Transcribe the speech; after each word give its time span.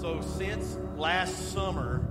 So, 0.00 0.20
since 0.20 0.76
last 0.96 1.54
summer, 1.54 2.06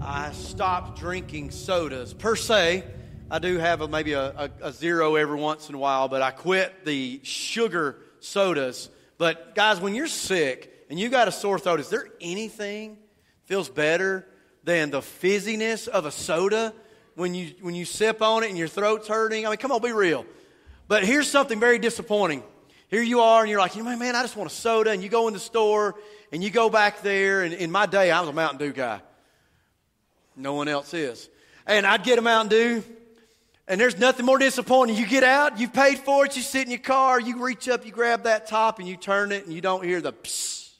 I 0.00 0.30
stopped 0.30 1.00
drinking 1.00 1.50
sodas 1.50 2.14
per 2.14 2.36
se. 2.36 2.84
I 3.28 3.40
do 3.40 3.58
have 3.58 3.80
a, 3.80 3.88
maybe 3.88 4.12
a, 4.12 4.28
a, 4.28 4.50
a 4.62 4.72
zero 4.72 5.16
every 5.16 5.36
once 5.36 5.68
in 5.68 5.74
a 5.74 5.78
while, 5.78 6.06
but 6.06 6.22
I 6.22 6.30
quit 6.30 6.84
the 6.84 7.20
sugar 7.24 7.98
sodas. 8.20 8.90
But, 9.18 9.56
guys, 9.56 9.80
when 9.80 9.96
you're 9.96 10.06
sick 10.06 10.86
and 10.88 11.00
you 11.00 11.08
got 11.08 11.26
a 11.26 11.32
sore 11.32 11.58
throat, 11.58 11.80
is 11.80 11.88
there 11.88 12.06
anything 12.20 12.96
feels 13.46 13.68
better 13.68 14.24
than 14.62 14.90
the 14.90 15.00
fizziness 15.00 15.88
of 15.88 16.06
a 16.06 16.12
soda 16.12 16.72
when 17.16 17.34
you, 17.34 17.54
when 17.60 17.74
you 17.74 17.84
sip 17.84 18.22
on 18.22 18.44
it 18.44 18.50
and 18.50 18.58
your 18.58 18.68
throat's 18.68 19.08
hurting? 19.08 19.46
I 19.46 19.50
mean, 19.50 19.58
come 19.58 19.72
on, 19.72 19.82
be 19.82 19.90
real. 19.90 20.24
But 20.86 21.04
here's 21.04 21.28
something 21.28 21.58
very 21.58 21.80
disappointing. 21.80 22.44
Here 22.88 23.02
you 23.02 23.20
are, 23.20 23.40
and 23.40 23.50
you're 23.50 23.58
like, 23.58 23.74
you 23.74 23.82
know, 23.82 23.96
man, 23.96 24.14
I 24.14 24.22
just 24.22 24.36
want 24.36 24.48
a 24.48 24.54
soda. 24.54 24.90
And 24.90 25.02
you 25.02 25.08
go 25.08 25.26
in 25.26 25.34
the 25.34 25.40
store, 25.40 25.96
and 26.32 26.42
you 26.42 26.50
go 26.50 26.68
back 26.68 27.02
there. 27.02 27.42
And 27.42 27.54
in 27.54 27.70
my 27.70 27.86
day, 27.86 28.10
I 28.10 28.20
was 28.20 28.28
a 28.28 28.32
Mountain 28.32 28.58
Dew 28.58 28.72
guy. 28.72 29.00
No 30.36 30.54
one 30.54 30.68
else 30.68 30.92
is. 30.94 31.28
And 31.66 31.86
I'd 31.86 32.04
get 32.04 32.18
a 32.18 32.22
Mountain 32.22 32.50
Dew, 32.50 32.84
and 33.66 33.80
there's 33.80 33.98
nothing 33.98 34.26
more 34.26 34.38
disappointing. 34.38 34.96
You 34.96 35.06
get 35.06 35.24
out, 35.24 35.58
you've 35.58 35.72
paid 35.72 35.98
for 35.98 36.26
it, 36.26 36.36
you 36.36 36.42
sit 36.42 36.64
in 36.64 36.70
your 36.70 36.78
car, 36.78 37.18
you 37.18 37.42
reach 37.42 37.68
up, 37.68 37.84
you 37.84 37.90
grab 37.90 38.24
that 38.24 38.46
top, 38.46 38.78
and 38.78 38.86
you 38.86 38.96
turn 38.96 39.32
it, 39.32 39.44
and 39.46 39.52
you 39.52 39.60
don't 39.60 39.82
hear 39.84 40.00
the 40.00 40.12
psst. 40.12 40.70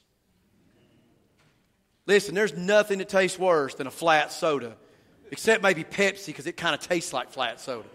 Listen, 2.05 2.35
there's 2.35 2.55
nothing 2.55 2.99
that 2.99 3.09
tastes 3.09 3.37
worse 3.37 3.75
than 3.75 3.85
a 3.85 3.91
flat 3.91 4.31
soda, 4.31 4.77
except 5.29 5.61
maybe 5.61 5.83
Pepsi, 5.83 6.27
because 6.27 6.47
it 6.47 6.55
kind 6.55 6.73
of 6.73 6.79
tastes 6.79 7.11
like 7.11 7.31
flat 7.31 7.59
soda. 7.59 7.87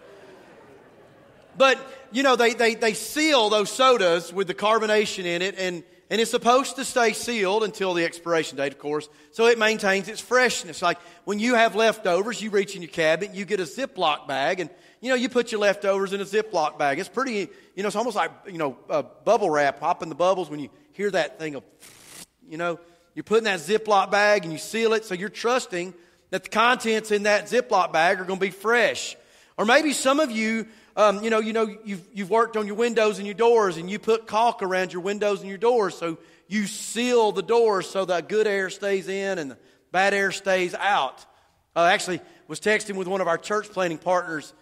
But, 1.57 1.79
you 2.11 2.21
know, 2.21 2.35
they, 2.35 2.53
they, 2.53 2.75
they 2.75 2.93
seal 2.93 3.49
those 3.49 3.71
sodas 3.71 4.31
with 4.31 4.47
the 4.47 4.53
carbonation 4.53 5.25
in 5.25 5.41
it, 5.41 5.55
and, 5.57 5.83
and 6.13 6.21
it's 6.21 6.29
supposed 6.29 6.75
to 6.75 6.85
stay 6.85 7.11
sealed 7.11 7.63
until 7.63 7.95
the 7.95 8.05
expiration 8.05 8.55
date, 8.55 8.71
of 8.71 8.77
course, 8.77 9.09
so 9.31 9.47
it 9.47 9.57
maintains 9.57 10.07
its 10.07 10.21
freshness. 10.21 10.79
Like 10.79 10.99
when 11.25 11.39
you 11.39 11.55
have 11.55 11.75
leftovers, 11.75 12.39
you 12.39 12.51
reach 12.51 12.75
in 12.75 12.83
your 12.83 12.91
cabinet, 12.91 13.33
you 13.33 13.45
get 13.45 13.59
a 13.59 13.63
Ziploc 13.63 14.27
bag, 14.27 14.59
and, 14.59 14.69
you 15.01 15.09
know, 15.09 15.15
you 15.15 15.27
put 15.27 15.51
your 15.51 15.61
leftovers 15.61 16.13
in 16.13 16.21
a 16.21 16.23
Ziploc 16.23 16.77
bag. 16.77 16.99
It's 16.99 17.09
pretty, 17.09 17.49
you 17.75 17.81
know, 17.81 17.87
it's 17.87 17.95
almost 17.95 18.15
like, 18.15 18.29
you 18.45 18.59
know, 18.59 18.77
bubble 19.25 19.49
wrap, 19.49 19.79
popping 19.79 20.09
the 20.09 20.13
bubbles 20.13 20.51
when 20.51 20.59
you 20.59 20.69
hear 20.91 21.09
that 21.09 21.39
thing 21.39 21.55
of, 21.55 21.63
you 22.47 22.59
know, 22.59 22.79
you're 23.15 23.23
putting 23.23 23.45
that 23.45 23.61
Ziploc 23.61 24.11
bag 24.11 24.43
and 24.43 24.53
you 24.53 24.59
seal 24.59 24.93
it, 24.93 25.05
so 25.05 25.15
you're 25.15 25.29
trusting 25.29 25.95
that 26.29 26.43
the 26.43 26.49
contents 26.51 27.09
in 27.09 27.23
that 27.23 27.45
Ziploc 27.45 27.91
bag 27.91 28.21
are 28.21 28.25
going 28.25 28.37
to 28.37 28.45
be 28.45 28.51
fresh. 28.51 29.17
Or 29.57 29.65
maybe 29.65 29.93
some 29.93 30.19
of 30.19 30.29
you 30.29 30.67
um, 30.95 31.23
you 31.23 31.29
know, 31.29 31.39
you 31.39 31.53
know, 31.53 31.75
you've, 31.83 32.07
you've 32.13 32.29
worked 32.29 32.55
on 32.55 32.67
your 32.67 32.75
windows 32.75 33.17
and 33.17 33.25
your 33.25 33.33
doors 33.33 33.77
and 33.77 33.89
you 33.89 33.97
put 33.97 34.27
caulk 34.27 34.61
around 34.61 34.93
your 34.93 35.01
windows 35.01 35.39
and 35.39 35.49
your 35.49 35.57
doors. 35.57 35.97
So 35.97 36.17
you 36.47 36.67
seal 36.67 37.31
the 37.31 37.41
doors 37.41 37.89
so 37.89 38.05
that 38.05 38.29
good 38.29 38.45
air 38.45 38.69
stays 38.69 39.07
in 39.07 39.39
and 39.39 39.51
the 39.51 39.57
bad 39.91 40.13
air 40.13 40.31
stays 40.31 40.75
out. 40.75 41.25
Uh, 41.75 41.85
actually 41.85 42.21
was 42.47 42.59
texting 42.59 42.95
with 42.95 43.07
one 43.07 43.21
of 43.21 43.27
our 43.27 43.37
church 43.37 43.69
planting 43.69 43.97
partners, 43.97 44.53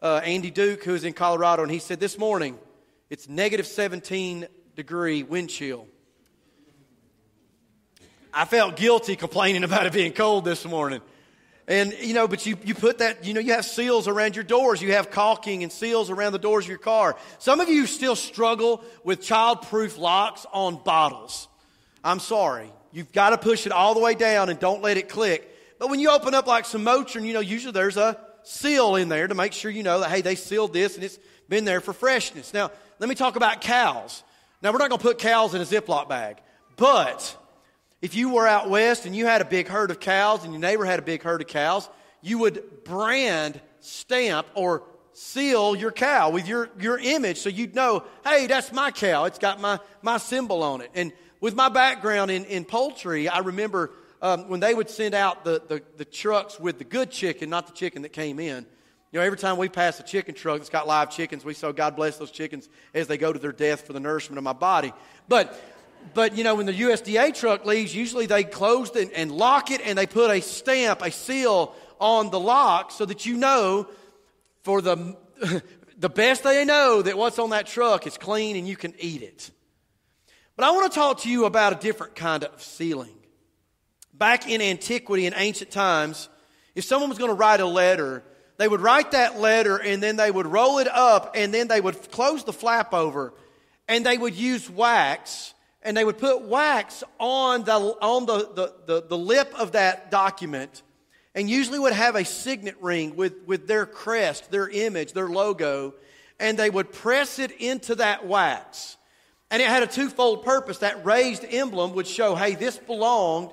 uh, 0.00 0.20
Andy 0.22 0.50
Duke, 0.50 0.84
who's 0.84 1.04
in 1.04 1.12
Colorado, 1.12 1.62
and 1.62 1.72
he 1.72 1.80
said 1.80 1.98
this 1.98 2.18
morning 2.18 2.56
it's 3.08 3.28
negative 3.28 3.66
17 3.66 4.46
degree 4.76 5.24
wind 5.24 5.50
chill. 5.50 5.88
I 8.32 8.44
felt 8.44 8.76
guilty 8.76 9.16
complaining 9.16 9.64
about 9.64 9.86
it 9.86 9.92
being 9.92 10.12
cold 10.12 10.44
this 10.44 10.64
morning. 10.64 11.00
And, 11.70 11.94
you 12.00 12.14
know, 12.14 12.26
but 12.26 12.44
you, 12.46 12.58
you 12.64 12.74
put 12.74 12.98
that, 12.98 13.24
you 13.24 13.32
know, 13.32 13.38
you 13.38 13.52
have 13.52 13.64
seals 13.64 14.08
around 14.08 14.34
your 14.34 14.42
doors. 14.42 14.82
You 14.82 14.90
have 14.94 15.12
caulking 15.12 15.62
and 15.62 15.70
seals 15.70 16.10
around 16.10 16.32
the 16.32 16.40
doors 16.40 16.64
of 16.64 16.68
your 16.68 16.78
car. 16.78 17.16
Some 17.38 17.60
of 17.60 17.68
you 17.68 17.86
still 17.86 18.16
struggle 18.16 18.82
with 19.04 19.22
child-proof 19.22 19.96
locks 19.96 20.44
on 20.52 20.82
bottles. 20.82 21.46
I'm 22.02 22.18
sorry. 22.18 22.72
You've 22.90 23.12
got 23.12 23.30
to 23.30 23.38
push 23.38 23.66
it 23.66 23.72
all 23.72 23.94
the 23.94 24.00
way 24.00 24.14
down 24.14 24.48
and 24.48 24.58
don't 24.58 24.82
let 24.82 24.96
it 24.96 25.08
click. 25.08 25.48
But 25.78 25.90
when 25.90 26.00
you 26.00 26.10
open 26.10 26.34
up 26.34 26.48
like 26.48 26.64
some 26.64 26.84
Motrin, 26.84 27.24
you 27.24 27.34
know, 27.34 27.40
usually 27.40 27.70
there's 27.70 27.96
a 27.96 28.18
seal 28.42 28.96
in 28.96 29.08
there 29.08 29.28
to 29.28 29.34
make 29.36 29.52
sure 29.52 29.70
you 29.70 29.84
know 29.84 30.00
that, 30.00 30.10
hey, 30.10 30.22
they 30.22 30.34
sealed 30.34 30.72
this 30.72 30.96
and 30.96 31.04
it's 31.04 31.20
been 31.48 31.64
there 31.64 31.80
for 31.80 31.92
freshness. 31.92 32.52
Now, 32.52 32.72
let 32.98 33.08
me 33.08 33.14
talk 33.14 33.36
about 33.36 33.60
cows. 33.60 34.24
Now, 34.60 34.72
we're 34.72 34.78
not 34.78 34.88
going 34.88 34.98
to 34.98 35.06
put 35.06 35.18
cows 35.18 35.54
in 35.54 35.60
a 35.60 35.64
Ziploc 35.64 36.08
bag, 36.08 36.38
but 36.76 37.36
if 38.02 38.14
you 38.14 38.30
were 38.30 38.46
out 38.46 38.70
west 38.70 39.06
and 39.06 39.14
you 39.14 39.26
had 39.26 39.40
a 39.40 39.44
big 39.44 39.68
herd 39.68 39.90
of 39.90 40.00
cows 40.00 40.44
and 40.44 40.52
your 40.52 40.60
neighbor 40.60 40.84
had 40.84 40.98
a 40.98 41.02
big 41.02 41.22
herd 41.22 41.40
of 41.40 41.46
cows, 41.46 41.88
you 42.22 42.38
would 42.38 42.84
brand, 42.84 43.60
stamp, 43.80 44.46
or 44.54 44.82
seal 45.12 45.76
your 45.76 45.92
cow 45.92 46.30
with 46.30 46.48
your, 46.48 46.70
your 46.78 46.98
image 46.98 47.38
so 47.38 47.48
you'd 47.48 47.74
know, 47.74 48.04
hey, 48.24 48.46
that's 48.46 48.72
my 48.72 48.90
cow. 48.90 49.24
It's 49.24 49.38
got 49.38 49.60
my, 49.60 49.78
my 50.02 50.16
symbol 50.16 50.62
on 50.62 50.80
it. 50.80 50.90
And 50.94 51.12
with 51.40 51.54
my 51.54 51.68
background 51.68 52.30
in, 52.30 52.44
in 52.46 52.64
poultry, 52.64 53.28
I 53.28 53.40
remember 53.40 53.90
um, 54.22 54.48
when 54.48 54.60
they 54.60 54.74
would 54.74 54.90
send 54.90 55.14
out 55.14 55.44
the, 55.44 55.62
the, 55.66 55.82
the 55.96 56.04
trucks 56.04 56.60
with 56.60 56.78
the 56.78 56.84
good 56.84 57.10
chicken, 57.10 57.50
not 57.50 57.66
the 57.66 57.72
chicken 57.72 58.02
that 58.02 58.12
came 58.12 58.38
in. 58.38 58.66
You 59.12 59.18
know, 59.18 59.26
every 59.26 59.38
time 59.38 59.56
we 59.56 59.68
pass 59.68 59.98
a 59.98 60.04
chicken 60.04 60.34
truck 60.34 60.58
that's 60.58 60.70
got 60.70 60.86
live 60.86 61.10
chickens, 61.10 61.44
we 61.44 61.52
say, 61.52 61.72
God 61.72 61.96
bless 61.96 62.16
those 62.16 62.30
chickens 62.30 62.68
as 62.94 63.08
they 63.08 63.18
go 63.18 63.32
to 63.32 63.38
their 63.38 63.52
death 63.52 63.86
for 63.86 63.92
the 63.92 64.00
nourishment 64.00 64.38
of 64.38 64.44
my 64.44 64.52
body. 64.52 64.92
But 65.28 65.60
but 66.14 66.36
you 66.36 66.44
know, 66.44 66.54
when 66.54 66.66
the 66.66 66.72
USDA 66.72 67.34
truck 67.34 67.64
leaves, 67.64 67.94
usually 67.94 68.26
they 68.26 68.44
close 68.44 68.94
and, 68.96 69.10
and 69.12 69.30
lock 69.30 69.70
it 69.70 69.80
and 69.84 69.96
they 69.96 70.06
put 70.06 70.30
a 70.30 70.40
stamp, 70.40 71.02
a 71.02 71.10
seal 71.10 71.74
on 71.98 72.30
the 72.30 72.40
lock 72.40 72.90
so 72.90 73.04
that 73.04 73.26
you 73.26 73.36
know 73.36 73.86
for 74.62 74.80
the, 74.80 75.16
the 75.98 76.08
best 76.08 76.42
they 76.42 76.64
know 76.64 77.02
that 77.02 77.16
what's 77.16 77.38
on 77.38 77.50
that 77.50 77.66
truck 77.66 78.06
is 78.06 78.16
clean 78.16 78.56
and 78.56 78.66
you 78.66 78.76
can 78.76 78.94
eat 78.98 79.22
it. 79.22 79.50
But 80.56 80.64
I 80.66 80.72
want 80.72 80.92
to 80.92 80.98
talk 80.98 81.20
to 81.20 81.30
you 81.30 81.44
about 81.44 81.72
a 81.72 81.76
different 81.76 82.14
kind 82.14 82.44
of 82.44 82.62
sealing. 82.62 83.14
Back 84.12 84.48
in 84.48 84.60
antiquity, 84.60 85.26
in 85.26 85.32
ancient 85.34 85.70
times, 85.70 86.28
if 86.74 86.84
someone 86.84 87.08
was 87.08 87.18
going 87.18 87.30
to 87.30 87.36
write 87.36 87.60
a 87.60 87.66
letter, 87.66 88.22
they 88.58 88.68
would 88.68 88.80
write 88.80 89.12
that 89.12 89.38
letter 89.40 89.78
and 89.78 90.02
then 90.02 90.16
they 90.16 90.30
would 90.30 90.46
roll 90.46 90.78
it 90.78 90.88
up 90.88 91.32
and 91.34 91.54
then 91.54 91.68
they 91.68 91.80
would 91.80 92.10
close 92.10 92.44
the 92.44 92.52
flap 92.52 92.92
over 92.92 93.32
and 93.88 94.04
they 94.04 94.18
would 94.18 94.34
use 94.34 94.68
wax 94.68 95.54
and 95.82 95.96
they 95.96 96.04
would 96.04 96.18
put 96.18 96.42
wax 96.42 97.02
on 97.18 97.64
the, 97.64 97.72
on 97.72 98.26
the, 98.26 98.38
the, 98.54 98.74
the, 98.86 99.06
the, 99.08 99.18
lip 99.18 99.52
of 99.58 99.72
that 99.72 100.10
document 100.10 100.82
and 101.34 101.48
usually 101.48 101.78
would 101.78 101.92
have 101.92 102.16
a 102.16 102.24
signet 102.24 102.76
ring 102.80 103.16
with, 103.16 103.34
with 103.46 103.66
their 103.66 103.86
crest, 103.86 104.50
their 104.50 104.68
image, 104.68 105.12
their 105.12 105.28
logo, 105.28 105.94
and 106.38 106.58
they 106.58 106.70
would 106.70 106.92
press 106.92 107.38
it 107.38 107.52
into 107.52 107.94
that 107.94 108.26
wax. 108.26 108.96
And 109.50 109.62
it 109.62 109.68
had 109.68 109.82
a 109.82 109.86
twofold 109.86 110.44
purpose. 110.44 110.78
That 110.78 111.04
raised 111.04 111.44
emblem 111.48 111.94
would 111.94 112.06
show, 112.06 112.34
hey, 112.34 112.54
this 112.54 112.76
belonged 112.76 113.50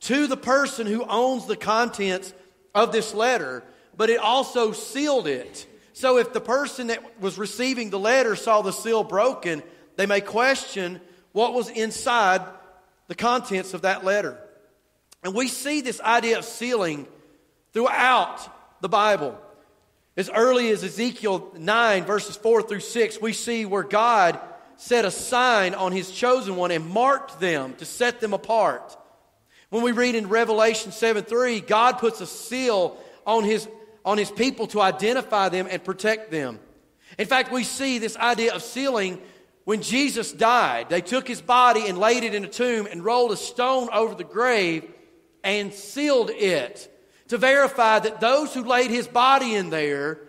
to 0.00 0.26
the 0.26 0.36
person 0.36 0.86
who 0.86 1.04
owns 1.04 1.46
the 1.46 1.56
contents 1.56 2.32
of 2.74 2.92
this 2.92 3.14
letter, 3.14 3.64
but 3.96 4.10
it 4.10 4.18
also 4.18 4.72
sealed 4.72 5.26
it. 5.26 5.66
So 5.92 6.18
if 6.18 6.32
the 6.32 6.40
person 6.40 6.88
that 6.88 7.20
was 7.20 7.38
receiving 7.38 7.90
the 7.90 7.98
letter 7.98 8.36
saw 8.36 8.62
the 8.62 8.72
seal 8.72 9.02
broken, 9.02 9.62
they 9.96 10.06
may 10.06 10.20
question 10.20 11.00
what 11.32 11.54
was 11.54 11.68
inside 11.68 12.42
the 13.08 13.14
contents 13.14 13.74
of 13.74 13.82
that 13.82 14.04
letter. 14.04 14.38
And 15.22 15.34
we 15.34 15.48
see 15.48 15.80
this 15.80 16.00
idea 16.00 16.38
of 16.38 16.44
sealing 16.44 17.06
throughout 17.72 18.80
the 18.80 18.88
Bible. 18.88 19.38
As 20.16 20.30
early 20.30 20.70
as 20.70 20.82
Ezekiel 20.82 21.52
9, 21.56 22.04
verses 22.04 22.36
4 22.36 22.62
through 22.62 22.80
6, 22.80 23.20
we 23.20 23.32
see 23.32 23.64
where 23.64 23.82
God 23.82 24.38
set 24.76 25.04
a 25.04 25.10
sign 25.10 25.74
on 25.74 25.92
his 25.92 26.10
chosen 26.10 26.56
one 26.56 26.70
and 26.70 26.88
marked 26.88 27.40
them 27.40 27.74
to 27.76 27.84
set 27.84 28.20
them 28.20 28.32
apart. 28.32 28.96
When 29.70 29.82
we 29.82 29.92
read 29.92 30.14
in 30.14 30.28
Revelation 30.28 30.92
7 30.92 31.24
3, 31.24 31.60
God 31.60 31.98
puts 31.98 32.20
a 32.20 32.26
seal 32.26 32.96
on 33.26 33.44
his, 33.44 33.68
on 34.04 34.18
his 34.18 34.30
people 34.30 34.66
to 34.68 34.80
identify 34.80 35.50
them 35.50 35.68
and 35.70 35.84
protect 35.84 36.30
them. 36.30 36.58
In 37.18 37.26
fact, 37.26 37.52
we 37.52 37.64
see 37.64 37.98
this 37.98 38.16
idea 38.16 38.54
of 38.54 38.62
sealing 38.62 39.20
when 39.68 39.82
Jesus 39.82 40.32
died, 40.32 40.88
they 40.88 41.02
took 41.02 41.28
his 41.28 41.42
body 41.42 41.88
and 41.88 41.98
laid 41.98 42.24
it 42.24 42.34
in 42.34 42.42
a 42.42 42.48
tomb 42.48 42.88
and 42.90 43.04
rolled 43.04 43.32
a 43.32 43.36
stone 43.36 43.90
over 43.92 44.14
the 44.14 44.24
grave 44.24 44.90
and 45.44 45.74
sealed 45.74 46.30
it 46.30 46.90
to 47.28 47.36
verify 47.36 47.98
that 47.98 48.18
those 48.18 48.54
who 48.54 48.64
laid 48.64 48.90
his 48.90 49.06
body 49.06 49.54
in 49.54 49.68
there 49.68 50.20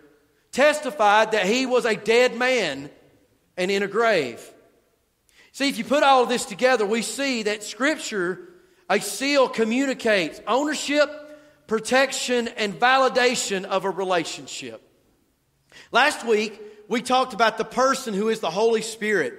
testified 0.51 1.31
that 1.31 1.45
he 1.45 1.65
was 1.65 1.85
a 1.85 1.95
dead 1.95 2.35
man 2.35 2.89
and 3.55 3.71
in 3.71 3.81
a 3.81 3.87
grave. 3.87 4.45
See, 5.53 5.69
if 5.69 5.77
you 5.77 5.85
put 5.85 6.03
all 6.03 6.23
of 6.23 6.27
this 6.27 6.43
together, 6.43 6.85
we 6.85 7.01
see 7.01 7.43
that 7.43 7.63
Scripture, 7.63 8.41
a 8.89 8.99
seal 8.99 9.47
communicates 9.47 10.41
ownership, 10.47 11.09
protection, 11.65 12.49
and 12.57 12.77
validation 12.77 13.63
of 13.63 13.85
a 13.85 13.89
relationship. 13.89 14.81
Last 15.93 16.27
week, 16.27 16.61
we 16.89 17.01
talked 17.01 17.33
about 17.33 17.57
the 17.57 17.63
person 17.63 18.13
who 18.13 18.27
is 18.27 18.41
the 18.41 18.49
Holy 18.49 18.81
Spirit. 18.81 19.33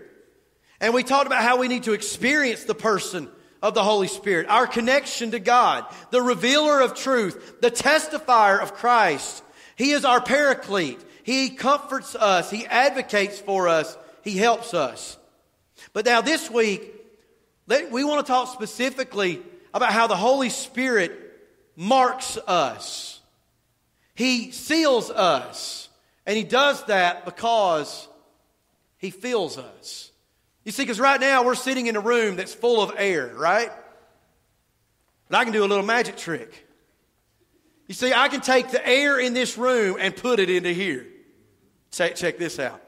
And 0.80 0.94
we 0.94 1.02
talked 1.02 1.26
about 1.26 1.42
how 1.42 1.58
we 1.58 1.68
need 1.68 1.82
to 1.82 1.92
experience 1.92 2.64
the 2.64 2.74
person 2.74 3.28
of 3.62 3.74
the 3.74 3.84
Holy 3.84 4.08
Spirit, 4.08 4.48
our 4.48 4.66
connection 4.66 5.32
to 5.32 5.38
God, 5.38 5.84
the 6.10 6.22
revealer 6.22 6.80
of 6.80 6.94
truth, 6.94 7.60
the 7.60 7.70
testifier 7.70 8.58
of 8.58 8.72
Christ. 8.72 9.42
He 9.76 9.90
is 9.90 10.06
our 10.06 10.22
paraclete. 10.22 10.98
He 11.22 11.50
comforts 11.50 12.14
us. 12.14 12.50
He 12.50 12.64
advocates 12.64 13.38
for 13.38 13.68
us. 13.68 13.98
He 14.22 14.38
helps 14.38 14.72
us. 14.72 15.18
But 15.92 16.06
now 16.06 16.22
this 16.22 16.50
week, 16.50 16.94
we 17.68 18.04
want 18.04 18.24
to 18.24 18.32
talk 18.32 18.48
specifically 18.54 19.42
about 19.74 19.92
how 19.92 20.06
the 20.06 20.16
Holy 20.16 20.48
Spirit 20.48 21.12
marks 21.76 22.38
us. 22.38 23.20
He 24.14 24.52
seals 24.52 25.10
us. 25.10 25.88
And 26.26 26.36
He 26.36 26.44
does 26.44 26.84
that 26.84 27.24
because 27.24 28.08
He 28.98 29.10
fills 29.10 29.58
us. 29.58 30.10
You 30.64 30.72
see, 30.72 30.82
because 30.82 31.00
right 31.00 31.20
now 31.20 31.44
we're 31.44 31.54
sitting 31.54 31.86
in 31.86 31.96
a 31.96 32.00
room 32.00 32.36
that's 32.36 32.54
full 32.54 32.82
of 32.82 32.92
air, 32.96 33.32
right? 33.34 33.70
But 35.28 35.38
I 35.38 35.44
can 35.44 35.52
do 35.52 35.64
a 35.64 35.66
little 35.66 35.84
magic 35.84 36.16
trick. 36.16 36.66
You 37.86 37.94
see, 37.94 38.12
I 38.12 38.28
can 38.28 38.40
take 38.40 38.70
the 38.70 38.86
air 38.86 39.18
in 39.18 39.32
this 39.34 39.58
room 39.58 39.96
and 39.98 40.14
put 40.14 40.38
it 40.38 40.50
into 40.50 40.72
here. 40.72 41.06
Check, 41.90 42.14
check 42.14 42.38
this 42.38 42.58
out. 42.58 42.80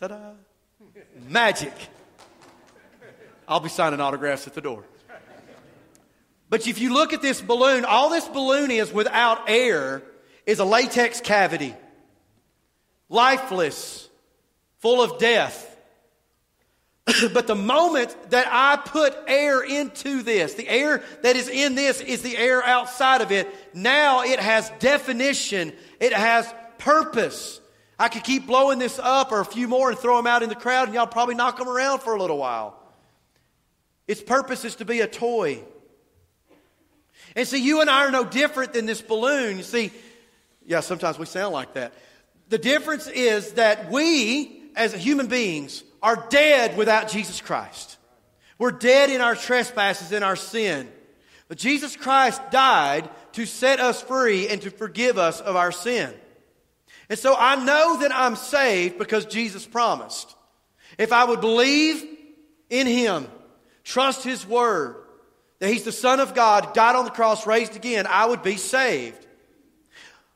Ta 0.00 0.08
da! 0.08 0.16
Magic. 1.28 1.72
I'll 3.46 3.60
be 3.60 3.68
signing 3.68 4.00
autographs 4.00 4.46
at 4.46 4.54
the 4.54 4.60
door. 4.60 4.84
But 6.50 6.66
if 6.66 6.78
you 6.80 6.92
look 6.92 7.12
at 7.12 7.22
this 7.22 7.40
balloon, 7.40 7.84
all 7.84 8.10
this 8.10 8.26
balloon 8.26 8.70
is 8.70 8.92
without 8.92 9.48
air 9.48 10.02
is 10.46 10.60
a 10.60 10.64
latex 10.64 11.20
cavity, 11.20 11.74
lifeless, 13.08 14.08
full 14.78 15.02
of 15.02 15.18
death. 15.18 15.76
but 17.34 17.46
the 17.46 17.54
moment 17.54 18.16
that 18.30 18.46
I 18.50 18.76
put 18.76 19.14
air 19.26 19.62
into 19.62 20.22
this, 20.22 20.54
the 20.54 20.68
air 20.68 21.02
that 21.22 21.36
is 21.36 21.48
in 21.48 21.74
this 21.74 22.00
is 22.00 22.22
the 22.22 22.36
air 22.36 22.64
outside 22.64 23.20
of 23.20 23.30
it. 23.30 23.48
Now 23.74 24.22
it 24.22 24.40
has 24.40 24.70
definition, 24.78 25.72
it 26.00 26.12
has 26.12 26.52
purpose. 26.78 27.60
I 27.98 28.08
could 28.08 28.24
keep 28.24 28.46
blowing 28.46 28.78
this 28.78 28.98
up 28.98 29.32
or 29.32 29.40
a 29.40 29.44
few 29.44 29.66
more 29.66 29.90
and 29.90 29.98
throw 29.98 30.16
them 30.16 30.26
out 30.26 30.42
in 30.42 30.48
the 30.48 30.54
crowd, 30.54 30.86
and 30.86 30.94
y'all 30.94 31.06
probably 31.06 31.34
knock 31.34 31.58
them 31.58 31.68
around 31.68 32.00
for 32.00 32.14
a 32.14 32.20
little 32.20 32.38
while. 32.38 32.80
Its 34.06 34.22
purpose 34.22 34.64
is 34.64 34.76
to 34.76 34.84
be 34.84 35.00
a 35.00 35.06
toy. 35.06 35.62
And 37.38 37.46
see, 37.46 37.62
you 37.62 37.80
and 37.80 37.88
I 37.88 38.04
are 38.04 38.10
no 38.10 38.24
different 38.24 38.72
than 38.72 38.84
this 38.84 39.00
balloon. 39.00 39.58
You 39.58 39.62
see, 39.62 39.92
yeah, 40.66 40.80
sometimes 40.80 41.20
we 41.20 41.26
sound 41.26 41.52
like 41.52 41.74
that. 41.74 41.92
The 42.48 42.58
difference 42.58 43.06
is 43.06 43.52
that 43.52 43.92
we, 43.92 44.60
as 44.74 44.92
human 44.92 45.28
beings, 45.28 45.84
are 46.02 46.26
dead 46.30 46.76
without 46.76 47.08
Jesus 47.08 47.40
Christ. 47.40 47.96
We're 48.58 48.72
dead 48.72 49.10
in 49.10 49.20
our 49.20 49.36
trespasses 49.36 50.10
and 50.10 50.24
our 50.24 50.34
sin. 50.34 50.88
But 51.46 51.58
Jesus 51.58 51.94
Christ 51.94 52.42
died 52.50 53.08
to 53.34 53.46
set 53.46 53.78
us 53.78 54.02
free 54.02 54.48
and 54.48 54.60
to 54.62 54.70
forgive 54.70 55.16
us 55.16 55.40
of 55.40 55.54
our 55.54 55.70
sin. 55.70 56.12
And 57.08 57.20
so 57.20 57.36
I 57.38 57.64
know 57.64 58.00
that 58.00 58.10
I'm 58.12 58.34
saved 58.34 58.98
because 58.98 59.26
Jesus 59.26 59.64
promised. 59.64 60.34
If 60.98 61.12
I 61.12 61.22
would 61.22 61.40
believe 61.40 62.04
in 62.68 62.88
Him, 62.88 63.28
trust 63.84 64.24
His 64.24 64.44
Word, 64.44 64.96
that 65.58 65.68
He's 65.68 65.84
the 65.84 65.92
Son 65.92 66.20
of 66.20 66.34
God, 66.34 66.74
died 66.74 66.96
on 66.96 67.04
the 67.04 67.10
cross, 67.10 67.46
raised 67.46 67.76
again, 67.76 68.06
I 68.06 68.26
would 68.26 68.42
be 68.42 68.56
saved. 68.56 69.26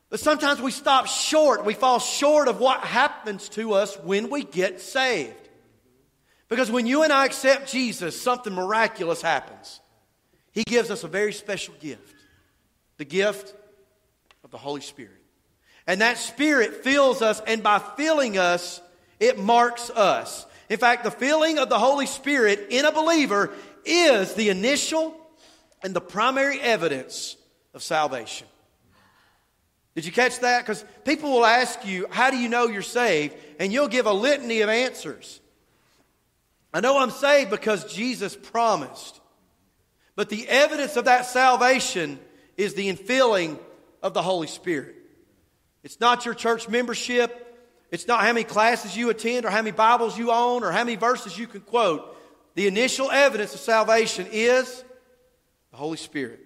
But 0.09 0.19
sometimes 0.19 0.61
we 0.61 0.71
stop 0.71 1.07
short. 1.07 1.65
We 1.65 1.73
fall 1.73 1.99
short 1.99 2.47
of 2.47 2.59
what 2.59 2.81
happens 2.81 3.49
to 3.49 3.73
us 3.73 3.97
when 4.03 4.29
we 4.29 4.43
get 4.43 4.79
saved. 4.79 5.33
Because 6.49 6.69
when 6.69 6.85
you 6.85 7.01
and 7.01 7.11
I 7.11 7.25
accept 7.25 7.71
Jesus, 7.71 8.21
something 8.21 8.53
miraculous 8.53 9.23
happens. 9.23 9.79
He 10.51 10.63
gives 10.63 10.91
us 10.91 11.03
a 11.03 11.07
very 11.07 11.33
special 11.33 11.73
gift 11.79 12.15
the 12.97 13.05
gift 13.05 13.55
of 14.43 14.51
the 14.51 14.57
Holy 14.59 14.81
Spirit. 14.81 15.19
And 15.87 16.01
that 16.01 16.19
Spirit 16.19 16.83
fills 16.83 17.23
us, 17.23 17.41
and 17.47 17.63
by 17.63 17.79
filling 17.79 18.37
us, 18.37 18.81
it 19.19 19.39
marks 19.39 19.89
us. 19.89 20.45
In 20.69 20.77
fact, 20.77 21.03
the 21.03 21.11
filling 21.11 21.57
of 21.57 21.69
the 21.69 21.79
Holy 21.79 22.05
Spirit 22.05 22.67
in 22.69 22.85
a 22.85 22.91
believer 22.91 23.51
is 23.85 24.33
the 24.33 24.49
initial 24.49 25.15
and 25.83 25.93
the 25.93 26.01
primary 26.01 26.59
evidence 26.59 27.35
of 27.73 27.83
salvation. 27.83 28.47
Did 29.95 30.05
you 30.05 30.11
catch 30.11 30.39
that? 30.39 30.63
Because 30.63 30.83
people 31.05 31.31
will 31.31 31.45
ask 31.45 31.85
you, 31.85 32.07
How 32.09 32.31
do 32.31 32.37
you 32.37 32.49
know 32.49 32.67
you're 32.67 32.81
saved? 32.81 33.35
And 33.59 33.71
you'll 33.71 33.87
give 33.87 34.05
a 34.05 34.13
litany 34.13 34.61
of 34.61 34.69
answers. 34.69 35.39
I 36.73 36.79
know 36.79 36.97
I'm 36.97 37.11
saved 37.11 37.51
because 37.51 37.93
Jesus 37.93 38.35
promised. 38.35 39.19
But 40.15 40.29
the 40.29 40.47
evidence 40.47 40.95
of 40.95 41.05
that 41.05 41.25
salvation 41.25 42.19
is 42.57 42.73
the 42.73 42.91
infilling 42.91 43.59
of 44.01 44.13
the 44.13 44.21
Holy 44.21 44.47
Spirit. 44.47 44.95
It's 45.83 45.99
not 45.99 46.25
your 46.25 46.33
church 46.33 46.69
membership. 46.69 47.39
It's 47.91 48.07
not 48.07 48.21
how 48.21 48.33
many 48.33 48.43
classes 48.43 48.97
you 48.97 49.09
attend 49.09 49.45
or 49.45 49.51
how 49.51 49.61
many 49.61 49.71
Bibles 49.71 50.17
you 50.17 50.31
own 50.31 50.63
or 50.63 50.71
how 50.71 50.83
many 50.83 50.95
verses 50.95 51.37
you 51.37 51.45
can 51.45 51.61
quote. 51.61 52.12
The 52.55 52.67
initial 52.67 53.09
evidence 53.09 53.53
of 53.53 53.59
salvation 53.59 54.27
is 54.31 54.83
the 55.71 55.77
Holy 55.77 55.97
Spirit. 55.97 56.39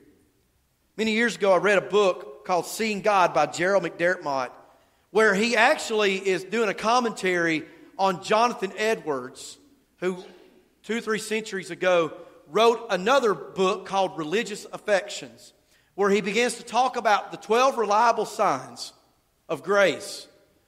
Many 0.96 1.12
years 1.12 1.36
ago, 1.36 1.52
I 1.52 1.58
read 1.58 1.78
a 1.78 1.82
book 1.82 2.46
called 2.46 2.66
Seeing 2.66 3.02
God 3.02 3.34
by 3.34 3.46
Gerald 3.46 3.84
McDermott, 3.84 4.52
where 5.12 5.34
he 5.34 5.58
actually 5.58 6.16
is 6.16 6.46
doing 6.46 6.70
a 6.70 6.74
commentary 6.74 7.66
on 8.00 8.24
Jonathan 8.24 8.72
Edwards, 8.78 9.58
who 9.98 10.24
two 10.84 11.02
three 11.02 11.20
centuries 11.20 11.72
ago 11.72 12.14
wrote 12.50 12.88
another 12.90 13.34
book 13.34 13.86
called 13.86 14.18
Religious 14.18 14.66
Affections, 14.72 15.54
where 15.96 16.10
he 16.10 16.22
begins 16.22 16.56
to 16.56 16.64
talk 16.64 16.96
about 16.96 17.32
the 17.32 17.38
12 17.38 17.78
reliable 17.78 18.26
signs 18.26 18.94
of 19.50 19.62
grace. 19.62 20.28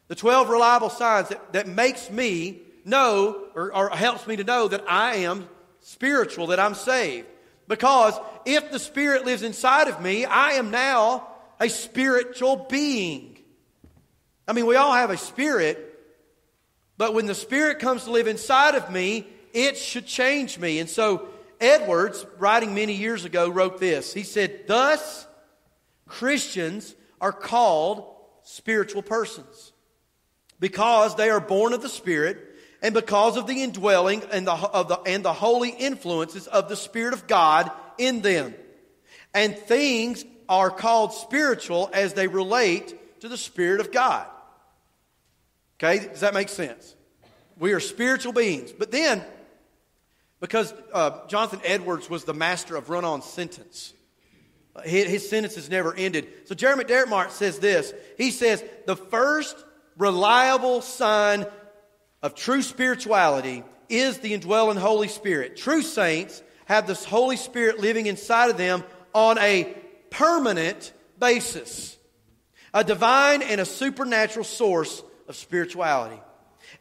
The 0.09 0.15
12 0.15 0.49
reliable 0.49 0.89
signs 0.89 1.29
that, 1.29 1.53
that 1.53 1.67
makes 1.67 2.09
me 2.09 2.63
know 2.89 3.45
or, 3.55 3.73
or 3.75 3.89
helps 3.89 4.27
me 4.27 4.35
to 4.37 4.43
know 4.43 4.67
that 4.67 4.83
I 4.89 5.17
am 5.17 5.47
spiritual, 5.81 6.47
that 6.47 6.59
I'm 6.59 6.75
saved. 6.75 7.27
Because 7.67 8.19
if 8.45 8.71
the 8.71 8.79
Spirit 8.79 9.25
lives 9.25 9.43
inside 9.43 9.87
of 9.87 10.01
me, 10.01 10.25
I 10.25 10.51
am 10.53 10.71
now 10.71 11.27
a 11.59 11.69
spiritual 11.69 12.65
being. 12.69 13.37
I 14.47 14.53
mean, 14.53 14.65
we 14.65 14.75
all 14.75 14.93
have 14.93 15.11
a 15.11 15.17
spirit, 15.17 15.85
but 16.97 17.13
when 17.13 17.27
the 17.27 17.35
Spirit 17.35 17.79
comes 17.79 18.05
to 18.05 18.11
live 18.11 18.27
inside 18.27 18.73
of 18.75 18.91
me, 18.91 19.27
it 19.53 19.77
should 19.77 20.07
change 20.07 20.57
me. 20.57 20.79
And 20.79 20.89
so, 20.89 21.29
Edwards, 21.61 22.25
writing 22.39 22.73
many 22.73 22.93
years 22.93 23.25
ago, 23.25 23.49
wrote 23.49 23.79
this. 23.79 24.13
He 24.13 24.23
said, 24.23 24.67
Thus, 24.67 25.27
Christians 26.07 26.95
are 27.21 27.31
called 27.31 28.15
spiritual 28.43 29.03
persons 29.03 29.73
because 30.59 31.15
they 31.15 31.29
are 31.29 31.39
born 31.39 31.73
of 31.73 31.81
the 31.81 31.89
Spirit 31.89 32.48
and 32.81 32.93
because 32.93 33.37
of 33.37 33.47
the 33.47 33.61
indwelling 33.61 34.23
and 34.31 34.47
the, 34.47 34.55
the, 34.55 34.99
and 35.05 35.23
the 35.23 35.33
holy 35.33 35.69
influences 35.69 36.47
of 36.47 36.69
the 36.69 36.75
Spirit 36.75 37.13
of 37.13 37.27
God 37.27 37.69
in 37.97 38.21
them. 38.21 38.53
And 39.33 39.57
things 39.57 40.23
are 40.47 40.71
called 40.71 41.13
spiritual 41.13 41.89
as 41.93 42.13
they 42.13 42.27
relate 42.27 43.21
to 43.21 43.29
the 43.29 43.37
Spirit 43.37 43.81
of 43.81 43.91
God. 43.91 44.25
Okay, 45.77 46.07
does 46.07 46.21
that 46.21 46.33
make 46.33 46.49
sense? 46.49 46.95
We 47.57 47.73
are 47.73 47.79
spiritual 47.79 48.33
beings. 48.33 48.71
But 48.71 48.91
then, 48.91 49.23
because 50.39 50.73
uh, 50.93 51.27
Jonathan 51.27 51.61
Edwards 51.65 52.09
was 52.09 52.23
the 52.23 52.33
master 52.33 52.75
of 52.75 52.89
run 52.89 53.05
on 53.05 53.21
sentence, 53.21 53.93
his, 54.83 55.07
his 55.09 55.29
sentences 55.29 55.69
never 55.69 55.93
ended. 55.93 56.27
So 56.45 56.55
Jeremy 56.55 56.85
McDermott 56.85 57.31
says 57.31 57.59
this. 57.59 57.93
He 58.17 58.31
says, 58.31 58.63
the 58.85 58.95
first 58.95 59.55
reliable 59.97 60.81
sign 60.81 61.45
of 62.21 62.35
true 62.35 62.61
spirituality 62.61 63.63
is 63.87 64.19
the 64.19 64.33
indwelling 64.33 64.77
Holy 64.77 65.07
Spirit. 65.07 65.57
True 65.57 65.81
saints 65.81 66.43
have 66.65 66.85
this 66.85 67.03
Holy 67.03 67.37
Spirit 67.37 67.79
living 67.79 68.05
inside 68.05 68.49
of 68.49 68.57
them 68.57 68.83
on 69.13 69.37
a 69.39 69.75
permanent 70.11 70.93
basis, 71.17 71.97
a 72.73 72.83
divine 72.83 73.41
and 73.41 73.59
a 73.59 73.65
supernatural 73.65 74.45
source 74.45 75.03
of 75.27 75.35
spirituality. 75.35 76.19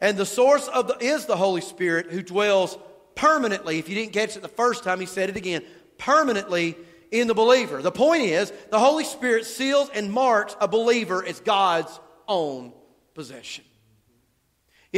And 0.01 0.17
the 0.17 0.27
source 0.27 0.69
of 0.69 0.89
the, 0.89 0.97
is 0.99 1.27
the 1.27 1.37
Holy 1.37 1.61
Spirit 1.61 2.11
who 2.11 2.23
dwells 2.23 2.77
permanently. 3.15 3.79
If 3.79 3.89
you 3.89 3.95
didn't 3.95 4.13
catch 4.13 4.37
it 4.37 4.43
the 4.43 4.49
first 4.49 4.85
time, 4.85 5.01
he 5.01 5.07
said 5.07 5.31
it 5.31 5.37
again 5.37 5.63
permanently 5.97 6.77
in 7.11 7.27
the 7.27 7.35
believer. 7.35 7.83
The 7.83 7.91
point 7.91 8.23
is, 8.23 8.53
the 8.71 8.79
Holy 8.79 9.05
Spirit 9.05 9.47
seals 9.47 9.91
and 9.95 10.13
marks 10.13 10.55
a 10.61 10.69
believer 10.69 11.25
as 11.25 11.41
God's 11.41 11.99
own 12.29 12.73
possession. 13.15 13.65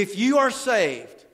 If 0.00 0.18
you 0.18 0.38
are 0.38 0.50
saved, 0.50 1.26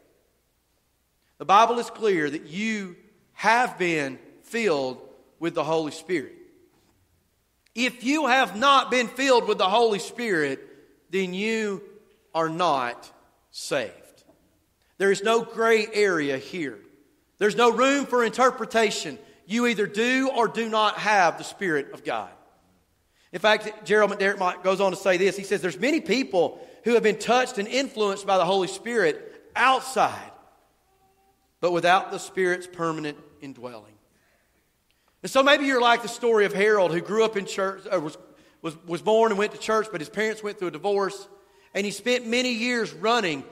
the 1.39 1.45
Bible 1.45 1.79
is 1.79 1.89
clear 1.89 2.29
that 2.29 2.47
you 2.47 2.97
have 3.35 3.79
been 3.79 4.19
filled 4.43 5.01
with 5.39 5.55
the 5.55 5.63
Holy 5.63 5.93
Spirit. 5.93 6.33
If 7.77 8.03
you 8.03 8.27
have 8.27 8.57
not 8.57 8.91
been 8.91 9.07
filled 9.07 9.47
with 9.47 9.59
the 9.59 9.69
Holy 9.69 10.01
Spirit, 10.01 10.59
then 11.11 11.33
you 11.33 11.81
are 12.35 12.49
not 12.49 13.09
saved. 13.53 14.25
There 14.99 15.13
is 15.13 15.23
no 15.23 15.45
gray 15.45 15.87
area 15.93 16.37
here. 16.37 16.81
There's 17.39 17.55
no 17.55 17.71
room 17.71 18.05
for 18.05 18.25
interpretation 18.25 19.17
you 19.47 19.69
either 19.69 19.87
do 19.87 20.29
or 20.35 20.49
do 20.49 20.69
not 20.69 20.99
have 20.99 21.39
the 21.39 21.45
Spirit 21.45 21.93
of 21.93 22.03
God. 22.03 22.31
In 23.31 23.39
fact, 23.39 23.85
Gerald 23.85 24.11
McDermott 24.11 24.65
goes 24.65 24.81
on 24.81 24.91
to 24.91 24.97
say 24.97 25.19
this. 25.19 25.37
He 25.37 25.45
says, 25.45 25.61
There's 25.61 25.79
many 25.79 26.01
people 26.01 26.66
who 26.87 26.95
have 26.95 27.03
been 27.03 27.19
touched 27.19 27.59
and 27.59 27.69
influenced 27.69 28.27
by 28.27 28.39
the 28.39 28.47
Holy 28.47 28.69
Spirit 28.69 29.51
outside 29.55 30.33
but 31.61 31.73
without 31.73 32.11
the 32.11 32.19
Spirit's 32.19 32.67
permanent 32.67 33.19
indwelling. 33.41 33.95
And 35.23 35.31
so 35.31 35.43
maybe 35.43 35.65
you're 35.65 35.81
like 35.81 36.03
the 36.03 36.09
story 36.09 36.45
of 36.45 36.53
Harold, 36.53 36.93
who 36.93 37.01
grew 37.01 37.25
up 37.25 37.37
in 37.37 37.47
church, 37.47 37.83
uh, 37.93 37.99
was, 37.99 38.17
was, 38.63 38.77
was 38.87 39.03
born 39.03 39.33
and 39.33 39.39
went 39.39 39.53
to 39.53 39.59
church, 39.59 39.89
but 39.91 40.01
his 40.01 40.09
parents 40.09 40.43
went 40.43 40.59
through 40.59 40.69
a 40.69 40.73
divorce, 40.73 41.29
and 41.75 41.85
he 41.85 41.91
spent 41.91 42.27
many 42.27 42.53
years 42.53 42.93
running, 42.93 43.43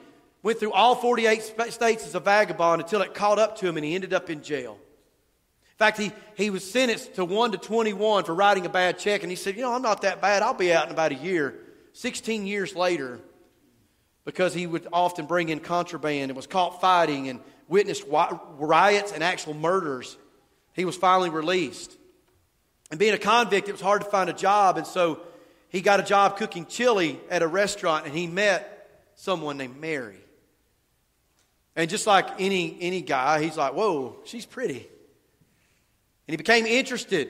went 0.43 0.59
through 0.59 0.71
all 0.71 0.95
48 0.95 1.41
states 1.69 2.05
as 2.05 2.15
a 2.15 2.19
vagabond 2.19 2.81
until 2.81 3.01
it 3.01 3.13
caught 3.13 3.39
up 3.39 3.57
to 3.57 3.67
him 3.67 3.75
and 3.75 3.85
he 3.85 3.95
ended 3.95 4.13
up 4.13 4.29
in 4.29 4.43
jail. 4.43 4.73
In 4.73 5.77
fact, 5.77 5.97
he, 5.97 6.13
he 6.37 6.49
was 6.49 6.69
sentenced 6.69 7.15
to 7.15 7.25
1 7.25 7.51
to 7.51 7.57
21 7.57 8.23
for 8.23 8.33
writing 8.33 8.65
a 8.65 8.69
bad 8.69 8.97
check, 8.97 9.23
and 9.23 9.29
he 9.29 9.35
said, 9.35 9.57
You 9.57 9.63
know, 9.63 9.73
I'm 9.73 9.81
not 9.81 10.03
that 10.03 10.21
bad. 10.21 10.41
I'll 10.41 10.53
be 10.53 10.71
out 10.71 10.85
in 10.85 10.93
about 10.93 11.11
a 11.11 11.15
year. 11.15 11.59
16 11.95 12.45
years 12.45 12.75
later, 12.75 13.21
because 14.25 14.53
he 14.53 14.67
would 14.67 14.85
often 14.91 15.27
bring 15.27 15.47
in 15.47 15.61
contraband 15.61 16.29
and 16.29 16.35
was 16.35 16.45
caught 16.45 16.81
fighting 16.81 17.29
and 17.29 17.39
witnessed 17.69 18.03
riots 18.09 19.13
and 19.13 19.23
actual 19.23 19.53
murders, 19.53 20.17
he 20.73 20.83
was 20.83 20.97
finally 20.97 21.29
released. 21.29 21.95
And 22.91 22.99
being 22.99 23.13
a 23.13 23.17
convict, 23.17 23.69
it 23.69 23.71
was 23.71 23.79
hard 23.81 24.03
to 24.03 24.09
find 24.09 24.29
a 24.29 24.33
job, 24.33 24.77
and 24.77 24.85
so 24.85 25.21
he 25.69 25.79
got 25.79 26.01
a 26.01 26.03
job 26.03 26.37
cooking 26.37 26.65
chili 26.65 27.17
at 27.29 27.41
a 27.41 27.47
restaurant, 27.47 28.05
and 28.05 28.13
he 28.13 28.27
met 28.27 29.01
someone 29.15 29.57
named 29.57 29.79
Mary. 29.79 30.19
And 31.77 31.89
just 31.89 32.05
like 32.05 32.27
any, 32.39 32.77
any 32.81 33.01
guy, 33.01 33.41
he's 33.41 33.55
like, 33.55 33.73
Whoa, 33.73 34.17
she's 34.25 34.45
pretty. 34.45 34.79
And 36.27 36.33
he 36.33 36.35
became 36.35 36.65
interested. 36.65 37.29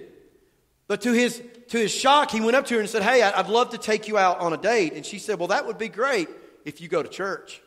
But 0.87 1.01
to 1.01 1.11
his, 1.11 1.41
to 1.69 1.77
his 1.77 1.91
shock, 1.91 2.31
he 2.31 2.41
went 2.41 2.55
up 2.55 2.65
to 2.67 2.75
her 2.75 2.79
and 2.79 2.89
said, 2.89 3.03
Hey, 3.03 3.21
I'd 3.21 3.49
love 3.49 3.71
to 3.71 3.77
take 3.77 4.07
you 4.07 4.17
out 4.17 4.39
on 4.39 4.53
a 4.53 4.57
date. 4.57 4.93
And 4.93 5.05
she 5.05 5.19
said, 5.19 5.39
Well, 5.39 5.49
that 5.49 5.65
would 5.65 5.77
be 5.77 5.89
great 5.89 6.29
if 6.63 6.81
you 6.81 6.87
go 6.87 7.01
to 7.01 7.09
church. 7.09 7.61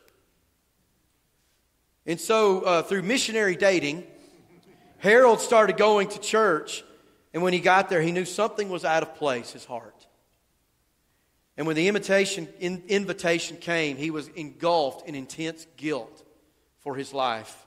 And 2.06 2.20
so, 2.20 2.62
uh, 2.62 2.82
through 2.82 3.02
missionary 3.02 3.54
dating, 3.54 4.04
Harold 4.98 5.40
started 5.40 5.76
going 5.76 6.08
to 6.08 6.18
church. 6.18 6.84
And 7.34 7.42
when 7.42 7.52
he 7.52 7.60
got 7.60 7.88
there, 7.88 8.00
he 8.00 8.12
knew 8.12 8.24
something 8.24 8.68
was 8.68 8.84
out 8.84 9.02
of 9.02 9.14
place, 9.16 9.52
his 9.52 9.64
heart. 9.64 10.06
And 11.58 11.66
when 11.66 11.76
the 11.76 11.88
invitation, 11.88 12.48
in, 12.60 12.84
invitation 12.88 13.56
came, 13.56 13.96
he 13.96 14.10
was 14.10 14.28
engulfed 14.28 15.08
in 15.08 15.14
intense 15.14 15.66
guilt 15.76 16.24
for 16.78 16.94
his 16.94 17.12
life. 17.12 17.66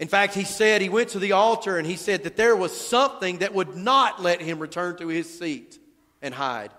In 0.00 0.08
fact, 0.08 0.34
he 0.34 0.44
said, 0.44 0.80
he 0.80 0.88
went 0.88 1.10
to 1.10 1.18
the 1.18 1.32
altar 1.32 1.76
and 1.76 1.86
he 1.86 1.96
said 1.96 2.22
that 2.24 2.34
there 2.34 2.56
was 2.56 2.74
something 2.74 3.38
that 3.38 3.52
would 3.52 3.76
not 3.76 4.22
let 4.22 4.40
him 4.40 4.58
return 4.58 4.96
to 4.96 5.08
his 5.08 5.38
seat 5.38 5.78
and 6.22 6.32
hide. 6.32 6.70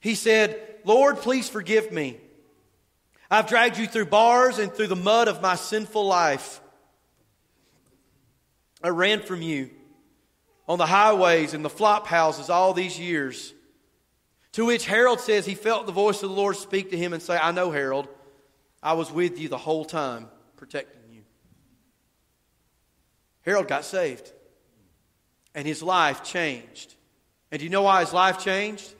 He 0.00 0.14
said, 0.14 0.58
Lord, 0.82 1.18
please 1.18 1.46
forgive 1.46 1.92
me. 1.92 2.18
I've 3.30 3.48
dragged 3.48 3.76
you 3.76 3.86
through 3.86 4.06
bars 4.06 4.58
and 4.58 4.72
through 4.72 4.86
the 4.86 4.96
mud 4.96 5.28
of 5.28 5.42
my 5.42 5.56
sinful 5.56 6.06
life. 6.06 6.62
I 8.82 8.88
ran 8.88 9.20
from 9.20 9.42
you 9.42 9.70
on 10.66 10.78
the 10.78 10.86
highways 10.86 11.52
and 11.52 11.62
the 11.62 11.70
flop 11.70 12.06
houses 12.06 12.48
all 12.48 12.72
these 12.72 12.98
years. 12.98 13.52
To 14.52 14.64
which 14.64 14.86
Harold 14.86 15.20
says 15.20 15.44
he 15.44 15.54
felt 15.54 15.84
the 15.84 15.92
voice 15.92 16.22
of 16.22 16.30
the 16.30 16.36
Lord 16.36 16.56
speak 16.56 16.92
to 16.92 16.96
him 16.96 17.12
and 17.12 17.22
say, 17.22 17.36
I 17.36 17.52
know, 17.52 17.72
Harold, 17.72 18.08
I 18.82 18.94
was 18.94 19.12
with 19.12 19.38
you 19.38 19.48
the 19.48 19.58
whole 19.58 19.84
time, 19.84 20.28
protecting. 20.56 20.95
Harold 23.46 23.68
got 23.68 23.84
saved, 23.84 24.32
and 25.54 25.66
his 25.66 25.82
life 25.82 26.24
changed. 26.24 26.94
And 27.50 27.60
do 27.60 27.64
you 27.64 27.70
know 27.70 27.82
why 27.82 28.00
his 28.00 28.12
life 28.12 28.40
changed? 28.40 28.92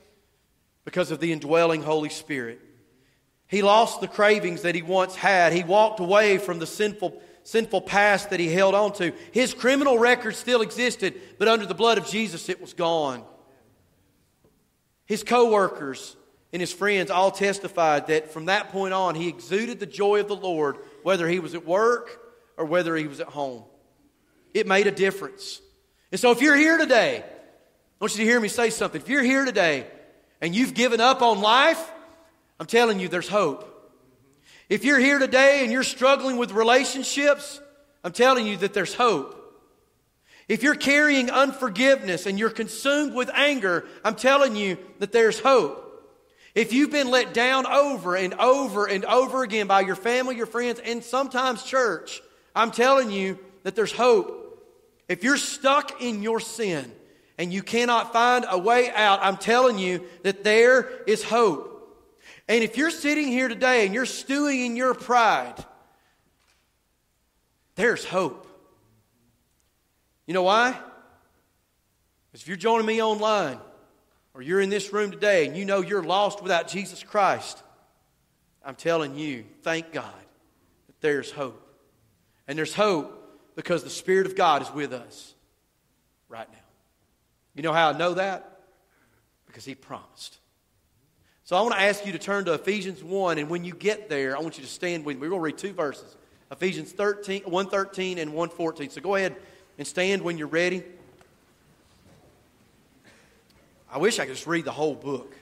Because 0.85 1.11
of 1.11 1.19
the 1.19 1.33
indwelling 1.33 1.83
Holy 1.83 2.09
Spirit. 2.09 2.61
He 3.49 3.61
lost 3.61 4.00
the 4.00 4.09
cravings 4.09 4.62
that 4.62 4.76
he 4.76 4.83
once 4.83 5.17
had. 5.17 5.53
He 5.53 5.65
walked 5.65 5.99
away 5.99 6.38
from 6.38 6.61
the 6.61 6.67
sinful, 6.67 7.21
sinful 7.43 7.83
past 7.83 8.31
that 8.31 8.38
he 8.38 8.49
held 8.49 8.76
on 8.76 8.93
to. 8.95 9.12
His 9.33 9.53
criminal 9.53 9.99
record 9.99 10.37
still 10.37 10.62
existed, 10.62 11.21
but 11.38 11.49
under 11.49 11.67
the 11.67 11.75
blood 11.75 11.99
of 11.99 12.07
Jesus, 12.07 12.49
it 12.49 12.61
was 12.61 12.73
gone. 12.73 13.25
His 15.07 15.25
coworkers 15.25 16.17
and 16.53 16.61
his 16.61 16.73
friends 16.73 17.11
all 17.11 17.33
testified 17.33 18.07
that 18.07 18.33
from 18.33 18.47
that 18.47 18.71
point 18.71 18.95
on, 18.95 19.17
he 19.17 19.29
exuded 19.29 19.81
the 19.81 19.87
joy 19.87 20.21
of 20.21 20.29
the 20.29 20.37
Lord, 20.37 20.79
whether 21.03 21.29
he 21.29 21.41
was 21.41 21.55
at 21.55 21.67
work 21.67 22.21
or 22.57 22.65
whether 22.65 22.97
he 22.97 23.09
was 23.09 23.21
at 23.21 23.29
home. 23.29 23.65
It 24.57 24.67
made 24.67 24.87
a 24.87 24.91
difference. 24.91 25.61
And 26.11 26.19
so 26.19 26.31
if 26.31 26.41
you're 26.41 26.57
here 26.57 26.79
today, 26.79 27.23
I 27.23 27.25
want 28.01 28.15
you 28.15 28.25
to 28.25 28.31
hear 28.31 28.41
me 28.41 28.49
say 28.49 28.71
something. 28.71 28.99
If 28.99 29.07
you're 29.07 29.23
here 29.23 29.45
today 29.45 29.87
and 30.41 30.55
you've 30.55 30.73
given 30.73 30.99
up 30.99 31.21
on 31.21 31.43
life, 31.43 31.93
I'm 32.59 32.65
telling 32.65 32.99
you 32.99 33.09
there's 33.09 33.29
hope. 33.29 33.71
If 34.71 34.83
you're 34.83 34.99
here 34.99 35.19
today 35.19 35.61
and 35.63 35.71
you're 35.71 35.83
struggling 35.83 36.39
with 36.39 36.53
relationships, 36.53 37.61
I'm 38.03 38.13
telling 38.13 38.47
you 38.47 38.57
that 38.57 38.73
there's 38.73 38.95
hope. 38.95 39.35
If 40.49 40.63
you're 40.63 40.75
carrying 40.75 41.31
unforgiveness 41.31 42.25
and 42.25 42.39
you're 42.39 42.49
consumed 42.49 43.13
with 43.13 43.29
anger, 43.35 43.85
I'm 44.07 44.15
telling 44.15 44.57
you 44.57 44.79
that 45.01 45.13
there's 45.13 45.39
hope. 45.39 45.83
If 46.55 46.73
you've 46.73 46.91
been 46.93 47.11
let 47.11 47.35
down 47.35 47.67
over 47.67 48.17
and 48.17 48.33
over 48.33 48.87
and 48.87 49.05
over 49.05 49.43
again 49.43 49.67
by 49.67 49.83
your 49.83 49.97
family, 49.97 50.35
your 50.35 50.47
friends, 50.47 50.81
and 50.83 51.05
sometimes 51.05 51.63
church, 51.63 52.23
I'm 52.55 52.71
telling 52.71 53.11
you 53.11 53.39
that 53.65 53.77
there's 53.77 53.93
hope. 53.93 54.45
If 55.09 55.23
you're 55.23 55.37
stuck 55.37 56.03
in 56.03 56.23
your 56.23 56.41
sin 56.41 56.91
and 57.39 57.53
you 57.53 57.63
cannot 57.63 58.13
find 58.13 58.45
a 58.49 58.59
way 58.59 58.91
out, 58.91 59.21
I'm 59.23 59.37
telling 59.37 59.79
you 59.79 60.05
that 60.23 60.43
there 60.43 60.91
is 61.07 61.23
hope. 61.23 61.73
And 62.49 62.63
if 62.63 62.77
you're 62.77 62.91
sitting 62.91 63.29
here 63.29 63.49
today 63.49 63.85
and 63.85 63.95
you're 63.95 64.07
stewing 64.07 64.65
in 64.65 64.77
your 64.77 64.95
pride, 64.95 65.65
there's 67.77 68.05
hope. 68.05 68.47
You 70.27 70.35
know 70.35 70.43
why? 70.43 70.73
Because 70.73 72.43
if 72.43 72.49
you're 72.49 72.57
joining 72.57 72.87
me 72.87 73.03
online 73.03 73.59
or 74.35 74.43
you're 74.43 74.61
in 74.61 74.71
this 74.71 74.93
room 74.93 75.11
today 75.11 75.47
and 75.47 75.57
you 75.57 75.65
know 75.65 75.81
you're 75.83 76.03
lost 76.03 76.43
without 76.43 76.69
Jesus 76.69 77.03
Christ, 77.03 77.63
I'm 78.65 78.75
telling 78.75 79.17
you, 79.17 79.45
thank 79.63 79.93
God 79.93 80.13
that 80.89 81.01
there's 81.01 81.31
hope. 81.31 81.63
And 82.49 82.59
there's 82.59 82.75
hope 82.75 83.16
because 83.57 83.83
the 83.83 83.91
Spirit 83.91 84.27
of 84.27 84.37
God 84.37 84.63
is 84.63 84.71
with 84.73 84.93
us 84.93 85.35
right 86.29 86.49
now. 86.49 86.59
You 87.55 87.63
know 87.63 87.73
how 87.73 87.91
I 87.91 87.99
know 87.99 88.15
that? 88.15 88.61
Because 89.47 89.65
He 89.65 89.75
promised. 89.75 90.39
So 91.45 91.57
I 91.57 91.63
want 91.63 91.75
to 91.75 91.81
ask 91.81 92.05
you 92.05 92.13
to 92.13 92.19
turn 92.19 92.45
to 92.45 92.53
Ephesians 92.53 93.03
1, 93.03 93.39
and 93.39 93.49
when 93.49 93.65
you 93.65 93.73
get 93.73 94.09
there, 94.09 94.37
I 94.37 94.41
want 94.41 94.59
you 94.59 94.65
to 94.65 94.71
stand 94.71 95.05
with 95.05 95.17
me. 95.17 95.23
We're 95.23 95.31
going 95.31 95.41
to 95.41 95.45
read 95.45 95.59
two 95.59 95.73
verses. 95.73 96.17
Ephesians 96.51 96.93
13, 96.93 97.43
113 97.45 98.19
and 98.19 98.33
114. 98.33 98.91
So 98.91 99.01
go 99.01 99.15
ahead 99.15 99.35
and 99.79 99.87
stand 99.87 100.23
when 100.23 100.39
you're 100.39 100.49
ready. 100.49 100.85
I 103.91 103.99
wish 103.99 104.19
I 104.19 104.27
could 104.27 104.35
just 104.35 104.47
read 104.47 104.65
the 104.65 104.73
whole 104.73 104.95
book. 104.95 105.35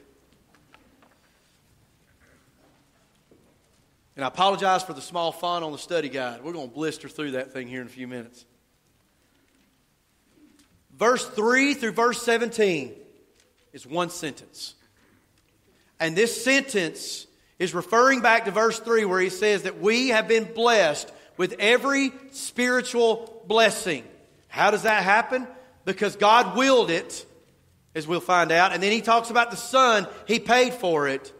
And 4.17 4.25
I 4.25 4.29
apologize 4.29 4.83
for 4.83 4.93
the 4.93 5.01
small 5.01 5.33
font 5.33 5.65
on 5.65 5.73
the 5.73 5.79
study 5.79 6.09
guide. 6.09 6.43
We're 6.43 6.53
going 6.53 6.69
to 6.69 6.75
blister 6.75 7.09
through 7.09 7.33
that 7.33 7.53
thing 7.53 7.67
here 7.67 7.81
in 7.81 7.87
a 7.87 7.91
few 7.91 8.07
minutes. 8.07 8.45
Verse 10.97 11.27
3 11.27 11.75
through 11.75 11.93
verse 11.93 12.23
17 12.23 12.95
is 13.73 13.87
one 13.87 14.11
sentence. 14.11 14.75
And 15.99 16.17
this 16.17 16.45
sentence 16.45 17.27
is 17.59 17.75
referring 17.75 18.21
back 18.21 18.45
to 18.45 18.53
verse 18.53 18.79
3 18.79 19.05
where 19.05 19.21
he 19.21 19.31
says 19.31 19.63
that 19.63 19.81
we 19.81 20.09
have 20.09 20.29
been 20.29 20.45
blessed 20.45 21.13
with 21.37 21.57
every 21.59 22.13
spiritual 22.31 23.43
blessing. 23.49 24.05
How 24.47 24.71
does 24.71 24.83
that 24.83 25.03
happen? 25.03 25.49
Because 25.85 26.15
God 26.15 26.57
willed 26.57 26.91
it, 26.91 27.27
as 27.95 28.07
we'll 28.07 28.21
find 28.21 28.53
out. 28.53 28.73
And 28.73 28.81
then 28.81 28.93
he 28.93 29.01
talks 29.01 29.31
about 29.31 29.51
the 29.51 29.57
Son, 29.57 30.07
he 30.29 30.39
paid 30.39 30.75
for 30.75 31.09
it. 31.09 31.33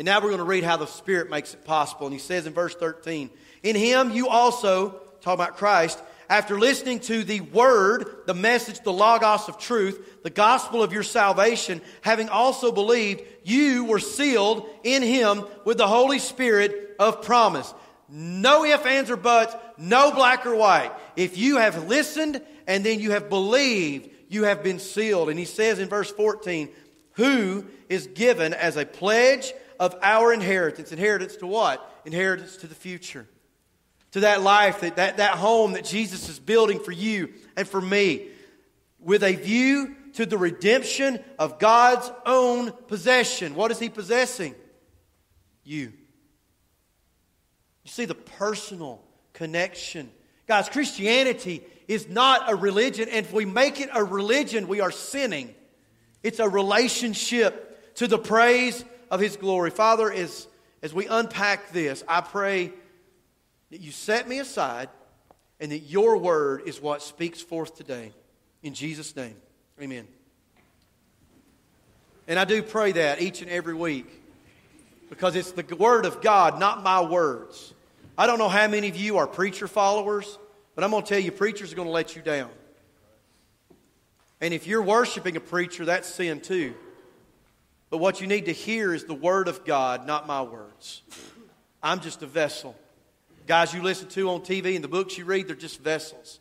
And 0.00 0.06
now 0.06 0.18
we're 0.18 0.30
going 0.30 0.38
to 0.38 0.44
read 0.44 0.64
how 0.64 0.78
the 0.78 0.86
Spirit 0.86 1.28
makes 1.28 1.52
it 1.52 1.66
possible. 1.66 2.06
And 2.06 2.14
he 2.14 2.18
says 2.18 2.46
in 2.46 2.54
verse 2.54 2.74
13, 2.74 3.28
In 3.62 3.76
him 3.76 4.10
you 4.12 4.28
also, 4.28 4.98
talking 5.20 5.44
about 5.44 5.58
Christ, 5.58 6.02
after 6.30 6.58
listening 6.58 7.00
to 7.00 7.22
the 7.22 7.42
word, 7.42 8.06
the 8.24 8.32
message, 8.32 8.80
the 8.80 8.94
logos 8.94 9.46
of 9.50 9.58
truth, 9.58 10.22
the 10.22 10.30
gospel 10.30 10.82
of 10.82 10.94
your 10.94 11.02
salvation, 11.02 11.82
having 12.00 12.30
also 12.30 12.72
believed, 12.72 13.24
you 13.44 13.84
were 13.84 13.98
sealed 13.98 14.66
in 14.84 15.02
him 15.02 15.44
with 15.66 15.76
the 15.76 15.86
Holy 15.86 16.18
Spirit 16.18 16.96
of 16.98 17.20
promise. 17.20 17.74
No 18.08 18.64
ifs, 18.64 18.86
ands, 18.86 19.10
or 19.10 19.18
buts, 19.18 19.54
no 19.76 20.12
black 20.12 20.46
or 20.46 20.56
white. 20.56 20.92
If 21.14 21.36
you 21.36 21.58
have 21.58 21.88
listened 21.88 22.40
and 22.66 22.86
then 22.86 23.00
you 23.00 23.10
have 23.10 23.28
believed, 23.28 24.08
you 24.30 24.44
have 24.44 24.62
been 24.62 24.78
sealed. 24.78 25.28
And 25.28 25.38
he 25.38 25.44
says 25.44 25.78
in 25.78 25.90
verse 25.90 26.10
14, 26.10 26.70
who 27.16 27.66
is 27.90 28.06
given 28.06 28.54
as 28.54 28.78
a 28.78 28.86
pledge 28.86 29.52
of 29.80 29.96
our 30.02 30.32
inheritance. 30.32 30.92
Inheritance 30.92 31.36
to 31.36 31.46
what? 31.46 31.84
Inheritance 32.04 32.58
to 32.58 32.68
the 32.68 32.74
future. 32.74 33.26
To 34.12 34.20
that 34.20 34.42
life, 34.42 34.80
that, 34.80 34.96
that, 34.96 35.16
that 35.16 35.38
home 35.38 35.72
that 35.72 35.84
Jesus 35.84 36.28
is 36.28 36.38
building 36.38 36.78
for 36.78 36.92
you 36.92 37.32
and 37.56 37.66
for 37.66 37.80
me. 37.80 38.28
With 39.00 39.24
a 39.24 39.34
view 39.34 39.96
to 40.14 40.26
the 40.26 40.36
redemption 40.36 41.18
of 41.38 41.58
God's 41.58 42.10
own 42.26 42.72
possession. 42.88 43.54
What 43.54 43.70
is 43.70 43.78
He 43.78 43.88
possessing? 43.88 44.54
You. 45.64 45.92
You 47.84 47.90
see 47.90 48.04
the 48.04 48.14
personal 48.14 49.02
connection. 49.32 50.10
Guys, 50.46 50.68
Christianity 50.68 51.62
is 51.88 52.08
not 52.08 52.52
a 52.52 52.54
religion, 52.54 53.08
and 53.08 53.24
if 53.24 53.32
we 53.32 53.46
make 53.46 53.80
it 53.80 53.88
a 53.94 54.04
religion, 54.04 54.68
we 54.68 54.80
are 54.80 54.90
sinning. 54.90 55.54
It's 56.22 56.38
a 56.38 56.48
relationship 56.48 57.94
to 57.94 58.06
the 58.06 58.18
praise 58.18 58.84
of 59.10 59.20
His 59.20 59.36
glory. 59.36 59.70
Father, 59.70 60.10
as, 60.10 60.46
as 60.82 60.94
we 60.94 61.06
unpack 61.06 61.72
this, 61.72 62.04
I 62.06 62.20
pray 62.20 62.72
that 63.70 63.80
you 63.80 63.92
set 63.92 64.28
me 64.28 64.38
aside 64.38 64.88
and 65.58 65.72
that 65.72 65.80
your 65.80 66.16
word 66.16 66.62
is 66.66 66.80
what 66.80 67.02
speaks 67.02 67.40
forth 67.40 67.76
today. 67.76 68.12
In 68.62 68.74
Jesus' 68.74 69.14
name, 69.16 69.36
amen. 69.80 70.06
And 72.28 72.38
I 72.38 72.44
do 72.44 72.62
pray 72.62 72.92
that 72.92 73.20
each 73.20 73.42
and 73.42 73.50
every 73.50 73.74
week 73.74 74.06
because 75.10 75.34
it's 75.34 75.50
the 75.50 75.76
word 75.76 76.06
of 76.06 76.22
God, 76.22 76.58
not 76.58 76.82
my 76.82 77.00
words. 77.00 77.74
I 78.16 78.26
don't 78.26 78.38
know 78.38 78.48
how 78.48 78.68
many 78.68 78.88
of 78.88 78.96
you 78.96 79.18
are 79.18 79.26
preacher 79.26 79.66
followers, 79.66 80.38
but 80.74 80.84
I'm 80.84 80.90
going 80.90 81.02
to 81.02 81.08
tell 81.08 81.18
you, 81.18 81.32
preachers 81.32 81.72
are 81.72 81.76
going 81.76 81.88
to 81.88 81.92
let 81.92 82.14
you 82.14 82.22
down. 82.22 82.48
And 84.40 84.54
if 84.54 84.66
you're 84.66 84.82
worshiping 84.82 85.36
a 85.36 85.40
preacher, 85.40 85.84
that's 85.84 86.08
sin 86.08 86.40
too. 86.40 86.74
But 87.90 87.98
what 87.98 88.20
you 88.20 88.28
need 88.28 88.46
to 88.46 88.52
hear 88.52 88.94
is 88.94 89.04
the 89.04 89.14
word 89.14 89.48
of 89.48 89.64
God, 89.64 90.06
not 90.06 90.26
my 90.26 90.42
words. 90.42 91.02
I'm 91.82 92.00
just 92.00 92.22
a 92.22 92.26
vessel. 92.26 92.76
Guys 93.46 93.74
you 93.74 93.82
listen 93.82 94.08
to 94.10 94.30
on 94.30 94.42
TV 94.42 94.76
and 94.76 94.84
the 94.84 94.88
books 94.88 95.18
you 95.18 95.24
read, 95.24 95.48
they're 95.48 95.56
just 95.56 95.80
vessels. 95.80 96.38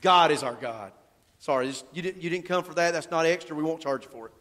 God 0.00 0.30
is 0.30 0.42
our 0.42 0.54
God. 0.54 0.92
Sorry, 1.40 1.72
you 1.92 2.02
didn't, 2.02 2.44
come 2.44 2.64
for 2.64 2.74
that. 2.74 2.92
That's 2.92 3.10
not 3.10 3.26
extra. 3.26 3.54
We 3.54 3.62
won't 3.62 3.80
charge 3.80 4.04
you 4.04 4.10
for 4.10 4.26
it. 4.26 4.32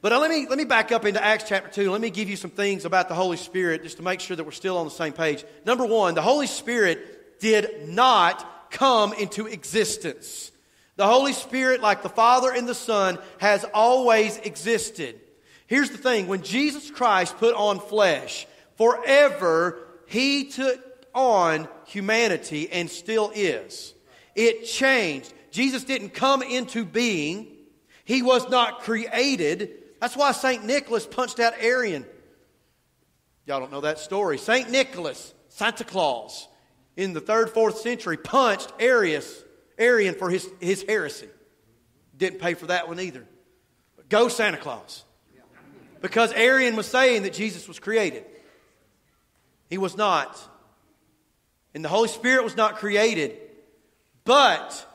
But 0.00 0.12
uh, 0.12 0.18
let, 0.18 0.30
me, 0.30 0.46
let 0.48 0.58
me 0.58 0.64
back 0.64 0.90
up 0.90 1.06
into 1.06 1.24
Acts 1.24 1.44
chapter 1.48 1.70
2. 1.70 1.90
Let 1.90 2.00
me 2.00 2.10
give 2.10 2.28
you 2.28 2.36
some 2.36 2.50
things 2.50 2.84
about 2.84 3.08
the 3.08 3.14
Holy 3.14 3.36
Spirit 3.36 3.84
just 3.84 3.98
to 3.98 4.02
make 4.02 4.18
sure 4.18 4.36
that 4.36 4.44
we're 4.44 4.50
still 4.50 4.76
on 4.76 4.84
the 4.84 4.90
same 4.90 5.12
page. 5.12 5.44
Number 5.64 5.86
one, 5.86 6.14
the 6.14 6.22
Holy 6.22 6.48
Spirit 6.48 7.40
did 7.40 7.88
not 7.88 8.70
come 8.72 9.12
into 9.12 9.46
existence. 9.46 10.50
The 10.96 11.06
Holy 11.06 11.32
Spirit, 11.32 11.80
like 11.80 12.02
the 12.02 12.08
Father 12.08 12.52
and 12.52 12.68
the 12.68 12.74
Son, 12.74 13.16
has 13.38 13.64
always 13.72 14.38
existed. 14.38 15.20
Here's 15.66 15.90
the 15.90 15.98
thing 15.98 16.26
when 16.26 16.42
Jesus 16.42 16.90
Christ 16.90 17.38
put 17.38 17.54
on 17.54 17.80
flesh, 17.80 18.46
forever 18.76 19.78
he 20.06 20.44
took 20.44 20.80
on 21.14 21.68
humanity 21.86 22.70
and 22.70 22.90
still 22.90 23.32
is. 23.34 23.94
It 24.34 24.64
changed. 24.64 25.32
Jesus 25.50 25.84
didn't 25.84 26.10
come 26.10 26.42
into 26.42 26.84
being, 26.84 27.48
he 28.04 28.22
was 28.22 28.48
not 28.48 28.80
created. 28.80 29.70
That's 30.00 30.16
why 30.16 30.32
St. 30.32 30.64
Nicholas 30.64 31.06
punched 31.06 31.38
out 31.38 31.54
Arian. 31.60 32.04
Y'all 33.46 33.60
don't 33.60 33.70
know 33.70 33.82
that 33.82 33.98
story. 33.98 34.38
St. 34.38 34.70
Nicholas, 34.70 35.34
Santa 35.48 35.84
Claus, 35.84 36.48
in 36.96 37.12
the 37.12 37.20
third, 37.20 37.50
fourth 37.50 37.78
century, 37.78 38.16
punched 38.16 38.72
Arius, 38.78 39.44
Arian 39.78 40.14
for 40.14 40.30
his, 40.30 40.48
his 40.60 40.84
heresy. 40.88 41.28
Didn't 42.16 42.40
pay 42.40 42.54
for 42.54 42.66
that 42.66 42.88
one 42.88 43.00
either. 43.00 43.26
But 43.96 44.08
go 44.08 44.28
Santa 44.28 44.58
Claus. 44.58 45.04
Because 46.02 46.32
Arian 46.32 46.76
was 46.76 46.86
saying 46.86 47.22
that 47.22 47.32
Jesus 47.32 47.68
was 47.68 47.78
created. 47.78 48.24
He 49.70 49.78
was 49.78 49.96
not. 49.96 50.38
And 51.74 51.84
the 51.84 51.88
Holy 51.88 52.08
Spirit 52.08 52.44
was 52.44 52.56
not 52.56 52.76
created. 52.76 53.38
But 54.24 54.86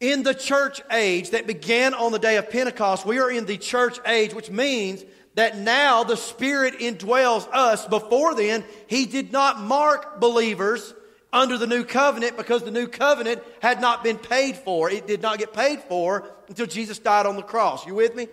in 0.00 0.22
the 0.22 0.34
church 0.34 0.80
age 0.90 1.30
that 1.30 1.46
began 1.46 1.92
on 1.92 2.12
the 2.12 2.18
day 2.18 2.36
of 2.36 2.50
Pentecost, 2.50 3.04
we 3.04 3.18
are 3.18 3.30
in 3.30 3.46
the 3.46 3.58
church 3.58 3.98
age, 4.06 4.32
which 4.32 4.48
means 4.48 5.04
that 5.34 5.58
now 5.58 6.04
the 6.04 6.16
Spirit 6.16 6.78
indwells 6.78 7.48
us. 7.52 7.86
Before 7.86 8.34
then, 8.34 8.64
He 8.86 9.06
did 9.06 9.32
not 9.32 9.60
mark 9.60 10.20
believers 10.20 10.94
under 11.32 11.58
the 11.58 11.66
new 11.66 11.82
covenant 11.82 12.36
because 12.36 12.62
the 12.62 12.70
new 12.70 12.86
covenant 12.86 13.42
had 13.60 13.80
not 13.80 14.04
been 14.04 14.18
paid 14.18 14.56
for. 14.56 14.88
It 14.88 15.08
did 15.08 15.20
not 15.20 15.40
get 15.40 15.52
paid 15.52 15.80
for 15.80 16.30
until 16.48 16.66
Jesus 16.66 17.00
died 17.00 17.26
on 17.26 17.34
the 17.34 17.42
cross. 17.42 17.84
You 17.86 17.96
with 17.96 18.14
me? 18.14 18.28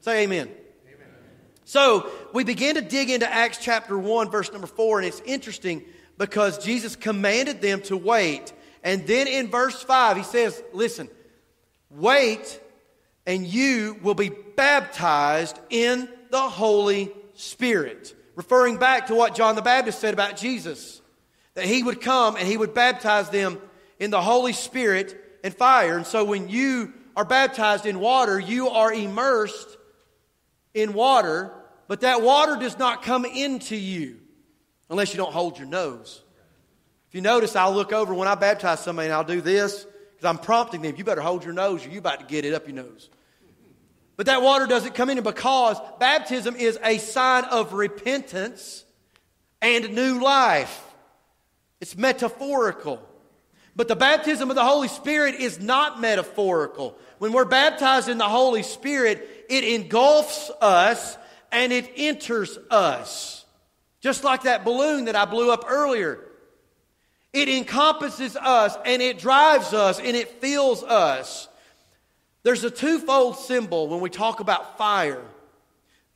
Say 0.00 0.24
amen. 0.24 0.50
So 1.66 2.10
we 2.32 2.44
begin 2.44 2.76
to 2.76 2.80
dig 2.80 3.10
into 3.10 3.30
Acts 3.30 3.58
chapter 3.58 3.98
1, 3.98 4.30
verse 4.30 4.50
number 4.50 4.66
4, 4.66 5.00
and 5.00 5.06
it's 5.06 5.20
interesting 5.26 5.84
because 6.16 6.64
Jesus 6.64 6.96
commanded 6.96 7.60
them 7.60 7.82
to 7.82 7.96
wait 7.96 8.54
and 8.86 9.04
then 9.04 9.26
in 9.26 9.48
verse 9.48 9.82
5, 9.82 10.16
he 10.16 10.22
says, 10.22 10.62
Listen, 10.72 11.08
wait, 11.90 12.60
and 13.26 13.44
you 13.44 13.98
will 14.00 14.14
be 14.14 14.28
baptized 14.28 15.58
in 15.70 16.08
the 16.30 16.40
Holy 16.40 17.12
Spirit. 17.34 18.14
Referring 18.36 18.76
back 18.76 19.08
to 19.08 19.16
what 19.16 19.34
John 19.34 19.56
the 19.56 19.62
Baptist 19.62 19.98
said 19.98 20.14
about 20.14 20.36
Jesus, 20.36 21.02
that 21.54 21.64
he 21.64 21.82
would 21.82 22.00
come 22.00 22.36
and 22.36 22.46
he 22.46 22.56
would 22.56 22.74
baptize 22.74 23.28
them 23.28 23.58
in 23.98 24.12
the 24.12 24.22
Holy 24.22 24.52
Spirit 24.52 25.40
and 25.42 25.52
fire. 25.52 25.96
And 25.96 26.06
so 26.06 26.24
when 26.24 26.48
you 26.48 26.92
are 27.16 27.24
baptized 27.24 27.86
in 27.86 27.98
water, 27.98 28.38
you 28.38 28.68
are 28.68 28.92
immersed 28.92 29.76
in 30.76 30.92
water, 30.92 31.50
but 31.88 32.02
that 32.02 32.22
water 32.22 32.56
does 32.56 32.78
not 32.78 33.02
come 33.02 33.24
into 33.24 33.74
you 33.74 34.18
unless 34.90 35.12
you 35.12 35.16
don't 35.16 35.32
hold 35.32 35.58
your 35.58 35.66
nose 35.66 36.22
If 37.08 37.14
you 37.14 37.20
notice, 37.20 37.56
I'll 37.56 37.74
look 37.74 37.92
over 37.92 38.14
when 38.14 38.28
I 38.28 38.34
baptize 38.34 38.80
somebody 38.80 39.06
and 39.06 39.14
I'll 39.14 39.24
do 39.24 39.40
this 39.40 39.84
because 39.84 40.26
I'm 40.26 40.38
prompting 40.38 40.82
them. 40.82 40.94
You 40.96 41.02
better 41.02 41.22
hold 41.22 41.44
your 41.44 41.54
nose 41.54 41.84
or 41.84 41.88
you're 41.88 41.98
about 41.98 42.20
to 42.20 42.26
get 42.26 42.44
it 42.44 42.54
up 42.54 42.66
your 42.66 42.76
nose. 42.76 43.08
But 44.16 44.26
that 44.26 44.42
water 44.42 44.66
doesn't 44.66 44.94
come 44.94 45.10
in 45.10 45.22
because 45.22 45.78
baptism 45.98 46.56
is 46.56 46.78
a 46.82 46.98
sign 46.98 47.44
of 47.44 47.72
repentance 47.72 48.84
and 49.60 49.94
new 49.94 50.22
life. 50.22 50.82
It's 51.80 51.96
metaphorical. 51.96 53.02
But 53.74 53.88
the 53.88 53.96
baptism 53.96 54.48
of 54.48 54.56
the 54.56 54.64
Holy 54.64 54.88
Spirit 54.88 55.34
is 55.34 55.60
not 55.60 56.00
metaphorical. 56.00 56.96
When 57.18 57.32
we're 57.32 57.44
baptized 57.44 58.08
in 58.08 58.16
the 58.16 58.28
Holy 58.28 58.62
Spirit, 58.62 59.35
it 59.48 59.64
engulfs 59.64 60.50
us 60.60 61.16
and 61.52 61.72
it 61.72 61.90
enters 61.96 62.58
us. 62.70 63.44
Just 64.00 64.24
like 64.24 64.42
that 64.42 64.64
balloon 64.64 65.06
that 65.06 65.16
I 65.16 65.24
blew 65.24 65.50
up 65.50 65.64
earlier. 65.68 66.20
It 67.32 67.48
encompasses 67.48 68.36
us 68.36 68.76
and 68.84 69.02
it 69.02 69.18
drives 69.18 69.72
us 69.74 69.98
and 69.98 70.16
it 70.16 70.40
fills 70.40 70.82
us. 70.82 71.48
There's 72.42 72.64
a 72.64 72.70
twofold 72.70 73.36
symbol 73.36 73.88
when 73.88 74.00
we 74.00 74.08
talk 74.08 74.40
about 74.40 74.78
fire. 74.78 75.24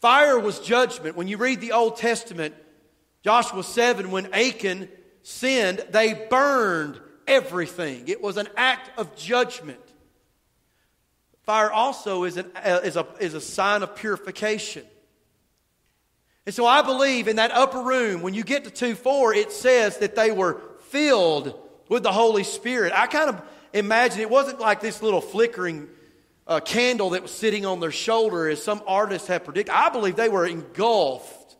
Fire 0.01 0.39
was 0.39 0.61
judgment. 0.61 1.17
When 1.17 1.29
you 1.29 1.37
read 1.37 1.61
the 1.61 1.73
Old 1.73 1.97
Testament, 1.97 2.55
Joshua 3.23 3.63
7, 3.63 4.11
when 4.11 4.33
Achan 4.33 4.89
sinned, 5.23 5.85
they 5.91 6.15
burned 6.31 7.01
everything. 7.27 8.09
It 8.09 8.23
was 8.23 8.37
an 8.37 8.49
act 8.57 8.99
of 8.99 9.15
judgment. 9.17 9.81
Fire 11.43 11.71
also 11.71 12.25
is, 12.25 12.37
an, 12.37 12.51
uh, 12.55 12.81
is, 12.85 12.97
a, 12.97 13.07
is 13.19 13.35
a 13.35 13.41
sign 13.41 13.83
of 13.83 13.97
purification. 13.97 14.85
And 16.47 16.55
so 16.55 16.67
I 16.67 16.83
believe 16.83 17.29
in 17.29 17.37
that 17.37 17.53
upper 17.53 17.83
room, 17.83 18.23
when 18.23 18.35
you 18.35 18.45
get 18.45 18.65
to 18.65 18.71
2 18.71 18.95
4, 18.95 19.35
it 19.35 19.53
says 19.53 19.99
that 19.99 20.17
they 20.17 20.33
were 20.33 20.61
filled 20.89 21.59
with 21.89 22.03
the 22.03 22.13
Holy 22.13 22.45
Spirit. 22.45 22.93
I 22.95 23.07
kind 23.07 23.31
of 23.31 23.43
imagine 23.73 24.21
it 24.21 24.31
wasn't 24.31 24.61
like 24.61 24.81
this 24.81 25.03
little 25.03 25.21
flickering 25.21 25.89
uh, 26.47 26.61
candle 26.61 27.11
that 27.11 27.23
was 27.23 27.31
sitting 27.31 27.67
on 27.67 27.81
their 27.81 27.93
shoulder, 27.93 28.49
as 28.49 28.63
some 28.63 28.83
artists 28.87 29.29
have 29.29 29.45
predicted. 29.45 29.75
I 29.75 29.91
believe 29.91 30.17
they 30.17 30.29
were 30.29 30.47
engulfed 30.47 31.57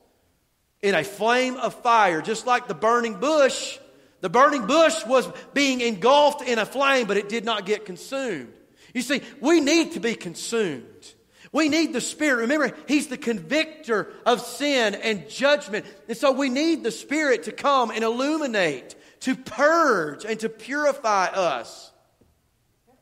in 0.83 0.95
a 0.95 1.05
flame 1.05 1.57
of 1.57 1.75
fire, 1.83 2.23
just 2.23 2.47
like 2.47 2.67
the 2.67 2.75
burning 2.75 3.15
bush. 3.15 3.79
The 4.21 4.31
burning 4.31 4.67
bush 4.67 5.07
was 5.07 5.29
being 5.55 5.81
engulfed 5.81 6.43
in 6.43 6.59
a 6.59 6.67
flame, 6.67 7.07
but 7.07 7.17
it 7.17 7.29
did 7.29 7.45
not 7.45 7.67
get 7.67 7.87
consumed. 7.87 8.53
You 8.95 9.03
see, 9.03 9.23
we 9.41 9.61
need 9.61 9.93
to 9.93 10.01
be 10.01 10.15
consumed. 10.15 11.15
We 11.53 11.69
need 11.69 11.93
the 11.93 12.01
Spirit. 12.01 12.43
Remember, 12.43 12.73
He's 12.87 13.09
the 13.09 13.17
convictor 13.17 14.13
of 14.25 14.41
sin 14.41 14.95
and 14.95 15.29
judgment. 15.29 15.87
And 16.09 16.17
so 16.17 16.33
we 16.33 16.49
need 16.49 16.85
the 16.85 16.91
Spirit 16.91 17.45
to 17.45 17.53
come 17.53 17.91
and 17.91 18.05
illuminate 18.05 18.95
to 19.21 19.35
purge 19.35 20.25
and 20.25 20.39
to 20.41 20.49
purify 20.49 21.27
us. 21.27 21.93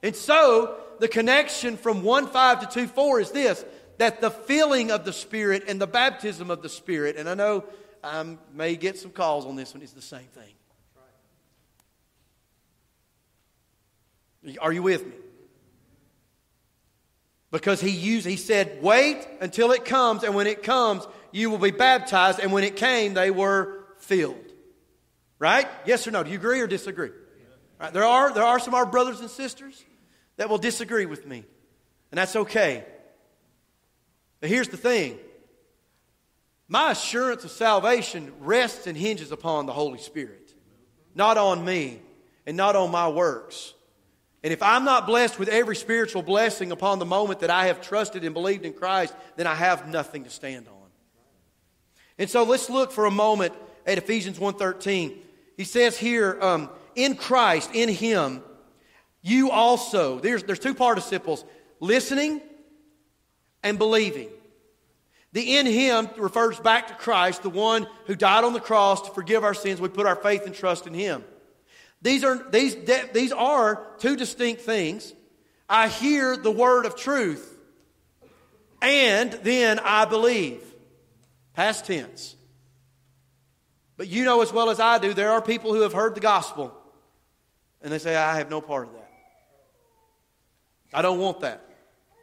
And 0.02 0.14
so, 0.14 0.76
the 1.00 1.08
connection 1.08 1.76
from 1.76 2.02
1 2.02 2.28
5 2.28 2.60
to 2.60 2.80
2 2.80 2.86
4 2.88 3.20
is 3.20 3.30
this 3.30 3.64
that 3.98 4.20
the 4.20 4.30
filling 4.30 4.90
of 4.92 5.04
the 5.04 5.12
Spirit 5.12 5.64
and 5.68 5.80
the 5.80 5.86
baptism 5.86 6.50
of 6.50 6.62
the 6.62 6.68
Spirit, 6.68 7.16
and 7.16 7.28
I 7.28 7.34
know 7.34 7.64
I 8.02 8.36
may 8.54 8.76
get 8.76 8.96
some 8.96 9.10
calls 9.10 9.44
on 9.44 9.56
this 9.56 9.74
one, 9.74 9.82
is 9.82 9.92
the 9.92 10.00
same 10.02 10.28
thing. 10.34 10.54
Are 14.60 14.72
you 14.72 14.82
with 14.84 15.04
me? 15.04 15.12
Because 17.50 17.80
he 17.80 17.90
used, 17.90 18.26
he 18.26 18.36
said, 18.36 18.82
wait 18.82 19.26
until 19.40 19.72
it 19.72 19.84
comes, 19.84 20.22
and 20.22 20.34
when 20.34 20.46
it 20.46 20.62
comes, 20.62 21.06
you 21.32 21.50
will 21.50 21.58
be 21.58 21.70
baptized. 21.70 22.40
And 22.40 22.52
when 22.52 22.64
it 22.64 22.76
came, 22.76 23.14
they 23.14 23.30
were 23.30 23.84
filled. 23.98 24.36
Right? 25.38 25.66
Yes 25.86 26.06
or 26.06 26.10
no? 26.10 26.22
Do 26.22 26.30
you 26.30 26.36
agree 26.36 26.60
or 26.60 26.66
disagree? 26.66 27.10
Right, 27.80 27.92
there, 27.92 28.04
are, 28.04 28.32
there 28.32 28.44
are 28.44 28.58
some 28.58 28.74
of 28.74 28.78
our 28.78 28.86
brothers 28.86 29.20
and 29.20 29.30
sisters 29.30 29.84
that 30.36 30.48
will 30.48 30.58
disagree 30.58 31.06
with 31.06 31.26
me, 31.26 31.44
and 32.10 32.18
that's 32.18 32.34
okay. 32.34 32.84
But 34.40 34.50
here's 34.50 34.68
the 34.68 34.76
thing 34.76 35.18
my 36.66 36.90
assurance 36.90 37.44
of 37.44 37.50
salvation 37.50 38.32
rests 38.40 38.86
and 38.86 38.96
hinges 38.96 39.32
upon 39.32 39.66
the 39.66 39.72
Holy 39.72 39.98
Spirit, 39.98 40.54
not 41.14 41.38
on 41.38 41.64
me 41.64 42.00
and 42.46 42.56
not 42.56 42.76
on 42.76 42.90
my 42.90 43.08
works. 43.08 43.74
And 44.42 44.52
if 44.52 44.62
I'm 44.62 44.84
not 44.84 45.06
blessed 45.06 45.38
with 45.38 45.48
every 45.48 45.74
spiritual 45.74 46.22
blessing 46.22 46.70
upon 46.70 46.98
the 46.98 47.06
moment 47.06 47.40
that 47.40 47.50
I 47.50 47.66
have 47.66 47.80
trusted 47.80 48.24
and 48.24 48.32
believed 48.32 48.64
in 48.64 48.72
Christ, 48.72 49.14
then 49.36 49.46
I 49.46 49.54
have 49.54 49.88
nothing 49.88 50.24
to 50.24 50.30
stand 50.30 50.68
on. 50.68 50.74
And 52.18 52.30
so 52.30 52.44
let's 52.44 52.70
look 52.70 52.92
for 52.92 53.06
a 53.06 53.10
moment 53.10 53.52
at 53.86 53.98
Ephesians 53.98 54.38
1.13. 54.38 55.16
He 55.56 55.64
says 55.64 55.96
here, 55.96 56.38
um, 56.40 56.70
in 56.94 57.16
Christ, 57.16 57.70
in 57.74 57.88
Him, 57.88 58.42
you 59.22 59.50
also, 59.50 60.20
there's, 60.20 60.44
there's 60.44 60.58
two 60.58 60.74
participles, 60.74 61.44
listening 61.80 62.40
and 63.62 63.78
believing. 63.78 64.28
The 65.32 65.58
in 65.58 65.66
Him 65.66 66.08
refers 66.16 66.58
back 66.58 66.88
to 66.88 66.94
Christ, 66.94 67.42
the 67.42 67.50
one 67.50 67.86
who 68.06 68.14
died 68.14 68.44
on 68.44 68.52
the 68.52 68.60
cross 68.60 69.02
to 69.02 69.10
forgive 69.14 69.44
our 69.44 69.54
sins. 69.54 69.80
We 69.80 69.88
put 69.88 70.06
our 70.06 70.16
faith 70.16 70.46
and 70.46 70.54
trust 70.54 70.86
in 70.86 70.94
Him. 70.94 71.24
These 72.02 72.24
are, 72.24 72.36
these, 72.50 72.76
these 73.12 73.32
are 73.32 73.86
two 73.98 74.16
distinct 74.16 74.62
things. 74.62 75.12
I 75.68 75.88
hear 75.88 76.36
the 76.36 76.50
word 76.50 76.86
of 76.86 76.96
truth, 76.96 77.58
and 78.80 79.32
then 79.32 79.78
I 79.80 80.04
believe. 80.04 80.62
Past 81.54 81.86
tense. 81.86 82.36
But 83.96 84.06
you 84.06 84.24
know 84.24 84.42
as 84.42 84.52
well 84.52 84.70
as 84.70 84.78
I 84.78 84.98
do, 84.98 85.12
there 85.12 85.32
are 85.32 85.42
people 85.42 85.74
who 85.74 85.80
have 85.80 85.92
heard 85.92 86.14
the 86.14 86.20
gospel, 86.20 86.72
and 87.82 87.92
they 87.92 87.98
say, 87.98 88.14
I 88.14 88.36
have 88.36 88.48
no 88.48 88.60
part 88.60 88.86
of 88.86 88.92
that. 88.94 89.10
I 90.94 91.02
don't 91.02 91.18
want 91.18 91.40
that. 91.40 91.64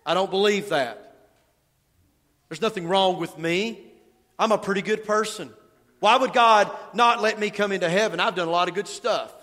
I 0.05 0.13
don't 0.13 0.31
believe 0.31 0.69
that. 0.69 1.17
There's 2.47 2.61
nothing 2.61 2.87
wrong 2.87 3.19
with 3.19 3.37
me. 3.37 3.79
I'm 4.39 4.53
a 4.53 4.57
pretty 4.57 4.81
good 4.81 5.03
person. 5.03 5.51
Why 5.99 6.15
would 6.15 6.31
God 6.31 6.71
not 6.93 7.21
let 7.21 7.37
me 7.37 7.49
come 7.49 7.73
into 7.73 7.89
heaven? 7.89 8.21
I've 8.21 8.35
done 8.35 8.47
a 8.47 8.51
lot 8.51 8.69
of 8.69 8.73
good 8.75 8.87
stuff. 8.87 9.34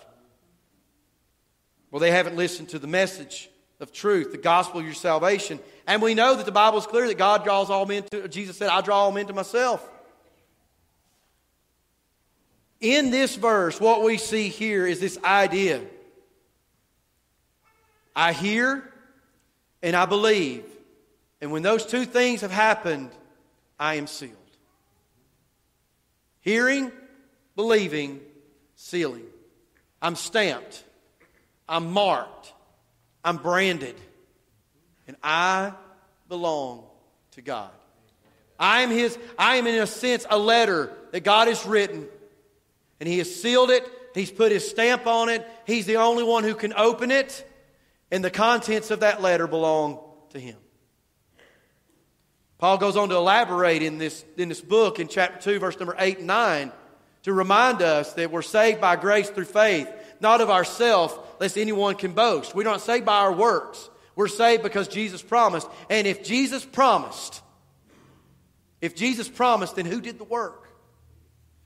Well, 1.92 2.00
they 2.00 2.11
haven't 2.11 2.37
listened 2.37 2.70
to 2.70 2.78
the 2.78 2.87
message 2.87 3.50
of 3.78 3.92
truth, 3.92 4.33
the 4.33 4.38
gospel 4.38 4.81
of 4.81 4.87
your 4.87 4.94
salvation. 4.94 5.61
And 5.87 6.00
we 6.00 6.14
know 6.14 6.35
that 6.35 6.46
the 6.46 6.52
Bible 6.52 6.78
is 6.78 6.87
clear 6.87 7.07
that 7.07 7.18
God 7.18 7.44
draws 7.44 7.68
all 7.68 7.85
men 7.85 8.05
to, 8.11 8.26
Jesus 8.28 8.57
said, 8.57 8.70
I 8.70 8.81
draw 8.81 9.02
all 9.02 9.12
men 9.12 9.26
to 9.26 9.35
myself. 9.35 9.87
In 12.81 13.11
this 13.11 13.37
verse, 13.37 13.78
what 13.78 14.02
we 14.02 14.16
see 14.16 14.48
here 14.48 14.87
is 14.87 14.98
this 15.00 15.18
idea 15.22 15.83
I 18.16 18.33
hear 18.33 18.90
and 19.83 19.94
I 19.94 20.07
believe. 20.07 20.64
And 21.42 21.52
when 21.52 21.62
those 21.62 21.85
two 21.85 22.07
things 22.07 22.40
have 22.40 22.50
happened, 22.50 23.11
I 23.78 23.96
am 23.96 24.07
sealed. 24.07 24.33
Hearing, 26.40 26.90
believing, 27.55 28.20
sealing. 28.76 29.26
I'm 30.00 30.16
stamped. 30.16 30.85
I'm 31.72 31.90
marked, 31.90 32.52
I'm 33.24 33.38
branded, 33.38 33.96
and 35.08 35.16
I 35.22 35.72
belong 36.28 36.85
to 37.30 37.40
God. 37.40 37.70
I 38.58 38.82
am 38.82 38.90
His, 38.90 39.18
I 39.38 39.56
am 39.56 39.66
in 39.66 39.80
a 39.80 39.87
sense 39.87 40.26
a 40.28 40.38
letter 40.38 40.92
that 41.12 41.20
God 41.20 41.48
has 41.48 41.64
written, 41.64 42.06
and 43.00 43.08
He 43.08 43.16
has 43.16 43.35
sealed 43.35 43.70
it, 43.70 43.90
He's 44.14 44.30
put 44.30 44.52
His 44.52 44.68
stamp 44.68 45.06
on 45.06 45.30
it, 45.30 45.48
He's 45.66 45.87
the 45.87 45.96
only 45.96 46.22
one 46.22 46.44
who 46.44 46.54
can 46.54 46.74
open 46.74 47.11
it, 47.11 47.50
and 48.11 48.22
the 48.22 48.30
contents 48.30 48.90
of 48.90 49.00
that 49.00 49.22
letter 49.22 49.46
belong 49.46 49.98
to 50.30 50.38
Him. 50.38 50.58
Paul 52.58 52.76
goes 52.76 52.98
on 52.98 53.08
to 53.08 53.16
elaborate 53.16 53.82
in 53.82 53.96
this, 53.96 54.22
in 54.37 54.50
this 54.50 54.61
book 54.61 55.00
in 55.00 55.08
chapter 55.08 55.40
2, 55.40 55.58
verse 55.58 55.78
number 55.78 55.96
8 55.98 56.18
and 56.18 56.26
9, 56.26 56.72
to 57.22 57.32
remind 57.32 57.80
us 57.80 58.12
that 58.12 58.30
we're 58.30 58.42
saved 58.42 58.78
by 58.78 58.96
grace 58.96 59.30
through 59.30 59.46
faith 59.46 59.88
not 60.22 60.40
of 60.40 60.48
ourselves, 60.48 61.14
lest 61.40 61.58
anyone 61.58 61.96
can 61.96 62.12
boast. 62.12 62.54
We're 62.54 62.62
not 62.62 62.80
saved 62.80 63.04
by 63.04 63.18
our 63.18 63.32
works. 63.32 63.90
We're 64.14 64.28
saved 64.28 64.62
because 64.62 64.88
Jesus 64.88 65.22
promised. 65.22 65.66
And 65.90 66.06
if 66.06 66.22
Jesus 66.22 66.64
promised, 66.64 67.42
if 68.80 68.94
Jesus 68.94 69.28
promised, 69.28 69.76
then 69.76 69.87
who 69.87 70.00
did 70.00 70.18
the 70.18 70.24
work? 70.24 70.68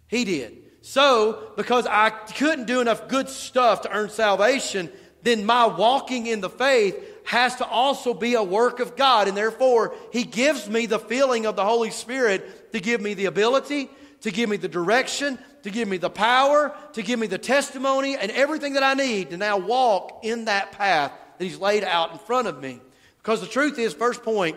He 0.09 0.25
did. 0.25 0.63
So, 0.83 1.53
because 1.57 1.87
I 1.87 2.11
couldn't 2.11 2.67
do 2.67 2.81
enough 2.81 3.09
good 3.09 3.29
stuff 3.29 3.83
to 3.83 3.93
earn 3.93 4.09
salvation, 4.09 4.91
then 5.23 5.45
my 5.45 5.67
walking 5.67 6.29
in 6.29 6.41
the 6.41 6.51
faith 6.51 6.97
has 7.25 7.57
to 7.57 7.67
also 7.67 8.15
be 8.15 8.35
a 8.35 8.43
work 8.43 8.79
of 8.79 8.95
God. 8.95 9.27
And 9.27 9.37
therefore, 9.37 9.97
He 10.13 10.23
gives 10.23 10.69
me 10.69 10.87
the 10.87 11.01
feeling 11.01 11.45
of 11.45 11.57
the 11.57 11.65
Holy 11.65 11.91
Spirit 11.91 12.73
to 12.73 12.79
give 12.79 13.01
me 13.01 13.15
the 13.15 13.25
ability, 13.25 13.91
to 14.21 14.31
give 14.31 14.49
me 14.49 14.57
the 14.57 14.69
direction, 14.69 15.39
to 15.67 15.73
give 15.73 15.89
me 15.89 15.97
the 15.97 16.09
power, 16.09 16.73
to 16.93 17.03
give 17.03 17.19
me 17.19 17.27
the 17.27 17.39
testimony, 17.39 18.17
and 18.17 18.31
everything 18.31 18.75
that 18.75 18.85
I 18.85 18.95
need 18.95 19.31
to 19.31 19.37
now 19.37 19.59
walk 19.59 20.21
in 20.23 20.45
that 20.45 20.71
path 20.71 21.11
that 21.39 21.45
He's 21.45 21.59
laid 21.59 21.83
out 21.83 22.13
in 22.13 22.19
front 22.19 22.47
of 22.47 22.63
me. 22.63 22.81
Because 23.19 23.41
the 23.41 23.49
truth 23.49 23.77
is, 23.77 23.93
first 23.93 24.23
point, 24.23 24.57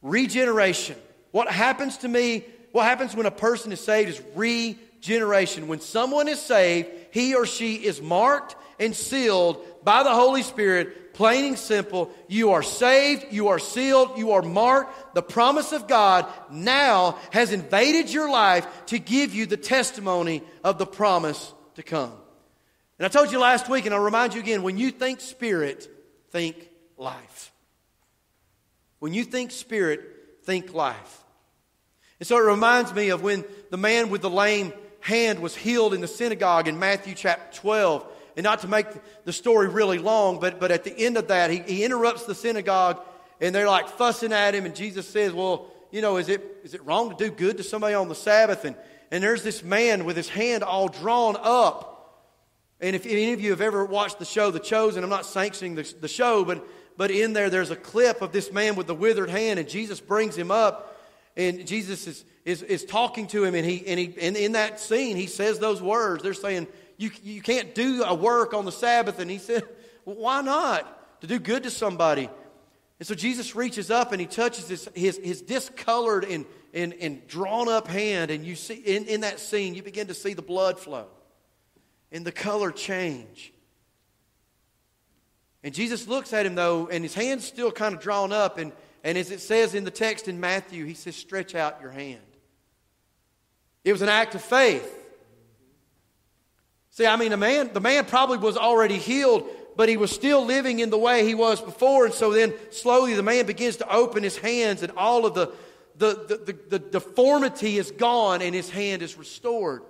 regeneration. 0.00 0.94
What 1.32 1.50
happens 1.50 1.98
to 1.98 2.08
me, 2.08 2.44
what 2.70 2.84
happens 2.84 3.16
when 3.16 3.26
a 3.26 3.32
person 3.32 3.72
is 3.72 3.80
saved 3.80 4.10
is 4.10 4.22
regeneration. 4.36 5.66
When 5.66 5.80
someone 5.80 6.28
is 6.28 6.40
saved, 6.40 6.88
he 7.10 7.34
or 7.34 7.44
she 7.44 7.74
is 7.74 8.00
marked 8.00 8.54
and 8.78 8.94
sealed 8.94 9.60
by 9.82 10.04
the 10.04 10.14
Holy 10.14 10.44
Spirit 10.44 11.07
Plain 11.18 11.46
and 11.46 11.58
simple, 11.58 12.12
you 12.28 12.52
are 12.52 12.62
saved, 12.62 13.32
you 13.32 13.48
are 13.48 13.58
sealed, 13.58 14.16
you 14.18 14.30
are 14.30 14.42
marked. 14.42 15.16
The 15.16 15.22
promise 15.22 15.72
of 15.72 15.88
God 15.88 16.26
now 16.48 17.18
has 17.32 17.52
invaded 17.52 18.08
your 18.08 18.30
life 18.30 18.64
to 18.86 19.00
give 19.00 19.34
you 19.34 19.44
the 19.44 19.56
testimony 19.56 20.44
of 20.62 20.78
the 20.78 20.86
promise 20.86 21.52
to 21.74 21.82
come. 21.82 22.12
And 23.00 23.04
I 23.04 23.08
told 23.08 23.32
you 23.32 23.40
last 23.40 23.68
week, 23.68 23.84
and 23.84 23.92
I'll 23.92 24.00
remind 24.00 24.34
you 24.34 24.40
again 24.40 24.62
when 24.62 24.78
you 24.78 24.92
think 24.92 25.20
spirit, 25.20 25.88
think 26.30 26.70
life. 26.96 27.50
When 29.00 29.12
you 29.12 29.24
think 29.24 29.50
spirit, 29.50 30.02
think 30.44 30.72
life. 30.72 31.24
And 32.20 32.28
so 32.28 32.36
it 32.36 32.48
reminds 32.48 32.94
me 32.94 33.08
of 33.08 33.24
when 33.24 33.44
the 33.70 33.76
man 33.76 34.10
with 34.10 34.22
the 34.22 34.30
lame 34.30 34.72
hand 35.00 35.40
was 35.40 35.56
healed 35.56 35.94
in 35.94 36.00
the 36.00 36.06
synagogue 36.06 36.68
in 36.68 36.78
Matthew 36.78 37.16
chapter 37.16 37.58
12. 37.58 38.06
And 38.38 38.44
not 38.44 38.60
to 38.60 38.68
make 38.68 38.86
the 39.24 39.32
story 39.32 39.66
really 39.66 39.98
long, 39.98 40.38
but, 40.38 40.60
but 40.60 40.70
at 40.70 40.84
the 40.84 40.96
end 40.96 41.16
of 41.16 41.26
that, 41.26 41.50
he, 41.50 41.58
he 41.58 41.82
interrupts 41.82 42.24
the 42.24 42.36
synagogue 42.36 43.00
and 43.40 43.52
they're 43.52 43.66
like 43.66 43.88
fussing 43.88 44.32
at 44.32 44.54
him. 44.54 44.64
And 44.64 44.76
Jesus 44.76 45.08
says, 45.08 45.32
Well, 45.32 45.66
you 45.90 46.00
know, 46.00 46.18
is 46.18 46.28
it, 46.28 46.58
is 46.62 46.72
it 46.72 46.86
wrong 46.86 47.10
to 47.10 47.16
do 47.16 47.32
good 47.32 47.56
to 47.56 47.64
somebody 47.64 47.94
on 47.94 48.08
the 48.08 48.14
Sabbath? 48.14 48.64
And, 48.64 48.76
and 49.10 49.24
there's 49.24 49.42
this 49.42 49.64
man 49.64 50.04
with 50.04 50.16
his 50.16 50.28
hand 50.28 50.62
all 50.62 50.86
drawn 50.86 51.36
up. 51.36 52.30
And 52.80 52.94
if 52.94 53.06
any 53.06 53.32
of 53.32 53.40
you 53.40 53.50
have 53.50 53.60
ever 53.60 53.84
watched 53.84 54.20
the 54.20 54.24
show 54.24 54.52
The 54.52 54.60
Chosen, 54.60 55.02
I'm 55.02 55.10
not 55.10 55.26
sanctioning 55.26 55.74
the, 55.74 55.92
the 56.00 56.06
show, 56.06 56.44
but, 56.44 56.64
but 56.96 57.10
in 57.10 57.32
there, 57.32 57.50
there's 57.50 57.72
a 57.72 57.76
clip 57.76 58.22
of 58.22 58.30
this 58.30 58.52
man 58.52 58.76
with 58.76 58.86
the 58.86 58.94
withered 58.94 59.30
hand, 59.30 59.58
and 59.58 59.68
Jesus 59.68 59.98
brings 59.98 60.36
him 60.36 60.52
up. 60.52 60.96
And 61.36 61.66
Jesus 61.66 62.06
is, 62.06 62.24
is, 62.44 62.62
is 62.62 62.84
talking 62.84 63.26
to 63.28 63.42
him, 63.42 63.56
and, 63.56 63.66
he, 63.66 63.84
and, 63.84 63.98
he, 63.98 64.14
and 64.20 64.36
in 64.36 64.52
that 64.52 64.78
scene, 64.78 65.16
he 65.16 65.26
says 65.26 65.58
those 65.58 65.82
words. 65.82 66.22
They're 66.22 66.34
saying, 66.34 66.68
you, 66.98 67.10
you 67.22 67.40
can't 67.40 67.74
do 67.74 68.02
a 68.04 68.12
work 68.12 68.52
on 68.52 68.64
the 68.66 68.72
Sabbath. 68.72 69.20
And 69.20 69.30
he 69.30 69.38
said, 69.38 69.62
well, 70.04 70.16
Why 70.16 70.42
not? 70.42 71.20
To 71.22 71.26
do 71.26 71.38
good 71.38 71.62
to 71.62 71.70
somebody. 71.70 72.28
And 72.98 73.06
so 73.06 73.14
Jesus 73.14 73.56
reaches 73.56 73.90
up 73.90 74.12
and 74.12 74.20
he 74.20 74.26
touches 74.26 74.68
his, 74.68 74.88
his, 74.94 75.18
his 75.18 75.40
discolored 75.40 76.24
and, 76.24 76.44
and, 76.74 76.92
and 76.94 77.26
drawn 77.28 77.68
up 77.68 77.86
hand. 77.86 78.30
And 78.30 78.44
you 78.44 78.56
see, 78.56 78.74
in, 78.74 79.06
in 79.06 79.20
that 79.22 79.40
scene, 79.40 79.74
you 79.74 79.82
begin 79.82 80.08
to 80.08 80.14
see 80.14 80.34
the 80.34 80.42
blood 80.42 80.78
flow 80.78 81.06
and 82.10 82.24
the 82.24 82.32
color 82.32 82.72
change. 82.72 83.52
And 85.62 85.74
Jesus 85.74 86.08
looks 86.08 86.32
at 86.32 86.46
him, 86.46 86.54
though, 86.54 86.88
and 86.88 87.04
his 87.04 87.14
hand's 87.14 87.44
still 87.44 87.70
kind 87.70 87.94
of 87.94 88.00
drawn 88.00 88.32
up. 88.32 88.58
And, 88.58 88.72
and 89.04 89.16
as 89.16 89.30
it 89.30 89.40
says 89.40 89.74
in 89.74 89.84
the 89.84 89.90
text 89.90 90.26
in 90.26 90.40
Matthew, 90.40 90.84
he 90.84 90.94
says, 90.94 91.14
Stretch 91.14 91.54
out 91.54 91.80
your 91.80 91.90
hand. 91.90 92.20
It 93.84 93.92
was 93.92 94.02
an 94.02 94.08
act 94.08 94.34
of 94.34 94.42
faith. 94.42 94.97
See, 96.98 97.06
I 97.06 97.14
mean, 97.14 97.30
the 97.30 97.36
man, 97.36 97.70
the 97.72 97.80
man 97.80 98.06
probably 98.06 98.38
was 98.38 98.56
already 98.56 98.98
healed, 98.98 99.48
but 99.76 99.88
he 99.88 99.96
was 99.96 100.10
still 100.10 100.44
living 100.44 100.80
in 100.80 100.90
the 100.90 100.98
way 100.98 101.24
he 101.24 101.36
was 101.36 101.60
before. 101.60 102.06
And 102.06 102.12
so 102.12 102.32
then 102.32 102.52
slowly 102.72 103.14
the 103.14 103.22
man 103.22 103.46
begins 103.46 103.76
to 103.76 103.88
open 103.88 104.24
his 104.24 104.36
hands, 104.36 104.82
and 104.82 104.90
all 104.96 105.24
of 105.24 105.32
the, 105.32 105.52
the, 105.96 106.24
the, 106.26 106.36
the, 106.38 106.58
the 106.70 106.78
deformity 106.80 107.78
is 107.78 107.92
gone, 107.92 108.42
and 108.42 108.52
his 108.52 108.68
hand 108.68 109.02
is 109.02 109.16
restored. 109.16 109.82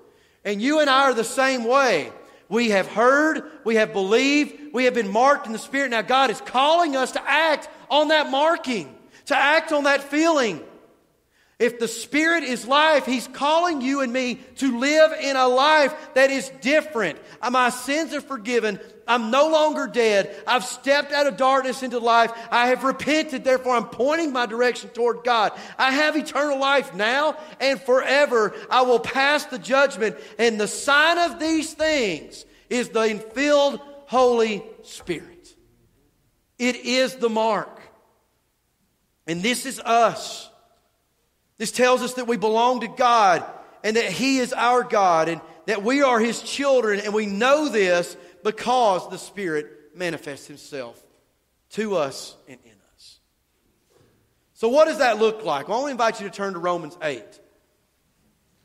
And 0.44 0.60
you 0.60 0.80
and 0.80 0.90
I 0.90 1.04
are 1.04 1.14
the 1.14 1.24
same 1.24 1.64
way. 1.64 2.12
We 2.50 2.68
have 2.72 2.86
heard, 2.86 3.42
we 3.64 3.76
have 3.76 3.94
believed, 3.94 4.74
we 4.74 4.84
have 4.84 4.92
been 4.92 5.10
marked 5.10 5.46
in 5.46 5.54
the 5.54 5.58
Spirit. 5.58 5.92
Now, 5.92 6.02
God 6.02 6.28
is 6.28 6.42
calling 6.42 6.94
us 6.94 7.12
to 7.12 7.22
act 7.26 7.70
on 7.90 8.08
that 8.08 8.28
marking, 8.28 8.94
to 9.24 9.34
act 9.34 9.72
on 9.72 9.84
that 9.84 10.02
feeling. 10.02 10.60
If 11.58 11.80
the 11.80 11.88
Spirit 11.88 12.44
is 12.44 12.68
life, 12.68 13.04
He's 13.04 13.26
calling 13.26 13.80
you 13.80 14.00
and 14.00 14.12
me 14.12 14.36
to 14.56 14.78
live 14.78 15.12
in 15.20 15.34
a 15.34 15.48
life 15.48 15.92
that 16.14 16.30
is 16.30 16.50
different. 16.60 17.18
Uh, 17.42 17.50
my 17.50 17.70
sins 17.70 18.14
are 18.14 18.20
forgiven. 18.20 18.78
I'm 19.08 19.32
no 19.32 19.48
longer 19.48 19.88
dead. 19.88 20.36
I've 20.46 20.64
stepped 20.64 21.10
out 21.10 21.26
of 21.26 21.36
darkness 21.36 21.82
into 21.82 21.98
life. 21.98 22.30
I 22.52 22.68
have 22.68 22.84
repented. 22.84 23.42
Therefore, 23.42 23.74
I'm 23.74 23.88
pointing 23.88 24.32
my 24.32 24.46
direction 24.46 24.90
toward 24.90 25.24
God. 25.24 25.52
I 25.76 25.90
have 25.90 26.16
eternal 26.16 26.60
life 26.60 26.94
now 26.94 27.36
and 27.58 27.80
forever. 27.80 28.54
I 28.70 28.82
will 28.82 29.00
pass 29.00 29.46
the 29.46 29.58
judgment. 29.58 30.16
And 30.38 30.60
the 30.60 30.68
sign 30.68 31.18
of 31.18 31.40
these 31.40 31.72
things 31.72 32.44
is 32.70 32.90
the 32.90 33.00
infilled 33.00 33.80
Holy 34.06 34.62
Spirit. 34.84 35.56
It 36.56 36.76
is 36.76 37.16
the 37.16 37.28
mark. 37.28 37.80
And 39.26 39.42
this 39.42 39.66
is 39.66 39.80
us. 39.80 40.47
This 41.58 41.72
tells 41.72 42.02
us 42.02 42.14
that 42.14 42.26
we 42.26 42.36
belong 42.36 42.80
to 42.80 42.88
God 42.88 43.44
and 43.82 43.96
that 43.96 44.10
He 44.10 44.38
is 44.38 44.52
our 44.52 44.82
God 44.82 45.28
and 45.28 45.40
that 45.66 45.82
we 45.82 46.02
are 46.02 46.18
His 46.18 46.40
children. 46.40 47.00
And 47.00 47.12
we 47.12 47.26
know 47.26 47.68
this 47.68 48.16
because 48.44 49.08
the 49.10 49.18
Spirit 49.18 49.66
manifests 49.94 50.46
Himself 50.46 51.02
to 51.70 51.96
us 51.96 52.36
and 52.48 52.58
in 52.64 52.72
us. 52.94 53.18
So, 54.54 54.68
what 54.68 54.86
does 54.86 54.98
that 54.98 55.18
look 55.18 55.44
like? 55.44 55.68
Well, 55.68 55.78
I 55.78 55.80
want 55.80 55.88
to 55.88 55.92
invite 55.92 56.20
you 56.20 56.28
to 56.28 56.34
turn 56.34 56.54
to 56.54 56.58
Romans 56.58 56.96
8. 57.02 57.22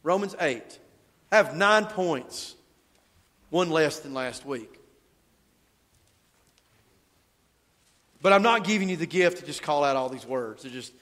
Romans 0.04 0.36
8. 0.40 0.80
I 1.32 1.36
have 1.36 1.56
nine 1.56 1.86
points, 1.86 2.56
one 3.50 3.70
less 3.70 4.00
than 4.00 4.14
last 4.14 4.46
week. 4.46 4.80
But 8.22 8.32
I'm 8.32 8.44
not 8.44 8.64
giving 8.64 8.88
you 8.88 8.98
the 8.98 9.06
gift 9.06 9.40
to 9.40 9.46
just 9.46 9.62
call 9.62 9.84
out 9.84 9.96
all 9.96 10.10
these 10.10 10.26
words. 10.26 10.64
They're 10.64 10.72
just, 10.72 10.94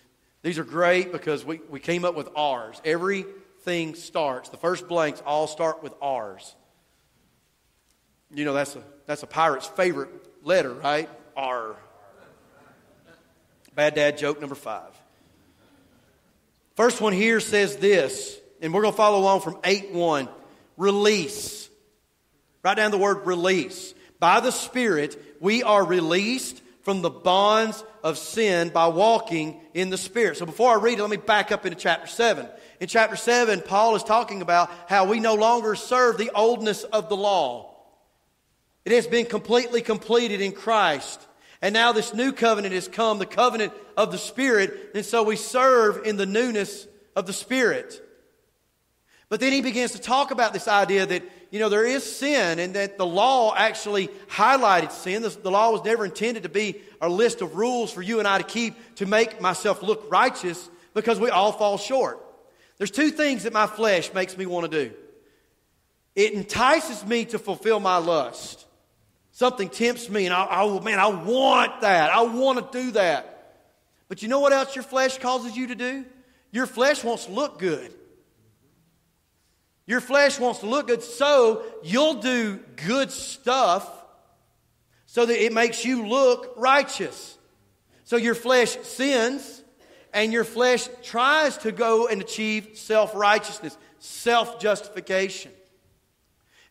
these 0.42 0.58
are 0.58 0.64
great 0.64 1.12
because 1.12 1.46
we, 1.46 1.62
we 1.70 1.80
came 1.80 2.04
up 2.04 2.16
with 2.16 2.30
R's. 2.36 2.82
Everything 2.84 3.96
starts, 3.96 4.50
the 4.50 4.58
first 4.58 4.88
blanks 4.88 5.22
all 5.26 5.48
start 5.48 5.84
with 5.84 5.94
R's. 6.02 6.56
You 8.34 8.46
know, 8.46 8.54
that's 8.54 8.76
a, 8.76 8.84
that's 9.06 9.24
a 9.24 9.28
pirate's 9.28 9.68
favorite 9.68 10.10
letter, 10.44 10.74
right? 10.74 11.10
R. 11.36 11.76
Bad 13.76 13.96
dad 13.96 14.18
joke 14.18 14.40
number 14.40 14.56
five. 14.56 14.92
First 16.76 17.02
one 17.02 17.14
here 17.14 17.40
says 17.40 17.78
this, 17.78 18.38
and 18.62 18.74
we're 18.74 18.82
going 18.82 18.94
to 18.94 18.98
follow 18.98 19.20
along 19.20 19.42
from 19.42 19.58
8 19.64 19.92
1. 19.92 20.30
Release. 20.78 21.70
Write 22.64 22.78
down 22.78 22.92
the 22.92 22.98
word 22.98 23.26
release. 23.26 23.94
By 24.20 24.40
the 24.40 24.52
Spirit, 24.52 25.22
we 25.40 25.64
are 25.64 25.86
released 25.86 26.61
from 26.82 27.02
the 27.02 27.10
bonds 27.10 27.84
of 28.04 28.18
sin 28.18 28.70
by 28.70 28.88
walking 28.88 29.62
in 29.74 29.90
the 29.90 29.98
Spirit. 29.98 30.38
So 30.38 30.46
before 30.46 30.72
I 30.72 30.82
read 30.82 30.98
it, 30.98 31.02
let 31.02 31.12
me 31.12 31.18
back 31.18 31.52
up 31.52 31.66
into 31.66 31.78
chapter 31.78 32.08
7. 32.08 32.48
In 32.80 32.88
chapter 32.88 33.16
7, 33.16 33.62
Paul 33.62 33.96
is 33.96 34.04
talking 34.04 34.42
about 34.42 34.72
how 34.88 35.06
we 35.06 35.20
no 35.20 35.36
longer 35.36 35.76
serve 35.76 36.18
the 36.18 36.32
oldness 36.34 36.84
of 36.84 37.10
the 37.10 37.16
law. 37.16 37.76
It 38.86 38.92
has 38.92 39.06
been 39.06 39.26
completely 39.26 39.82
completed 39.82 40.42
in 40.42 40.52
Christ. 40.52 41.28
And 41.62 41.74
now 41.74 41.92
this 41.92 42.14
new 42.14 42.32
covenant 42.32 42.74
has 42.74 42.88
come, 42.88 43.20
the 43.20 43.28
covenant 43.28 43.74
of 43.96 44.12
the 44.12 44.18
Spirit, 44.18 44.92
and 44.96 45.06
so 45.06 45.22
we 45.22 45.36
serve 45.36 46.08
in 46.08 46.18
the 46.18 46.26
newness 46.26 46.88
of 47.16 47.28
the 47.28 47.34
Spirit. 47.34 48.02
But 49.32 49.40
then 49.40 49.54
he 49.54 49.62
begins 49.62 49.94
to 49.94 49.98
talk 49.98 50.32
about 50.32 50.52
this 50.52 50.68
idea 50.68 51.06
that, 51.06 51.24
you 51.52 51.60
know, 51.60 51.70
there 51.70 51.86
is 51.86 52.04
sin 52.04 52.60
and 52.60 52.74
that 52.74 52.98
the 52.98 53.06
law 53.06 53.56
actually 53.56 54.10
highlighted 54.28 54.92
sin. 54.92 55.22
The, 55.22 55.30
the 55.30 55.50
law 55.50 55.72
was 55.72 55.86
never 55.86 56.04
intended 56.04 56.44
to 56.44 56.50
be 56.50 56.82
a 57.00 57.08
list 57.08 57.42
of 57.42 57.56
rules 57.56 57.94
for 57.94 58.02
you 58.02 58.20
and 58.20 58.28
I 58.28 58.40
to 58.40 58.44
keep 58.44 58.76
to 58.96 59.06
make 59.06 59.40
myself 59.40 59.82
look 59.82 60.12
righteous 60.12 60.70
because 60.94 61.18
we 61.18 61.30
all 61.30 61.54
fall 61.54 61.78
short. 61.78 62.20
There's 62.78 62.92
two 62.92 63.10
things 63.10 63.44
that 63.44 63.54
my 63.54 63.68
flesh 63.68 64.14
makes 64.14 64.38
me 64.38 64.46
want 64.46 64.70
to 64.70 64.90
do 64.90 64.94
it 66.14 66.34
entices 66.34 67.06
me 67.06 67.24
to 67.24 67.40
fulfill 67.40 67.80
my 67.80 68.00
lust. 68.00 68.66
Something 69.32 69.70
tempts 69.70 70.10
me, 70.10 70.26
and 70.26 70.36
I, 70.36 70.44
I, 70.44 70.80
man, 70.82 71.00
I 71.00 71.08
want 71.08 71.80
that. 71.84 72.12
I 72.12 72.24
want 72.24 72.70
to 72.70 72.78
do 72.78 72.92
that. 72.92 73.54
But 74.10 74.22
you 74.22 74.28
know 74.28 74.42
what 74.42 74.52
else 74.52 74.76
your 74.76 74.84
flesh 74.84 75.20
causes 75.20 75.56
you 75.56 75.68
to 75.68 75.76
do? 75.76 76.04
Your 76.52 76.66
flesh 76.66 77.02
wants 77.02 77.28
to 77.28 77.32
look 77.32 77.60
good. 77.60 77.94
Your 79.92 80.00
flesh 80.00 80.40
wants 80.40 80.62
to 80.62 80.68
look 80.68 80.88
good, 80.88 81.04
so 81.04 81.66
you'll 81.84 82.22
do 82.22 82.62
good 82.78 83.12
stuff 83.12 83.86
so 85.06 85.26
that 85.26 85.44
it 85.44 85.52
makes 85.52 85.84
you 85.84 86.08
look 86.08 86.54
righteous. 86.56 87.38
So 88.06 88.16
your 88.16 88.34
flesh 88.34 88.78
sins, 88.84 89.62
and 90.14 90.32
your 90.32 90.46
flesh 90.46 90.88
tries 91.04 91.58
to 91.58 91.74
go 91.74 92.08
and 92.08 92.22
achieve 92.22 92.70
self 92.76 93.14
righteousness, 93.14 93.78
self 94.00 94.62
justification. 94.62 95.52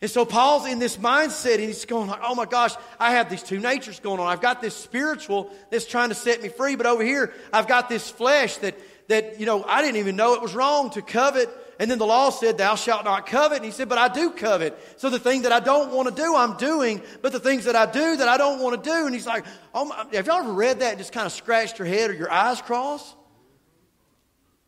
And 0.00 0.10
so 0.10 0.24
Paul's 0.24 0.66
in 0.66 0.78
this 0.78 0.96
mindset 0.96 1.56
and 1.56 1.64
he's 1.64 1.84
going 1.84 2.08
like, 2.08 2.20
oh 2.22 2.34
my 2.34 2.46
gosh, 2.46 2.72
I 2.98 3.10
have 3.10 3.28
these 3.28 3.42
two 3.42 3.58
natures 3.58 4.00
going 4.00 4.18
on. 4.18 4.28
I've 4.28 4.40
got 4.40 4.62
this 4.62 4.74
spiritual 4.74 5.50
that's 5.68 5.84
trying 5.84 6.08
to 6.08 6.14
set 6.14 6.42
me 6.42 6.48
free, 6.48 6.74
but 6.74 6.86
over 6.86 7.04
here 7.04 7.34
I've 7.52 7.68
got 7.68 7.90
this 7.90 8.08
flesh 8.08 8.56
that, 8.58 8.78
that, 9.08 9.38
you 9.38 9.44
know, 9.44 9.62
I 9.62 9.82
didn't 9.82 9.98
even 9.98 10.16
know 10.16 10.32
it 10.32 10.40
was 10.40 10.54
wrong 10.54 10.88
to 10.92 11.02
covet. 11.02 11.50
And 11.80 11.90
then 11.90 11.96
the 11.96 12.06
law 12.06 12.28
said, 12.28 12.58
thou 12.58 12.74
shalt 12.74 13.06
not 13.06 13.26
covet. 13.26 13.56
And 13.56 13.64
he 13.64 13.70
said, 13.70 13.88
but 13.88 13.96
I 13.96 14.08
do 14.08 14.32
covet. 14.32 14.78
So 15.00 15.08
the 15.08 15.18
thing 15.18 15.42
that 15.42 15.52
I 15.52 15.60
don't 15.60 15.90
want 15.92 16.14
to 16.14 16.14
do, 16.14 16.36
I'm 16.36 16.58
doing. 16.58 17.00
But 17.22 17.32
the 17.32 17.40
things 17.40 17.64
that 17.64 17.74
I 17.74 17.90
do 17.90 18.18
that 18.18 18.28
I 18.28 18.36
don't 18.36 18.60
want 18.60 18.84
to 18.84 18.90
do. 18.90 19.06
And 19.06 19.14
he's 19.14 19.26
like, 19.26 19.46
oh 19.72 19.86
my, 19.86 20.04
have 20.12 20.26
y'all 20.26 20.42
ever 20.42 20.52
read 20.52 20.80
that 20.80 20.90
and 20.90 20.98
just 20.98 21.12
kind 21.14 21.24
of 21.24 21.32
scratched 21.32 21.78
your 21.78 21.88
head 21.88 22.10
or 22.10 22.12
your 22.12 22.30
eyes 22.30 22.60
crossed? 22.60 23.16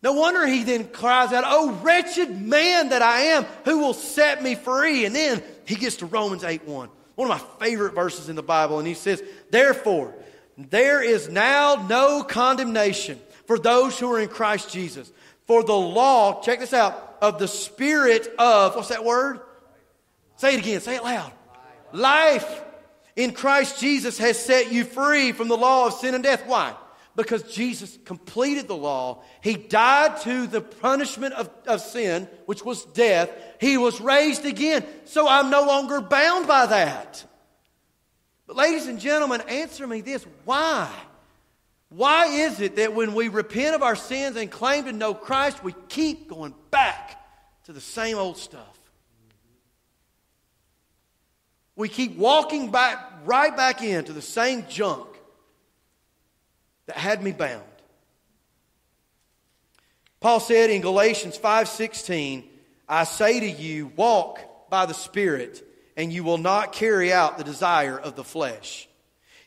No 0.02 0.14
wonder 0.14 0.46
he 0.46 0.64
then 0.64 0.88
cries 0.88 1.34
out, 1.34 1.44
Oh, 1.46 1.72
wretched 1.82 2.40
man 2.40 2.88
that 2.88 3.02
I 3.02 3.20
am, 3.20 3.44
who 3.66 3.80
will 3.80 3.94
set 3.94 4.42
me 4.42 4.54
free? 4.54 5.04
And 5.04 5.14
then 5.14 5.42
he 5.66 5.74
gets 5.74 5.96
to 5.96 6.06
Romans 6.06 6.44
8 6.44 6.66
1, 6.66 6.88
one 7.14 7.30
of 7.30 7.38
my 7.38 7.64
favorite 7.64 7.94
verses 7.94 8.30
in 8.30 8.36
the 8.36 8.42
Bible. 8.42 8.78
And 8.78 8.88
he 8.88 8.94
says, 8.94 9.22
Therefore, 9.50 10.14
there 10.56 11.02
is 11.02 11.28
now 11.28 11.86
no 11.88 12.24
condemnation 12.24 13.20
for 13.46 13.58
those 13.58 13.98
who 13.98 14.10
are 14.10 14.18
in 14.18 14.28
Christ 14.28 14.72
Jesus. 14.72 15.12
For 15.52 15.62
the 15.62 15.76
law, 15.76 16.40
check 16.40 16.60
this 16.60 16.72
out, 16.72 17.18
of 17.20 17.38
the 17.38 17.46
spirit 17.46 18.26
of, 18.38 18.74
what's 18.74 18.88
that 18.88 19.04
word? 19.04 19.38
Say 20.36 20.54
it 20.54 20.60
again, 20.60 20.80
say 20.80 20.96
it 20.96 21.04
loud. 21.04 21.30
Life. 21.92 22.64
In 23.16 23.34
Christ 23.34 23.78
Jesus 23.78 24.16
has 24.16 24.42
set 24.42 24.72
you 24.72 24.84
free 24.84 25.32
from 25.32 25.48
the 25.48 25.56
law 25.58 25.88
of 25.88 25.92
sin 25.92 26.14
and 26.14 26.24
death. 26.24 26.46
Why? 26.46 26.74
because 27.14 27.42
Jesus 27.42 27.98
completed 28.06 28.66
the 28.66 28.74
law. 28.74 29.22
He 29.42 29.52
died 29.52 30.22
to 30.22 30.46
the 30.46 30.62
punishment 30.62 31.34
of, 31.34 31.50
of 31.66 31.82
sin, 31.82 32.26
which 32.46 32.64
was 32.64 32.86
death. 32.86 33.30
He 33.60 33.76
was 33.76 34.00
raised 34.00 34.46
again. 34.46 34.86
So 35.04 35.28
I'm 35.28 35.50
no 35.50 35.66
longer 35.66 36.00
bound 36.00 36.48
by 36.48 36.64
that. 36.64 37.22
But, 38.46 38.56
ladies 38.56 38.86
and 38.86 38.98
gentlemen, 38.98 39.42
answer 39.42 39.86
me 39.86 40.00
this 40.00 40.24
why? 40.46 40.90
Why 41.94 42.26
is 42.26 42.60
it 42.60 42.76
that 42.76 42.94
when 42.94 43.12
we 43.12 43.28
repent 43.28 43.74
of 43.74 43.82
our 43.82 43.96
sins 43.96 44.36
and 44.36 44.50
claim 44.50 44.86
to 44.86 44.92
know 44.92 45.12
Christ, 45.12 45.62
we 45.62 45.74
keep 45.90 46.26
going 46.26 46.54
back 46.70 47.22
to 47.64 47.72
the 47.72 47.82
same 47.82 48.16
old 48.16 48.38
stuff? 48.38 48.78
We 51.76 51.90
keep 51.90 52.16
walking 52.16 52.70
back, 52.70 52.98
right 53.26 53.54
back 53.54 53.82
into 53.82 54.14
the 54.14 54.22
same 54.22 54.64
junk 54.70 55.06
that 56.86 56.96
had 56.96 57.22
me 57.22 57.32
bound. 57.32 57.62
Paul 60.20 60.40
said 60.40 60.70
in 60.70 60.80
Galatians 60.80 61.36
5:16, 61.36 62.48
I 62.88 63.04
say 63.04 63.40
to 63.40 63.50
you, 63.50 63.92
walk 63.96 64.70
by 64.70 64.86
the 64.86 64.94
Spirit, 64.94 65.62
and 65.94 66.10
you 66.10 66.24
will 66.24 66.38
not 66.38 66.72
carry 66.72 67.12
out 67.12 67.36
the 67.36 67.44
desire 67.44 67.98
of 67.98 68.16
the 68.16 68.24
flesh. 68.24 68.88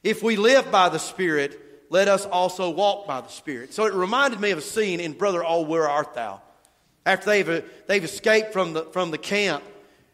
If 0.04 0.22
we 0.22 0.36
live 0.36 0.70
by 0.70 0.90
the 0.90 1.00
Spirit, 1.00 1.60
let 1.96 2.10
us 2.10 2.26
also 2.26 2.70
walk 2.70 3.08
by 3.08 3.22
the 3.22 3.30
Spirit. 3.30 3.74
So 3.74 3.86
it 3.86 3.94
reminded 3.94 4.42
me 4.42 4.52
of 4.52 4.58
a 4.58 4.62
scene 4.62 5.00
in 5.00 5.14
Brother 5.14 5.46
Oh, 5.46 5.62
Where 5.62 5.88
Art 5.88 6.14
Thou? 6.14 6.42
After 7.06 7.28
they've, 7.28 7.64
they've 7.88 8.04
escaped 8.04 8.52
from 8.52 8.74
the, 8.74 8.84
from 8.84 9.12
the 9.12 9.18
camp, 9.18 9.64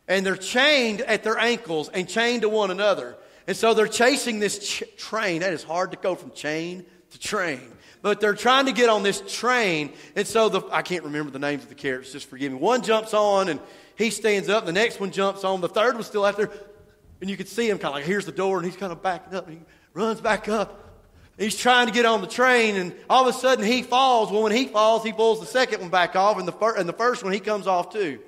and 0.08 0.24
they're 0.24 0.36
chained 0.36 1.02
at 1.02 1.24
their 1.24 1.39
ankles 1.39 1.89
and 1.89 2.08
chained 2.08 2.44
to 2.44 2.50
one 2.50 2.70
another. 2.70 3.17
And 3.48 3.58
so 3.58 3.74
they're 3.74 3.88
chasing 3.88 4.39
this 4.39 4.60
ch- 4.60 4.84
train. 4.96 5.41
That 5.41 5.54
is 5.54 5.63
hard 5.63 5.89
to 5.89 5.98
go 5.98 6.13
from 6.13 6.30
chain 6.34 6.86
to 7.10 7.20
train. 7.20 7.62
But 8.04 8.20
they're 8.20 8.36
trying 8.36 8.67
to 8.67 8.74
get 8.74 8.88
on 8.88 9.02
this 9.02 9.24
train, 9.28 9.94
and 10.15 10.28
so 10.28 10.50
the, 10.50 10.62
I 10.72 10.84
can't 10.84 11.04
remember 11.04 11.32
the 11.32 11.39
names 11.39 11.63
of 11.63 11.70
the 11.70 11.76
characters, 11.76 12.13
just 12.13 12.30
forgive 12.30 12.52
me. 12.52 12.60
One 12.60 12.84
jumps 12.84 13.15
on, 13.15 13.50
and 13.50 13.60
he 13.98 14.12
stands 14.12 14.50
up. 14.50 14.67
The 14.67 14.72
next 14.72 15.00
one 15.00 15.10
jumps 15.10 15.44
on. 15.44 15.62
The 15.62 15.70
third 15.70 15.96
one's 15.96 16.06
still 16.06 16.26
out 16.26 16.38
there, 16.38 16.52
and 17.22 17.28
you 17.28 17.38
can 17.38 17.48
see 17.48 17.67
him 17.67 17.80
kind 17.80 17.94
of 17.94 17.96
like, 17.96 18.06
here's 18.06 18.28
the 18.28 18.32
door, 18.32 18.58
and 18.58 18.65
he's 18.67 18.78
kind 18.78 18.91
of 18.91 19.02
backing 19.02 19.34
up, 19.34 19.48
and 19.48 19.58
he 19.58 19.63
runs 19.96 20.22
back 20.22 20.48
up. 20.48 20.81
He's 21.41 21.58
trying 21.58 21.88
to 21.88 21.93
get 21.93 22.06
on 22.06 22.21
the 22.21 22.27
train, 22.27 22.75
and 22.75 22.93
all 23.10 23.27
of 23.27 23.36
a 23.36 23.38
sudden 23.38 23.65
he 23.65 23.82
falls. 23.82 24.32
Well, 24.32 24.43
when 24.43 24.51
he 24.51 24.67
falls, 24.67 25.04
he 25.04 25.12
pulls 25.12 25.39
the 25.39 25.47
second 25.47 25.82
one 25.82 25.89
back 25.89 26.15
off, 26.15 26.38
and 26.38 26.47
the, 26.47 26.51
fir- 26.51 26.75
and 26.75 26.88
the 26.88 26.93
first 26.93 27.23
one 27.23 27.34
he 27.34 27.39
comes 27.39 27.65
off 27.65 27.91
too. 27.91 28.19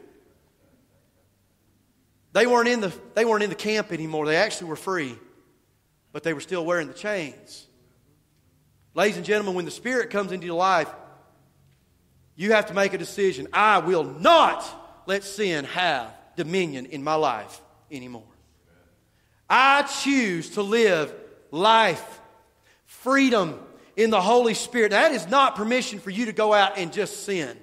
They 2.32 2.48
weren't, 2.48 2.68
in 2.68 2.82
the, 2.82 2.92
they 3.14 3.24
weren't 3.24 3.44
in 3.44 3.52
the 3.52 3.56
camp 3.56 3.92
anymore. 3.92 4.26
They 4.26 4.38
actually 4.38 4.70
were 4.70 4.76
free, 4.76 5.16
but 6.12 6.24
they 6.24 6.34
were 6.34 6.42
still 6.42 6.66
wearing 6.66 6.88
the 6.88 6.96
chains. 6.96 7.68
Ladies 8.96 9.18
and 9.18 9.26
gentlemen, 9.26 9.54
when 9.54 9.66
the 9.66 9.72
Spirit 9.72 10.10
comes 10.10 10.32
into 10.32 10.48
your 10.48 10.58
life, 10.58 10.90
you 12.36 12.54
have 12.54 12.66
to 12.66 12.74
make 12.74 12.94
a 12.94 12.98
decision. 12.98 13.48
I 13.54 13.78
will 13.78 14.06
not 14.06 14.66
let 15.06 15.24
sin 15.24 15.66
have 15.66 16.12
dominion 16.36 16.88
in 16.88 17.04
my 17.04 17.14
life 17.14 17.62
anymore. 17.92 18.24
I 19.48 19.84
choose 19.84 20.50
to 20.52 20.64
live 20.64 21.14
life, 21.52 22.22
freedom 23.04 23.60
in 23.96 24.10
the 24.10 24.22
Holy 24.22 24.54
Spirit. 24.54 24.92
That 24.92 25.12
is 25.12 25.28
not 25.28 25.56
permission 25.56 26.00
for 26.00 26.10
you 26.10 26.26
to 26.26 26.34
go 26.34 26.54
out 26.54 26.78
and 26.78 26.92
just 26.92 27.26
sin. 27.26 27.58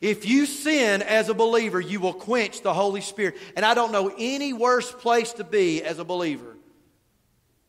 If 0.00 0.26
you 0.26 0.46
sin 0.46 1.02
as 1.02 1.28
a 1.28 1.34
believer, 1.34 1.80
you 1.80 2.00
will 2.00 2.14
quench 2.14 2.62
the 2.62 2.72
Holy 2.72 3.02
Spirit. 3.02 3.36
And 3.54 3.64
I 3.64 3.74
don't 3.74 3.92
know 3.92 4.12
any 4.16 4.52
worse 4.52 4.90
place 4.90 5.32
to 5.34 5.44
be 5.44 5.82
as 5.82 5.98
a 5.98 6.04
believer. 6.04 6.56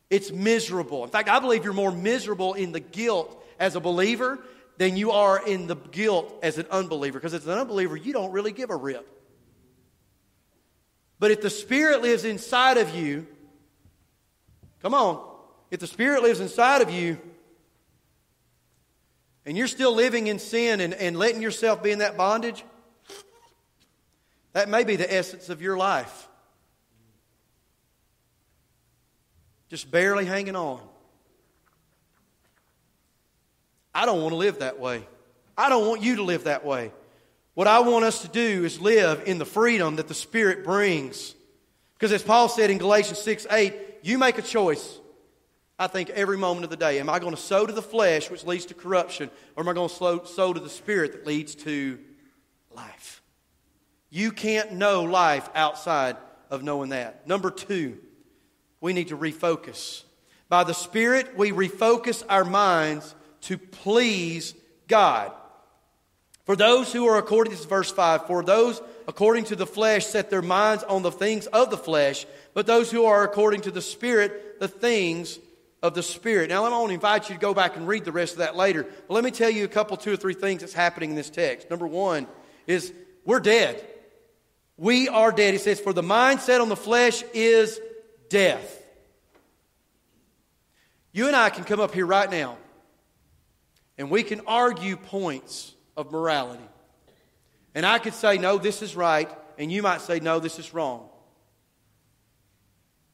It's 0.09 0.31
miserable. 0.31 1.03
In 1.03 1.09
fact, 1.09 1.29
I 1.29 1.39
believe 1.39 1.63
you're 1.63 1.73
more 1.73 1.91
miserable 1.91 2.53
in 2.53 2.71
the 2.71 2.79
guilt 2.79 3.41
as 3.59 3.75
a 3.75 3.79
believer 3.79 4.39
than 4.77 4.97
you 4.97 5.11
are 5.11 5.45
in 5.45 5.67
the 5.67 5.75
guilt 5.75 6.39
as 6.41 6.57
an 6.57 6.67
unbeliever. 6.71 7.19
Because 7.19 7.33
as 7.33 7.45
an 7.47 7.57
unbeliever, 7.57 7.95
you 7.95 8.13
don't 8.13 8.31
really 8.31 8.51
give 8.51 8.69
a 8.69 8.75
rip. 8.75 9.07
But 11.19 11.31
if 11.31 11.41
the 11.41 11.49
Spirit 11.49 12.01
lives 12.01 12.25
inside 12.25 12.77
of 12.77 12.95
you, 12.95 13.27
come 14.81 14.93
on, 14.93 15.30
if 15.71 15.79
the 15.79 15.87
Spirit 15.87 16.21
lives 16.21 16.41
inside 16.41 16.81
of 16.81 16.91
you, 16.91 17.17
and 19.45 19.57
you're 19.57 19.67
still 19.67 19.95
living 19.95 20.27
in 20.27 20.37
sin 20.37 20.81
and, 20.81 20.93
and 20.93 21.17
letting 21.17 21.41
yourself 21.41 21.81
be 21.81 21.91
in 21.91 21.99
that 21.99 22.17
bondage, 22.17 22.63
that 24.53 24.69
may 24.69 24.83
be 24.83 24.97
the 24.97 25.11
essence 25.11 25.49
of 25.49 25.61
your 25.61 25.77
life. 25.77 26.27
Just 29.69 29.89
barely 29.89 30.25
hanging 30.25 30.55
on. 30.55 30.81
I 33.95 34.05
don't 34.05 34.21
want 34.21 34.33
to 34.33 34.37
live 34.37 34.59
that 34.59 34.79
way. 34.79 35.07
I 35.57 35.69
don't 35.69 35.87
want 35.87 36.01
you 36.01 36.17
to 36.17 36.23
live 36.23 36.43
that 36.43 36.65
way. 36.65 36.91
What 37.53 37.67
I 37.67 37.79
want 37.79 38.05
us 38.05 38.21
to 38.21 38.27
do 38.27 38.65
is 38.65 38.79
live 38.79 39.23
in 39.25 39.37
the 39.37 39.45
freedom 39.45 39.95
that 39.97 40.07
the 40.07 40.13
Spirit 40.13 40.63
brings. 40.63 41.35
Because 41.93 42.11
as 42.11 42.23
Paul 42.23 42.49
said 42.49 42.69
in 42.69 42.77
Galatians 42.77 43.19
6 43.19 43.47
8, 43.49 43.73
you 44.03 44.17
make 44.17 44.37
a 44.37 44.41
choice. 44.41 45.00
I 45.81 45.87
think 45.87 46.11
every 46.11 46.37
moment 46.37 46.63
of 46.63 46.69
the 46.69 46.77
day. 46.77 46.99
Am 46.99 47.09
I 47.09 47.17
going 47.17 47.33
to 47.35 47.41
sow 47.41 47.65
to 47.65 47.73
the 47.73 47.81
flesh, 47.81 48.29
which 48.29 48.45
leads 48.45 48.67
to 48.67 48.75
corruption, 48.75 49.31
or 49.55 49.63
am 49.63 49.67
I 49.67 49.73
going 49.73 49.89
to 49.89 49.95
sow 50.27 50.53
to 50.53 50.59
the 50.59 50.69
spirit 50.69 51.13
that 51.13 51.25
leads 51.25 51.55
to 51.55 51.97
life? 52.69 53.23
You 54.11 54.31
can't 54.31 54.73
know 54.73 55.01
life 55.01 55.49
outside 55.55 56.17
of 56.51 56.61
knowing 56.61 56.89
that. 56.89 57.27
Number 57.27 57.49
two, 57.49 57.97
we 58.79 58.93
need 58.93 59.07
to 59.07 59.17
refocus. 59.17 60.03
By 60.49 60.65
the 60.65 60.73
Spirit, 60.73 61.35
we 61.35 61.51
refocus 61.51 62.23
our 62.29 62.45
minds 62.45 63.15
to 63.41 63.57
please 63.57 64.53
God. 64.87 65.31
For 66.45 66.55
those 66.55 66.93
who 66.93 67.07
are 67.07 67.17
according, 67.17 67.55
to 67.55 67.67
verse 67.67 67.91
5, 67.91 68.27
for 68.27 68.43
those 68.43 68.79
according 69.07 69.45
to 69.45 69.55
the 69.55 69.65
flesh 69.65 70.05
set 70.05 70.29
their 70.29 70.43
minds 70.43 70.83
on 70.83 71.01
the 71.01 71.11
things 71.11 71.47
of 71.47 71.71
the 71.71 71.77
flesh, 71.77 72.27
but 72.53 72.67
those 72.67 72.91
who 72.91 73.05
are 73.05 73.23
according 73.23 73.61
to 73.61 73.71
the 73.71 73.81
Spirit, 73.81 74.59
the 74.59 74.67
things 74.67 75.39
of 75.81 75.93
the 75.93 76.03
Spirit. 76.03 76.49
Now, 76.49 76.63
I 76.63 76.69
want 76.69 76.89
to 76.89 76.93
invite 76.93 77.29
you 77.29 77.35
to 77.35 77.41
go 77.41 77.53
back 77.53 77.75
and 77.75 77.87
read 77.87 78.05
the 78.05 78.11
rest 78.11 78.33
of 78.33 78.39
that 78.39 78.55
later. 78.55 78.83
But 78.83 79.13
let 79.13 79.23
me 79.23 79.31
tell 79.31 79.49
you 79.49 79.65
a 79.65 79.67
couple, 79.67 79.97
two 79.97 80.13
or 80.13 80.17
three 80.17 80.33
things 80.33 80.61
that's 80.61 80.73
happening 80.73 81.11
in 81.11 81.15
this 81.15 81.29
text. 81.29 81.69
Number 81.69 81.87
one 81.87 82.27
is 82.67 82.93
we're 83.25 83.39
dead. 83.39 83.85
We 84.77 85.09
are 85.09 85.31
dead. 85.31 85.53
He 85.53 85.59
says, 85.59 85.79
For 85.79 85.93
the 85.93 86.03
mindset 86.03 86.61
on 86.61 86.69
the 86.69 86.75
flesh 86.75 87.23
is 87.33 87.79
death. 88.29 88.77
You 91.11 91.27
and 91.27 91.35
I 91.35 91.49
can 91.49 91.63
come 91.63 91.79
up 91.79 91.93
here 91.93 92.05
right 92.05 92.29
now 92.29 92.57
and 94.01 94.09
we 94.09 94.23
can 94.23 94.41
argue 94.47 94.95
points 94.95 95.75
of 95.95 96.11
morality. 96.11 96.63
And 97.75 97.85
I 97.85 97.99
could 97.99 98.15
say, 98.15 98.39
no, 98.39 98.57
this 98.57 98.81
is 98.81 98.95
right, 98.95 99.29
and 99.59 99.71
you 99.71 99.83
might 99.83 100.01
say, 100.01 100.19
no, 100.19 100.39
this 100.39 100.57
is 100.57 100.73
wrong. 100.73 101.07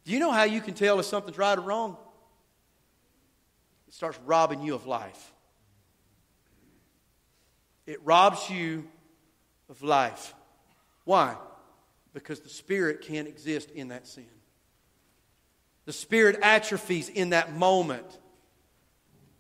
Do 0.06 0.14
you 0.14 0.20
know 0.20 0.32
how 0.32 0.44
you 0.46 0.62
can 0.62 0.74
tell 0.74 0.98
if 1.00 1.06
something's 1.06 1.38
right 1.38 1.58
or 1.58 1.62
wrong? 1.62 1.98
It 3.88 3.94
starts 3.94 4.20
robbing 4.26 4.62
you 4.62 4.76
of 4.76 4.86
life. 4.86 5.34
It 7.86 8.00
robs 8.04 8.50
you 8.50 8.88
of 9.70 9.82
life. 9.82 10.34
Why? 11.06 11.36
Because 12.14 12.42
the 12.42 12.50
Spirit 12.50 13.02
can't 13.02 13.28
exist 13.28 13.72
in 13.72 13.90
that 13.90 14.08
sin. 14.08 14.26
The 15.86 15.94
Spirit 15.94 16.40
atrophies 16.42 17.08
in 17.08 17.30
that 17.30 17.56
moment 17.56 18.06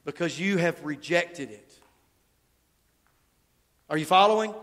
because 0.05 0.39
you 0.39 0.57
have 0.57 0.83
rejected 0.86 1.51
it. 1.51 1.73
Are 3.89 3.97
you 3.97 4.05
following? 4.05 4.53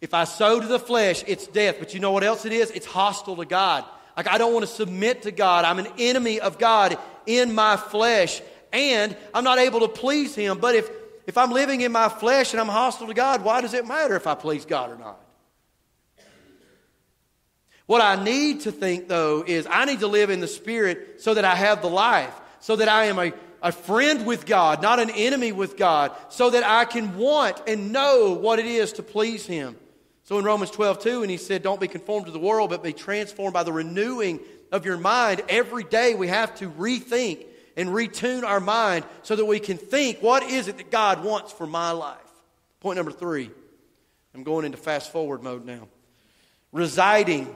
If 0.00 0.12
I 0.12 0.24
sow 0.24 0.60
to 0.60 0.66
the 0.66 0.80
flesh, 0.80 1.22
it's 1.28 1.46
death. 1.46 1.76
But 1.78 1.94
you 1.94 2.00
know 2.00 2.10
what 2.10 2.24
else 2.24 2.44
it 2.44 2.52
is? 2.52 2.70
It's 2.72 2.86
hostile 2.86 3.36
to 3.36 3.44
God. 3.44 3.84
Like, 4.16 4.28
I 4.28 4.38
don't 4.38 4.52
want 4.52 4.64
to 4.64 4.72
submit 4.72 5.22
to 5.22 5.30
God. 5.30 5.64
I'm 5.64 5.78
an 5.78 5.88
enemy 5.98 6.40
of 6.40 6.58
God 6.58 6.98
in 7.26 7.54
my 7.54 7.76
flesh 7.76 8.40
and 8.72 9.16
I'm 9.34 9.44
not 9.44 9.58
able 9.58 9.80
to 9.80 9.88
please 9.88 10.34
Him. 10.34 10.58
But 10.58 10.74
if, 10.74 10.90
if 11.26 11.38
I'm 11.38 11.50
living 11.50 11.80
in 11.80 11.92
my 11.92 12.08
flesh 12.08 12.52
and 12.52 12.60
I'm 12.60 12.68
hostile 12.68 13.06
to 13.06 13.14
God, 13.14 13.42
why 13.42 13.60
does 13.60 13.74
it 13.74 13.86
matter 13.86 14.16
if 14.16 14.26
I 14.26 14.34
please 14.34 14.64
God 14.64 14.90
or 14.90 14.96
not? 14.96 15.20
What 17.86 18.00
I 18.00 18.22
need 18.22 18.62
to 18.62 18.72
think, 18.72 19.08
though, 19.08 19.44
is 19.46 19.66
I 19.70 19.84
need 19.84 20.00
to 20.00 20.08
live 20.08 20.30
in 20.30 20.40
the 20.40 20.48
Spirit 20.48 21.20
so 21.20 21.34
that 21.34 21.44
I 21.44 21.54
have 21.54 21.82
the 21.82 21.88
life, 21.88 22.34
so 22.58 22.76
that 22.76 22.88
I 22.88 23.04
am 23.04 23.18
a, 23.18 23.32
a 23.62 23.70
friend 23.70 24.26
with 24.26 24.44
God, 24.44 24.82
not 24.82 24.98
an 24.98 25.10
enemy 25.10 25.52
with 25.52 25.76
God, 25.76 26.12
so 26.28 26.50
that 26.50 26.64
I 26.64 26.84
can 26.84 27.16
want 27.16 27.62
and 27.68 27.92
know 27.92 28.32
what 28.32 28.58
it 28.58 28.66
is 28.66 28.94
to 28.94 29.04
please 29.04 29.46
Him. 29.46 29.76
So 30.24 30.40
in 30.40 30.44
Romans 30.44 30.72
12, 30.72 30.98
2, 30.98 31.22
and 31.22 31.30
he 31.30 31.36
said, 31.36 31.62
Don't 31.62 31.80
be 31.80 31.86
conformed 31.86 32.26
to 32.26 32.32
the 32.32 32.40
world, 32.40 32.70
but 32.70 32.82
be 32.82 32.92
transformed 32.92 33.54
by 33.54 33.62
the 33.62 33.72
renewing 33.72 34.40
of 34.72 34.84
your 34.84 34.96
mind. 34.96 35.42
Every 35.48 35.84
day 35.84 36.14
we 36.14 36.26
have 36.26 36.52
to 36.56 36.68
rethink 36.68 37.46
and 37.76 37.90
retune 37.90 38.42
our 38.42 38.60
mind 38.60 39.04
so 39.22 39.36
that 39.36 39.44
we 39.44 39.60
can 39.60 39.76
think 39.76 40.22
what 40.22 40.42
is 40.42 40.68
it 40.68 40.78
that 40.78 40.90
God 40.90 41.22
wants 41.22 41.52
for 41.52 41.66
my 41.66 41.90
life. 41.90 42.18
Point 42.80 42.96
number 42.96 43.12
three. 43.12 43.50
I'm 44.34 44.42
going 44.42 44.64
into 44.64 44.78
fast 44.78 45.12
forward 45.12 45.42
mode 45.42 45.64
now. 45.64 45.88
Residing. 46.72 47.54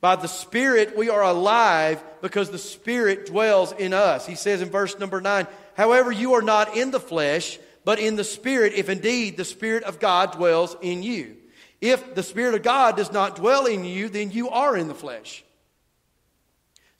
By 0.00 0.16
the 0.16 0.28
Spirit, 0.28 0.96
we 0.96 1.10
are 1.10 1.22
alive 1.22 2.02
because 2.22 2.50
the 2.50 2.58
Spirit 2.58 3.26
dwells 3.26 3.72
in 3.72 3.92
us. 3.92 4.26
He 4.26 4.34
says 4.34 4.62
in 4.62 4.70
verse 4.70 4.98
number 4.98 5.20
nine, 5.20 5.46
However, 5.76 6.10
you 6.10 6.34
are 6.34 6.42
not 6.42 6.76
in 6.76 6.90
the 6.90 7.00
flesh, 7.00 7.58
but 7.84 7.98
in 7.98 8.16
the 8.16 8.24
Spirit, 8.24 8.74
if 8.74 8.88
indeed 8.88 9.36
the 9.36 9.44
Spirit 9.44 9.84
of 9.84 10.00
God 10.00 10.32
dwells 10.32 10.76
in 10.80 11.02
you. 11.02 11.36
If 11.80 12.14
the 12.14 12.22
Spirit 12.22 12.54
of 12.54 12.62
God 12.62 12.96
does 12.96 13.12
not 13.12 13.36
dwell 13.36 13.66
in 13.66 13.84
you, 13.84 14.08
then 14.08 14.30
you 14.30 14.50
are 14.50 14.76
in 14.76 14.88
the 14.88 14.94
flesh. 14.94 15.42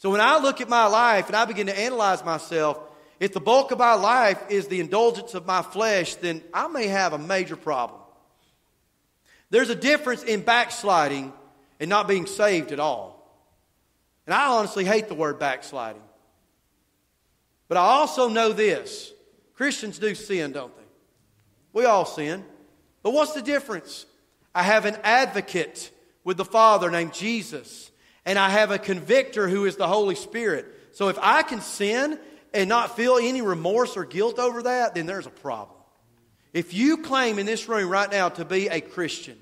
So 0.00 0.08
when 0.08 0.22
I 0.22 0.38
look 0.38 0.62
at 0.62 0.68
my 0.70 0.86
life 0.86 1.26
and 1.26 1.36
I 1.36 1.44
begin 1.44 1.66
to 1.66 1.78
analyze 1.78 2.24
myself, 2.24 2.80
if 3.20 3.34
the 3.34 3.40
bulk 3.40 3.70
of 3.70 3.78
my 3.78 3.92
life 3.92 4.42
is 4.48 4.66
the 4.66 4.80
indulgence 4.80 5.34
of 5.34 5.44
my 5.44 5.60
flesh, 5.60 6.14
then 6.14 6.42
I 6.54 6.68
may 6.68 6.86
have 6.86 7.12
a 7.12 7.18
major 7.18 7.54
problem. 7.54 8.00
There's 9.50 9.68
a 9.68 9.74
difference 9.74 10.22
in 10.22 10.40
backsliding 10.40 11.34
and 11.78 11.90
not 11.90 12.08
being 12.08 12.24
saved 12.24 12.72
at 12.72 12.80
all. 12.80 13.30
And 14.26 14.32
I 14.32 14.46
honestly 14.46 14.86
hate 14.86 15.08
the 15.08 15.14
word 15.14 15.38
backsliding. 15.38 16.02
But 17.68 17.76
I 17.76 17.82
also 17.82 18.30
know 18.30 18.54
this 18.54 19.12
Christians 19.52 19.98
do 19.98 20.14
sin, 20.14 20.52
don't 20.52 20.74
they? 20.74 20.82
We 21.74 21.84
all 21.84 22.06
sin. 22.06 22.42
But 23.02 23.12
what's 23.12 23.34
the 23.34 23.42
difference? 23.42 24.06
I 24.54 24.62
have 24.62 24.86
an 24.86 24.96
advocate 25.04 25.90
with 26.24 26.38
the 26.38 26.44
Father 26.46 26.90
named 26.90 27.12
Jesus 27.12 27.89
and 28.24 28.38
I 28.38 28.50
have 28.50 28.70
a 28.70 28.78
convictor 28.78 29.48
who 29.48 29.64
is 29.64 29.76
the 29.76 29.86
Holy 29.86 30.14
Spirit. 30.14 30.66
So 30.92 31.08
if 31.08 31.18
I 31.20 31.42
can 31.42 31.60
sin 31.60 32.18
and 32.52 32.68
not 32.68 32.96
feel 32.96 33.16
any 33.16 33.42
remorse 33.42 33.96
or 33.96 34.04
guilt 34.04 34.38
over 34.38 34.64
that, 34.64 34.94
then 34.94 35.06
there's 35.06 35.26
a 35.26 35.30
problem. 35.30 35.78
If 36.52 36.74
you 36.74 36.98
claim 36.98 37.38
in 37.38 37.46
this 37.46 37.68
room 37.68 37.88
right 37.88 38.10
now 38.10 38.28
to 38.30 38.44
be 38.44 38.68
a 38.68 38.80
Christian, 38.80 39.38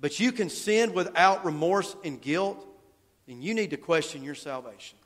but 0.00 0.20
you 0.20 0.32
can 0.32 0.50
sin 0.50 0.92
without 0.92 1.44
remorse 1.44 1.96
and 2.04 2.20
guilt, 2.20 2.64
then 3.26 3.40
you 3.40 3.54
need 3.54 3.70
to 3.70 3.76
question 3.76 4.22
your 4.22 4.34
salvation. 4.34 4.98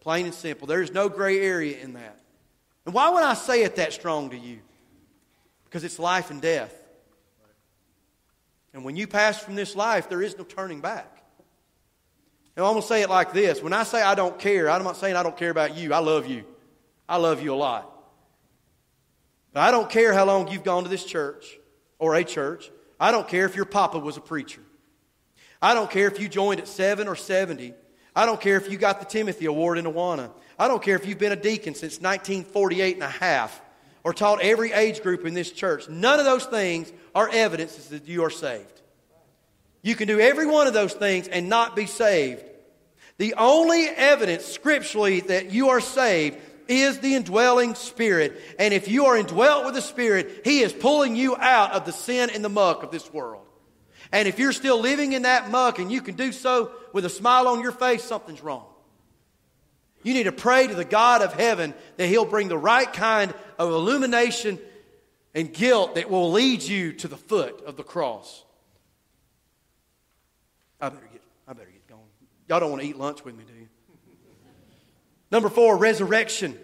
Plain 0.00 0.26
and 0.26 0.34
simple. 0.34 0.66
There's 0.66 0.92
no 0.92 1.08
gray 1.08 1.40
area 1.40 1.78
in 1.78 1.94
that. 1.94 2.20
And 2.86 2.94
why 2.94 3.10
would 3.10 3.22
I 3.22 3.34
say 3.34 3.64
it 3.64 3.76
that 3.76 3.92
strong 3.92 4.30
to 4.30 4.36
you? 4.38 4.60
Because 5.64 5.84
it's 5.84 5.98
life 5.98 6.30
and 6.30 6.40
death. 6.40 6.74
And 8.72 8.84
when 8.84 8.96
you 8.96 9.06
pass 9.06 9.38
from 9.38 9.56
this 9.56 9.74
life, 9.74 10.08
there 10.08 10.22
is 10.22 10.38
no 10.38 10.44
turning 10.44 10.80
back. 10.80 11.19
And 12.56 12.64
I'm 12.64 12.72
going 12.72 12.82
to 12.82 12.88
say 12.88 13.02
it 13.02 13.10
like 13.10 13.32
this. 13.32 13.62
When 13.62 13.72
I 13.72 13.84
say 13.84 14.02
I 14.02 14.14
don't 14.14 14.38
care, 14.38 14.68
I'm 14.68 14.82
not 14.84 14.96
saying 14.96 15.16
I 15.16 15.22
don't 15.22 15.36
care 15.36 15.50
about 15.50 15.76
you. 15.76 15.94
I 15.94 15.98
love 15.98 16.26
you. 16.26 16.44
I 17.08 17.16
love 17.16 17.42
you 17.42 17.54
a 17.54 17.56
lot. 17.56 17.90
But 19.52 19.60
I 19.60 19.70
don't 19.70 19.90
care 19.90 20.12
how 20.12 20.24
long 20.24 20.48
you've 20.48 20.64
gone 20.64 20.84
to 20.84 20.88
this 20.88 21.04
church 21.04 21.58
or 21.98 22.14
a 22.14 22.24
church. 22.24 22.70
I 22.98 23.10
don't 23.10 23.26
care 23.28 23.46
if 23.46 23.56
your 23.56 23.64
papa 23.64 23.98
was 23.98 24.16
a 24.16 24.20
preacher. 24.20 24.62
I 25.62 25.74
don't 25.74 25.90
care 25.90 26.06
if 26.06 26.20
you 26.20 26.28
joined 26.28 26.60
at 26.60 26.68
7 26.68 27.08
or 27.08 27.16
70. 27.16 27.74
I 28.14 28.26
don't 28.26 28.40
care 28.40 28.56
if 28.56 28.70
you 28.70 28.78
got 28.78 29.00
the 29.00 29.06
Timothy 29.06 29.46
Award 29.46 29.78
in 29.78 29.84
Awana. 29.84 30.30
I 30.58 30.68
don't 30.68 30.82
care 30.82 30.96
if 30.96 31.06
you've 31.06 31.18
been 31.18 31.32
a 31.32 31.36
deacon 31.36 31.74
since 31.74 32.00
1948 32.00 32.94
and 32.94 33.02
a 33.02 33.08
half 33.08 33.60
or 34.04 34.12
taught 34.12 34.40
every 34.42 34.72
age 34.72 35.02
group 35.02 35.24
in 35.24 35.34
this 35.34 35.52
church. 35.52 35.88
None 35.88 36.18
of 36.18 36.24
those 36.24 36.46
things 36.46 36.92
are 37.14 37.28
evidences 37.30 37.88
that 37.88 38.06
you 38.06 38.24
are 38.24 38.30
saved. 38.30 38.79
You 39.82 39.94
can 39.94 40.08
do 40.08 40.20
every 40.20 40.46
one 40.46 40.66
of 40.66 40.74
those 40.74 40.92
things 40.92 41.28
and 41.28 41.48
not 41.48 41.74
be 41.74 41.86
saved. 41.86 42.44
The 43.18 43.34
only 43.34 43.84
evidence 43.86 44.44
scripturally 44.44 45.20
that 45.20 45.52
you 45.52 45.70
are 45.70 45.80
saved 45.80 46.38
is 46.68 46.98
the 47.00 47.14
indwelling 47.14 47.74
spirit. 47.74 48.40
And 48.58 48.72
if 48.72 48.88
you 48.88 49.06
are 49.06 49.16
indwelt 49.16 49.64
with 49.64 49.74
the 49.74 49.82
spirit, 49.82 50.42
he 50.44 50.60
is 50.60 50.72
pulling 50.72 51.16
you 51.16 51.36
out 51.36 51.72
of 51.72 51.84
the 51.84 51.92
sin 51.92 52.30
and 52.30 52.44
the 52.44 52.48
muck 52.48 52.82
of 52.82 52.90
this 52.90 53.12
world. 53.12 53.46
And 54.12 54.26
if 54.26 54.38
you're 54.38 54.52
still 54.52 54.80
living 54.80 55.12
in 55.12 55.22
that 55.22 55.50
muck 55.50 55.78
and 55.78 55.90
you 55.90 56.00
can 56.00 56.14
do 56.14 56.32
so 56.32 56.72
with 56.92 57.04
a 57.04 57.10
smile 57.10 57.48
on 57.48 57.60
your 57.60 57.72
face, 57.72 58.02
something's 58.02 58.42
wrong. 58.42 58.66
You 60.02 60.14
need 60.14 60.24
to 60.24 60.32
pray 60.32 60.66
to 60.66 60.74
the 60.74 60.84
God 60.84 61.22
of 61.22 61.32
heaven 61.32 61.74
that 61.96 62.06
he'll 62.06 62.24
bring 62.24 62.48
the 62.48 62.58
right 62.58 62.90
kind 62.90 63.34
of 63.58 63.70
illumination 63.70 64.58
and 65.34 65.52
guilt 65.52 65.96
that 65.96 66.10
will 66.10 66.32
lead 66.32 66.62
you 66.62 66.92
to 66.94 67.08
the 67.08 67.16
foot 67.16 67.62
of 67.66 67.76
the 67.76 67.84
cross. 67.84 68.44
I 70.80 70.88
better 70.88 71.08
get, 71.12 71.22
I 71.46 71.52
better 71.52 71.70
get 71.70 71.86
going. 71.86 72.00
Y'all 72.50 72.58
don't 72.58 72.70
want 72.70 72.82
to 72.82 72.88
eat 72.88 72.98
lunch 72.98 73.24
with 73.24 73.36
me, 73.36 73.44
do 73.46 73.52
you? 73.52 73.68
Number 75.30 75.48
four, 75.48 75.76
resurrection. 75.76 76.58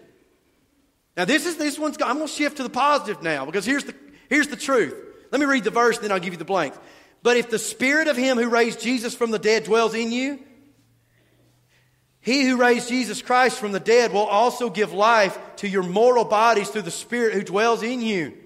Now 1.15 1.23
this 1.23 1.45
is 1.45 1.55
this 1.55 1.79
one's. 1.79 1.95
I'm 2.01 2.17
going 2.17 2.27
to 2.27 2.33
shift 2.33 2.57
to 2.57 2.63
the 2.63 2.69
positive 2.69 3.23
now 3.23 3.45
because 3.45 3.65
here's 3.65 3.85
the 3.85 3.95
here's 4.29 4.49
the 4.49 4.57
truth. 4.57 4.93
Let 5.31 5.39
me 5.39 5.47
read 5.47 5.63
the 5.63 5.71
verse, 5.71 5.97
then 5.97 6.11
I'll 6.11 6.19
give 6.19 6.33
you 6.33 6.37
the 6.37 6.43
blanks. 6.43 6.77
But 7.23 7.37
if 7.37 7.49
the 7.49 7.57
spirit 7.57 8.09
of 8.09 8.17
him 8.17 8.37
who 8.37 8.49
raised 8.49 8.81
Jesus 8.81 9.15
from 9.15 9.31
the 9.31 9.39
dead 9.39 9.63
dwells 9.63 9.93
in 9.93 10.11
you, 10.11 10.39
he 12.19 12.45
who 12.45 12.57
raised 12.57 12.89
Jesus 12.89 13.21
Christ 13.21 13.57
from 13.57 13.71
the 13.71 13.79
dead 13.79 14.11
will 14.11 14.25
also 14.25 14.69
give 14.69 14.91
life 14.91 15.39
to 15.57 15.69
your 15.69 15.83
mortal 15.83 16.25
bodies 16.25 16.67
through 16.67 16.81
the 16.81 16.91
spirit 16.91 17.33
who 17.33 17.43
dwells 17.43 17.81
in 17.81 18.01
you. 18.01 18.37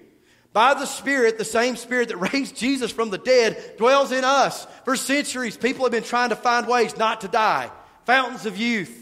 By 0.52 0.74
the 0.74 0.86
Spirit, 0.86 1.38
the 1.38 1.44
same 1.44 1.76
Spirit 1.76 2.08
that 2.08 2.16
raised 2.32 2.56
Jesus 2.56 2.92
from 2.92 3.10
the 3.10 3.18
dead 3.18 3.76
dwells 3.78 4.12
in 4.12 4.24
us. 4.24 4.66
For 4.84 4.96
centuries, 4.96 5.56
people 5.56 5.84
have 5.84 5.92
been 5.92 6.02
trying 6.02 6.30
to 6.30 6.36
find 6.36 6.66
ways 6.66 6.96
not 6.96 7.22
to 7.22 7.28
die. 7.28 7.70
Fountains 8.04 8.46
of 8.46 8.56
youth, 8.56 8.92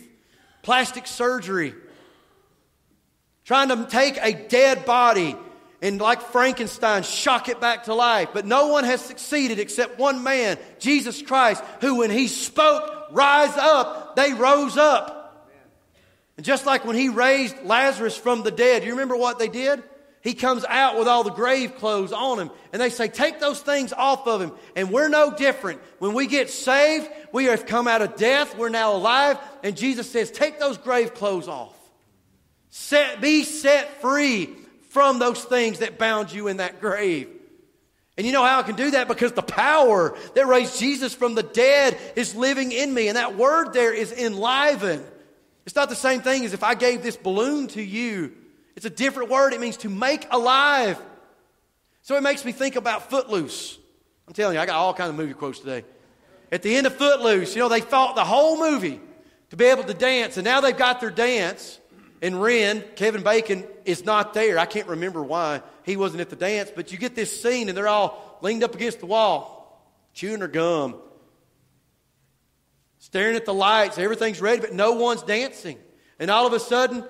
plastic 0.62 1.06
surgery, 1.06 1.74
trying 3.44 3.68
to 3.68 3.86
take 3.90 4.16
a 4.18 4.32
dead 4.32 4.84
body 4.84 5.34
and, 5.82 6.00
like 6.00 6.20
Frankenstein, 6.20 7.02
shock 7.02 7.48
it 7.48 7.60
back 7.60 7.84
to 7.84 7.94
life. 7.94 8.28
But 8.34 8.44
no 8.44 8.68
one 8.68 8.84
has 8.84 9.00
succeeded 9.00 9.58
except 9.58 9.98
one 9.98 10.22
man, 10.22 10.58
Jesus 10.78 11.22
Christ, 11.22 11.64
who, 11.80 11.96
when 11.96 12.10
he 12.10 12.28
spoke, 12.28 13.08
rise 13.12 13.56
up, 13.56 14.14
they 14.14 14.34
rose 14.34 14.76
up. 14.76 15.48
And 16.36 16.44
just 16.44 16.66
like 16.66 16.84
when 16.84 16.96
he 16.96 17.08
raised 17.08 17.56
Lazarus 17.64 18.16
from 18.16 18.42
the 18.42 18.50
dead, 18.50 18.84
you 18.84 18.92
remember 18.92 19.16
what 19.16 19.38
they 19.38 19.48
did? 19.48 19.82
He 20.22 20.34
comes 20.34 20.64
out 20.66 20.98
with 20.98 21.08
all 21.08 21.24
the 21.24 21.30
grave 21.30 21.76
clothes 21.76 22.12
on 22.12 22.38
him. 22.38 22.50
And 22.72 22.82
they 22.82 22.90
say, 22.90 23.08
Take 23.08 23.40
those 23.40 23.60
things 23.60 23.92
off 23.92 24.26
of 24.26 24.42
him. 24.42 24.52
And 24.76 24.90
we're 24.90 25.08
no 25.08 25.32
different. 25.34 25.80
When 25.98 26.12
we 26.12 26.26
get 26.26 26.50
saved, 26.50 27.08
we 27.32 27.46
have 27.46 27.64
come 27.64 27.88
out 27.88 28.02
of 28.02 28.16
death. 28.16 28.56
We're 28.56 28.68
now 28.68 28.94
alive. 28.94 29.38
And 29.62 29.76
Jesus 29.76 30.10
says, 30.10 30.30
Take 30.30 30.58
those 30.58 30.76
grave 30.76 31.14
clothes 31.14 31.48
off. 31.48 31.74
Set, 32.68 33.20
be 33.20 33.44
set 33.44 34.00
free 34.02 34.50
from 34.90 35.18
those 35.18 35.42
things 35.42 35.78
that 35.78 35.98
bound 35.98 36.32
you 36.32 36.48
in 36.48 36.58
that 36.58 36.80
grave. 36.80 37.28
And 38.18 38.26
you 38.26 38.34
know 38.34 38.44
how 38.44 38.60
I 38.60 38.62
can 38.62 38.76
do 38.76 38.90
that? 38.90 39.08
Because 39.08 39.32
the 39.32 39.40
power 39.40 40.14
that 40.34 40.46
raised 40.46 40.78
Jesus 40.78 41.14
from 41.14 41.34
the 41.34 41.42
dead 41.42 41.96
is 42.14 42.34
living 42.34 42.72
in 42.72 42.92
me. 42.92 43.08
And 43.08 43.16
that 43.16 43.36
word 43.36 43.72
there 43.72 43.94
is 43.94 44.12
enliven. 44.12 45.02
It's 45.64 45.74
not 45.74 45.88
the 45.88 45.96
same 45.96 46.20
thing 46.20 46.44
as 46.44 46.52
if 46.52 46.62
I 46.62 46.74
gave 46.74 47.02
this 47.02 47.16
balloon 47.16 47.68
to 47.68 47.82
you 47.82 48.32
it's 48.80 48.86
a 48.86 48.88
different 48.88 49.28
word. 49.28 49.52
It 49.52 49.60
means 49.60 49.76
to 49.78 49.90
make 49.90 50.26
alive. 50.30 50.98
So 52.00 52.16
it 52.16 52.22
makes 52.22 52.46
me 52.46 52.52
think 52.52 52.76
about 52.76 53.10
Footloose. 53.10 53.78
I'm 54.26 54.32
telling 54.32 54.54
you, 54.54 54.60
I 54.62 54.64
got 54.64 54.76
all 54.76 54.94
kinds 54.94 55.10
of 55.10 55.16
movie 55.16 55.34
quotes 55.34 55.58
today. 55.58 55.84
At 56.50 56.62
the 56.62 56.74
end 56.74 56.86
of 56.86 56.96
Footloose, 56.96 57.54
you 57.54 57.60
know, 57.60 57.68
they 57.68 57.82
fought 57.82 58.14
the 58.14 58.24
whole 58.24 58.58
movie 58.58 58.98
to 59.50 59.56
be 59.58 59.66
able 59.66 59.84
to 59.84 59.92
dance, 59.92 60.38
and 60.38 60.46
now 60.46 60.62
they've 60.62 60.74
got 60.74 60.98
their 61.02 61.10
dance. 61.10 61.78
And 62.22 62.40
Ren, 62.40 62.82
Kevin 62.96 63.22
Bacon, 63.22 63.66
is 63.84 64.06
not 64.06 64.32
there. 64.32 64.58
I 64.58 64.64
can't 64.64 64.88
remember 64.88 65.22
why 65.22 65.60
he 65.82 65.98
wasn't 65.98 66.22
at 66.22 66.30
the 66.30 66.36
dance, 66.36 66.72
but 66.74 66.90
you 66.90 66.96
get 66.96 67.14
this 67.14 67.42
scene, 67.42 67.68
and 67.68 67.76
they're 67.76 67.86
all 67.86 68.38
leaned 68.40 68.64
up 68.64 68.74
against 68.74 69.00
the 69.00 69.06
wall, 69.06 69.84
chewing 70.14 70.38
their 70.38 70.48
gum, 70.48 70.96
staring 72.98 73.36
at 73.36 73.44
the 73.44 73.52
lights. 73.52 73.98
Everything's 73.98 74.40
ready, 74.40 74.62
but 74.62 74.72
no 74.72 74.92
one's 74.92 75.22
dancing. 75.22 75.76
And 76.18 76.30
all 76.30 76.46
of 76.46 76.54
a 76.54 76.60
sudden, 76.60 77.04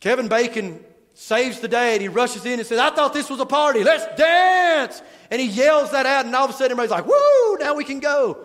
Kevin 0.00 0.28
Bacon 0.28 0.84
saves 1.14 1.60
the 1.60 1.68
day 1.68 1.94
and 1.94 2.02
he 2.02 2.08
rushes 2.08 2.46
in 2.46 2.58
and 2.58 2.66
says, 2.66 2.78
I 2.78 2.90
thought 2.90 3.12
this 3.12 3.28
was 3.28 3.40
a 3.40 3.46
party. 3.46 3.82
Let's 3.82 4.06
dance. 4.16 5.02
And 5.30 5.40
he 5.40 5.48
yells 5.48 5.90
that 5.90 6.06
out, 6.06 6.24
and 6.24 6.34
all 6.34 6.44
of 6.44 6.50
a 6.50 6.52
sudden 6.52 6.72
everybody's 6.72 6.90
like, 6.90 7.06
Woo, 7.06 7.56
now 7.58 7.74
we 7.74 7.84
can 7.84 8.00
go. 8.00 8.38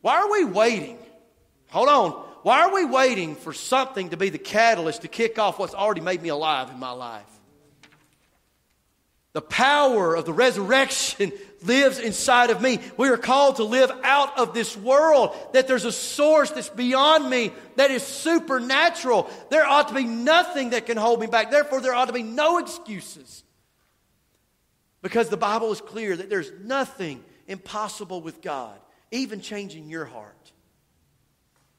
Why 0.00 0.16
are 0.16 0.30
we 0.30 0.44
waiting? 0.44 0.98
Hold 1.70 1.88
on. 1.88 2.10
Why 2.42 2.62
are 2.62 2.74
we 2.74 2.84
waiting 2.84 3.36
for 3.36 3.52
something 3.52 4.10
to 4.10 4.16
be 4.16 4.28
the 4.28 4.38
catalyst 4.38 5.02
to 5.02 5.08
kick 5.08 5.38
off 5.38 5.58
what's 5.58 5.74
already 5.74 6.00
made 6.00 6.20
me 6.22 6.28
alive 6.28 6.70
in 6.70 6.78
my 6.78 6.90
life? 6.90 7.24
The 9.32 9.42
power 9.42 10.14
of 10.14 10.24
the 10.24 10.32
resurrection 10.32 11.32
lives 11.62 11.98
inside 11.98 12.50
of 12.50 12.60
me. 12.60 12.80
We 12.96 13.08
are 13.08 13.16
called 13.16 13.56
to 13.56 13.64
live 13.64 13.90
out 14.02 14.38
of 14.38 14.54
this 14.54 14.76
world, 14.76 15.36
that 15.52 15.68
there's 15.68 15.84
a 15.84 15.92
source 15.92 16.50
that's 16.50 16.68
beyond 16.68 17.28
me 17.28 17.52
that 17.76 17.90
is 17.90 18.02
supernatural. 18.02 19.30
There 19.50 19.64
ought 19.64 19.88
to 19.88 19.94
be 19.94 20.04
nothing 20.04 20.70
that 20.70 20.86
can 20.86 20.96
hold 20.96 21.20
me 21.20 21.26
back. 21.26 21.50
Therefore, 21.50 21.80
there 21.80 21.94
ought 21.94 22.06
to 22.06 22.12
be 22.12 22.22
no 22.22 22.58
excuses. 22.58 23.44
Because 25.02 25.28
the 25.28 25.36
Bible 25.36 25.72
is 25.72 25.80
clear 25.80 26.16
that 26.16 26.30
there's 26.30 26.52
nothing 26.62 27.24
impossible 27.48 28.20
with 28.20 28.40
God, 28.40 28.78
even 29.10 29.40
changing 29.40 29.88
your 29.88 30.04
heart. 30.04 30.52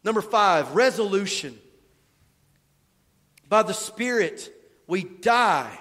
Number 0.04 0.22
five, 0.22 0.76
resolution. 0.76 1.58
By 3.48 3.64
the 3.64 3.74
Spirit, 3.74 4.52
we 4.88 5.04
die 5.04 5.80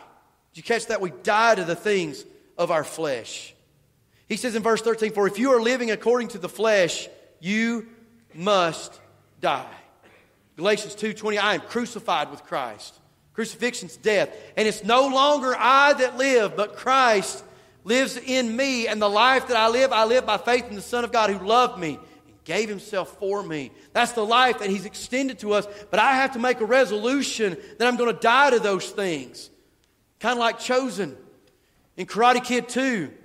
did 0.53 0.59
you 0.59 0.62
catch 0.64 0.86
that? 0.86 1.00
We 1.00 1.11
die 1.22 1.55
to 1.55 1.64
the 1.64 1.74
things 1.74 2.24
of 2.59 2.70
our 2.70 2.84
flesh. 2.84 3.55
He 4.33 4.39
says 4.39 4.55
in 4.55 4.62
verse 4.62 4.80
13, 4.80 5.12
For 5.12 5.26
if 5.26 5.39
you 5.39 5.53
are 5.53 5.61
living 5.61 5.91
according 5.91 6.28
to 6.28 6.39
the 6.39 6.49
flesh, 6.49 7.07
you 7.39 7.87
must 8.33 8.99
die. 9.43 9.68
Galatians 10.57 10.95
2:20, 10.95 11.37
I 11.37 11.53
am 11.53 11.61
crucified 11.61 12.30
with 12.30 12.43
Christ. 12.43 12.95
Crucifixion's 13.35 13.99
death. 13.99 14.35
And 14.57 14.66
it's 14.66 14.85
no 14.85 15.09
longer 15.09 15.55
I 15.55 15.93
that 15.93 16.16
live, 16.16 16.57
but 16.57 16.76
Christ 16.76 17.45
lives 17.85 18.16
in 18.16 18.57
me. 18.57 18.89
And 18.89 19.03
the 19.03 19.11
life 19.11 19.49
that 19.49 19.57
I 19.59 19.68
live, 19.68 19.93
I 19.93 20.07
live 20.07 20.24
by 20.24 20.39
faith 20.39 20.66
in 20.70 20.76
the 20.76 20.80
Son 20.80 21.05
of 21.05 21.12
God 21.12 21.28
who 21.28 21.47
loved 21.47 21.78
me 21.78 21.99
and 22.26 22.45
gave 22.45 22.70
himself 22.70 23.18
for 23.18 23.43
me. 23.43 23.70
That's 23.93 24.12
the 24.12 24.24
life 24.24 24.61
that 24.61 24.70
he's 24.70 24.87
extended 24.87 25.41
to 25.41 25.53
us. 25.53 25.66
But 25.91 26.01
I 26.01 26.14
have 26.14 26.33
to 26.33 26.39
make 26.39 26.62
a 26.62 26.64
resolution 26.64 27.59
that 27.76 27.87
I'm 27.87 27.97
going 27.97 28.14
to 28.14 28.18
die 28.18 28.49
to 28.49 28.61
those 28.61 28.89
things. 28.89 29.51
Kind 30.20 30.33
of 30.33 30.39
like 30.39 30.59
Chozen 30.59 31.16
in 31.99 32.07
Karate 32.07 32.43
Kid 32.43 32.70
2. 32.70 33.18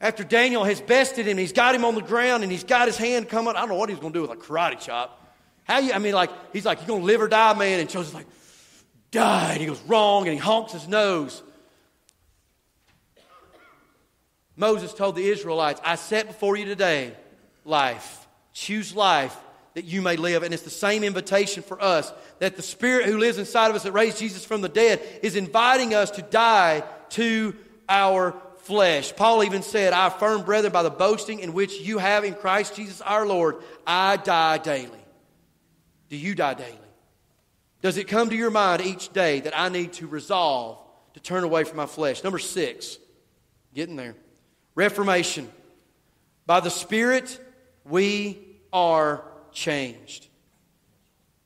After 0.00 0.24
Daniel 0.24 0.64
has 0.64 0.80
bested 0.80 1.26
him, 1.26 1.38
he's 1.38 1.52
got 1.52 1.74
him 1.74 1.84
on 1.84 1.94
the 1.94 2.02
ground 2.02 2.42
and 2.42 2.52
he's 2.52 2.64
got 2.64 2.86
his 2.86 2.98
hand 2.98 3.28
coming. 3.28 3.56
I 3.56 3.60
don't 3.60 3.70
know 3.70 3.76
what 3.76 3.88
he's 3.88 3.98
going 3.98 4.12
to 4.12 4.18
do 4.18 4.22
with 4.22 4.30
a 4.30 4.36
karate 4.36 4.78
chop. 4.78 5.22
How 5.64 5.78
you, 5.78 5.92
I 5.92 5.98
mean, 5.98 6.14
like, 6.14 6.30
he's 6.52 6.66
like, 6.66 6.78
you're 6.78 6.86
going 6.86 7.00
to 7.00 7.06
live 7.06 7.20
or 7.20 7.28
die, 7.28 7.54
man. 7.54 7.80
And 7.80 7.88
Chozen's 7.88 8.14
like, 8.14 8.26
die. 9.10 9.52
And 9.52 9.60
he 9.60 9.66
goes, 9.66 9.80
wrong. 9.82 10.26
And 10.26 10.34
he 10.34 10.38
honks 10.38 10.72
his 10.72 10.86
nose. 10.86 11.42
Moses 14.54 14.92
told 14.92 15.16
the 15.16 15.28
Israelites, 15.28 15.80
I 15.84 15.96
set 15.96 16.26
before 16.26 16.56
you 16.56 16.66
today 16.66 17.14
life. 17.64 18.26
Choose 18.52 18.94
life 18.94 19.36
that 19.74 19.84
you 19.84 20.02
may 20.02 20.16
live. 20.16 20.42
And 20.42 20.54
it's 20.54 20.62
the 20.62 20.70
same 20.70 21.04
invitation 21.04 21.62
for 21.62 21.82
us 21.82 22.12
that 22.38 22.56
the 22.56 22.62
Spirit 22.62 23.06
who 23.06 23.18
lives 23.18 23.38
inside 23.38 23.68
of 23.70 23.76
us 23.76 23.82
that 23.82 23.92
raised 23.92 24.18
Jesus 24.18 24.44
from 24.44 24.60
the 24.60 24.68
dead 24.68 25.02
is 25.22 25.36
inviting 25.36 25.94
us 25.94 26.10
to 26.12 26.22
die 26.22 26.82
to 27.10 27.54
our 27.88 28.34
flesh. 28.66 29.14
Paul 29.14 29.44
even 29.44 29.62
said, 29.62 29.92
I 29.92 30.08
affirm, 30.08 30.42
brethren, 30.42 30.72
by 30.72 30.82
the 30.82 30.90
boasting 30.90 31.40
in 31.40 31.52
which 31.52 31.80
you 31.80 31.98
have 31.98 32.24
in 32.24 32.34
Christ 32.34 32.76
Jesus 32.76 33.00
our 33.00 33.26
Lord, 33.26 33.56
I 33.86 34.16
die 34.16 34.58
daily. 34.58 34.90
Do 36.08 36.16
you 36.16 36.34
die 36.34 36.54
daily? 36.54 36.78
Does 37.82 37.96
it 37.96 38.08
come 38.08 38.30
to 38.30 38.36
your 38.36 38.50
mind 38.50 38.82
each 38.82 39.12
day 39.12 39.40
that 39.40 39.58
I 39.58 39.68
need 39.68 39.92
to 39.94 40.06
resolve 40.06 40.78
to 41.14 41.20
turn 41.20 41.44
away 41.44 41.64
from 41.64 41.76
my 41.76 41.86
flesh? 41.86 42.24
Number 42.24 42.38
six, 42.38 42.98
getting 43.74 43.96
there. 43.96 44.16
Reformation. 44.74 45.48
By 46.46 46.60
the 46.60 46.70
Spirit, 46.70 47.40
we 47.84 48.38
are 48.72 49.22
changed. 49.52 50.26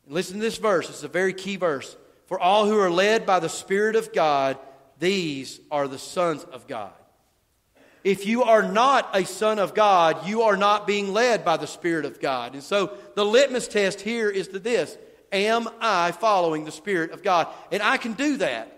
And 0.06 0.14
listen 0.14 0.36
to 0.36 0.40
this 0.40 0.58
verse, 0.58 0.88
it's 0.88 1.02
a 1.02 1.08
very 1.08 1.34
key 1.34 1.56
verse. 1.56 1.96
For 2.26 2.38
all 2.38 2.66
who 2.66 2.78
are 2.78 2.90
led 2.90 3.26
by 3.26 3.40
the 3.40 3.48
Spirit 3.48 3.96
of 3.96 4.12
God, 4.12 4.56
these 4.98 5.60
are 5.70 5.88
the 5.88 5.98
sons 5.98 6.44
of 6.44 6.66
God. 6.66 6.92
If 8.02 8.26
you 8.26 8.44
are 8.44 8.62
not 8.62 9.10
a 9.14 9.24
son 9.24 9.58
of 9.58 9.74
God, 9.74 10.26
you 10.26 10.42
are 10.42 10.56
not 10.56 10.86
being 10.86 11.12
led 11.12 11.44
by 11.44 11.56
the 11.56 11.66
Spirit 11.66 12.04
of 12.04 12.20
God. 12.20 12.54
And 12.54 12.62
so 12.62 12.96
the 13.14 13.24
litmus 13.24 13.68
test 13.68 14.00
here 14.00 14.30
is 14.30 14.48
to 14.48 14.58
this 14.58 14.96
Am 15.32 15.68
I 15.80 16.12
following 16.12 16.64
the 16.64 16.72
Spirit 16.72 17.12
of 17.12 17.22
God? 17.22 17.48
And 17.70 17.82
I 17.82 17.96
can 17.96 18.14
do 18.14 18.38
that. 18.38 18.76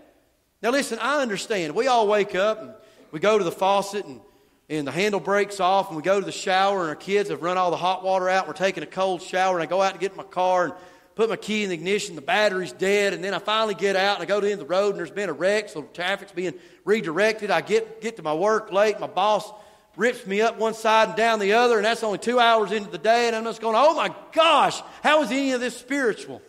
Now, 0.61 0.71
listen, 0.71 0.99
I 0.99 1.21
understand. 1.21 1.75
We 1.75 1.87
all 1.87 2.07
wake 2.07 2.35
up 2.35 2.61
and 2.61 2.73
we 3.11 3.19
go 3.19 3.37
to 3.37 3.43
the 3.43 3.51
faucet 3.51 4.05
and 4.05 4.21
and 4.69 4.87
the 4.87 4.91
handle 4.91 5.19
breaks 5.19 5.59
off 5.59 5.89
and 5.89 5.97
we 5.97 6.03
go 6.03 6.19
to 6.19 6.25
the 6.25 6.31
shower 6.31 6.81
and 6.81 6.89
our 6.89 6.95
kids 6.95 7.29
have 7.29 7.41
run 7.41 7.57
all 7.57 7.69
the 7.69 7.77
hot 7.77 8.03
water 8.03 8.29
out. 8.29 8.47
We're 8.47 8.53
taking 8.53 8.83
a 8.83 8.87
cold 8.87 9.21
shower 9.21 9.55
and 9.55 9.63
I 9.63 9.65
go 9.65 9.81
out 9.81 9.93
to 9.93 9.99
get 9.99 10.11
in 10.11 10.17
my 10.17 10.23
car 10.23 10.65
and 10.65 10.73
put 11.15 11.29
my 11.29 11.35
key 11.35 11.63
in 11.63 11.69
the 11.69 11.75
ignition, 11.75 12.15
the 12.15 12.21
battery's 12.21 12.71
dead, 12.71 13.13
and 13.13 13.23
then 13.23 13.33
I 13.33 13.39
finally 13.39 13.75
get 13.75 13.95
out 13.95 14.15
and 14.15 14.23
I 14.23 14.25
go 14.25 14.39
to 14.39 14.45
the 14.45 14.51
end 14.51 14.61
of 14.61 14.67
the 14.67 14.73
road 14.73 14.89
and 14.89 14.97
there's 14.97 15.11
been 15.11 15.29
a 15.29 15.33
wreck, 15.33 15.69
so 15.69 15.83
traffic's 15.83 16.31
being 16.31 16.53
redirected. 16.85 17.51
I 17.51 17.61
get, 17.61 18.01
get 18.01 18.17
to 18.17 18.23
my 18.23 18.33
work 18.33 18.71
late, 18.71 18.99
my 18.99 19.07
boss 19.07 19.51
rips 19.95 20.25
me 20.25 20.41
up 20.41 20.57
one 20.57 20.73
side 20.73 21.09
and 21.09 21.17
down 21.17 21.39
the 21.39 21.53
other, 21.53 21.77
and 21.77 21.85
that's 21.85 22.03
only 22.03 22.17
two 22.17 22.39
hours 22.39 22.71
into 22.71 22.89
the 22.89 22.97
day, 22.97 23.27
and 23.27 23.35
I'm 23.35 23.43
just 23.43 23.61
going, 23.61 23.75
oh 23.77 23.93
my 23.93 24.13
gosh, 24.31 24.81
how 25.03 25.21
is 25.21 25.29
any 25.29 25.51
of 25.51 25.61
this 25.61 25.77
spiritual? 25.77 26.41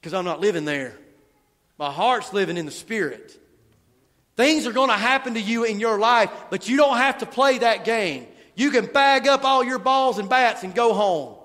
Because 0.00 0.14
I'm 0.14 0.24
not 0.24 0.40
living 0.40 0.64
there. 0.64 0.96
My 1.78 1.90
heart's 1.90 2.32
living 2.32 2.56
in 2.56 2.66
the 2.66 2.72
Spirit. 2.72 3.36
Things 4.36 4.66
are 4.66 4.72
going 4.72 4.88
to 4.88 4.96
happen 4.96 5.34
to 5.34 5.40
you 5.40 5.64
in 5.64 5.80
your 5.80 5.98
life, 5.98 6.30
but 6.48 6.68
you 6.68 6.78
don't 6.78 6.96
have 6.96 7.18
to 7.18 7.26
play 7.26 7.58
that 7.58 7.84
game. 7.84 8.26
You 8.54 8.70
can 8.70 8.86
bag 8.86 9.28
up 9.28 9.44
all 9.44 9.62
your 9.62 9.78
balls 9.78 10.18
and 10.18 10.28
bats 10.28 10.62
and 10.62 10.74
go 10.74 10.94
home. 10.94 11.36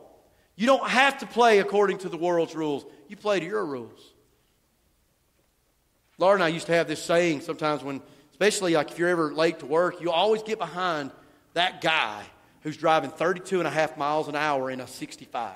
You 0.56 0.68
don't 0.68 0.88
have 0.89 1.20
to 1.20 1.26
play 1.26 1.60
according 1.60 1.99
to 1.99 2.10
the 2.10 2.18
world's 2.18 2.56
rules. 2.56 2.86
You 3.08 3.18
play 3.18 3.39
to 3.39 3.45
your 3.45 3.66
rules. 3.66 4.14
Laura 6.18 6.36
and 6.36 6.43
I 6.43 6.47
used 6.47 6.68
to 6.68 6.74
have 6.74 6.88
this 6.88 7.03
saying 7.03 7.41
sometimes 7.41 7.84
when, 7.84 8.01
especially 8.32 8.74
like 8.74 8.91
if 8.91 8.97
you're 8.97 9.10
ever 9.10 9.34
late 9.34 9.60
to 9.60 9.66
work, 9.66 10.01
you 10.01 10.12
always 10.12 10.43
get 10.43 10.58
behind 10.60 11.12
that 11.53 11.82
guy 11.82 12.24
who's 12.62 12.78
driving 12.78 13.10
32 13.10 13.60
and 13.60 13.68
a 13.68 13.72
half 13.72 13.97
miles 13.97 14.28
an 14.28 14.36
hour 14.36 14.72
in 14.72 14.80
a 14.80 14.88
65. 14.88 15.51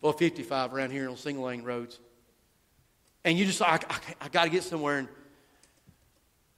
Well, 0.00 0.12
55 0.12 0.74
around 0.74 0.90
here 0.90 1.08
on 1.08 1.16
single 1.16 1.44
lane 1.44 1.62
roads. 1.62 2.00
And 3.24 3.38
you 3.38 3.46
just, 3.46 3.62
I, 3.62 3.78
I, 3.88 3.98
I 4.22 4.28
got 4.28 4.44
to 4.44 4.50
get 4.50 4.62
somewhere. 4.62 4.98
And, 4.98 5.08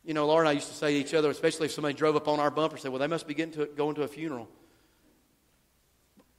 you 0.05 0.15
know, 0.15 0.27
Laura 0.27 0.41
and 0.41 0.49
I 0.49 0.53
used 0.53 0.69
to 0.69 0.75
say 0.75 0.95
to 0.95 0.99
each 0.99 1.15
other, 1.15 1.31
especially 1.31 1.67
if 1.67 1.73
somebody 1.73 1.95
drove 1.95 2.17
up 2.17 2.27
on 2.27 2.41
our 2.41 2.51
bumper, 2.51 2.77
said, 2.77 2.91
well, 2.91 2.99
they 2.99 3.07
must 3.07 3.27
be 3.27 3.35
getting 3.35 3.55
to, 3.55 3.67
going 3.67 3.95
to 3.97 4.03
a 4.03 4.09
funeral. 4.09 4.49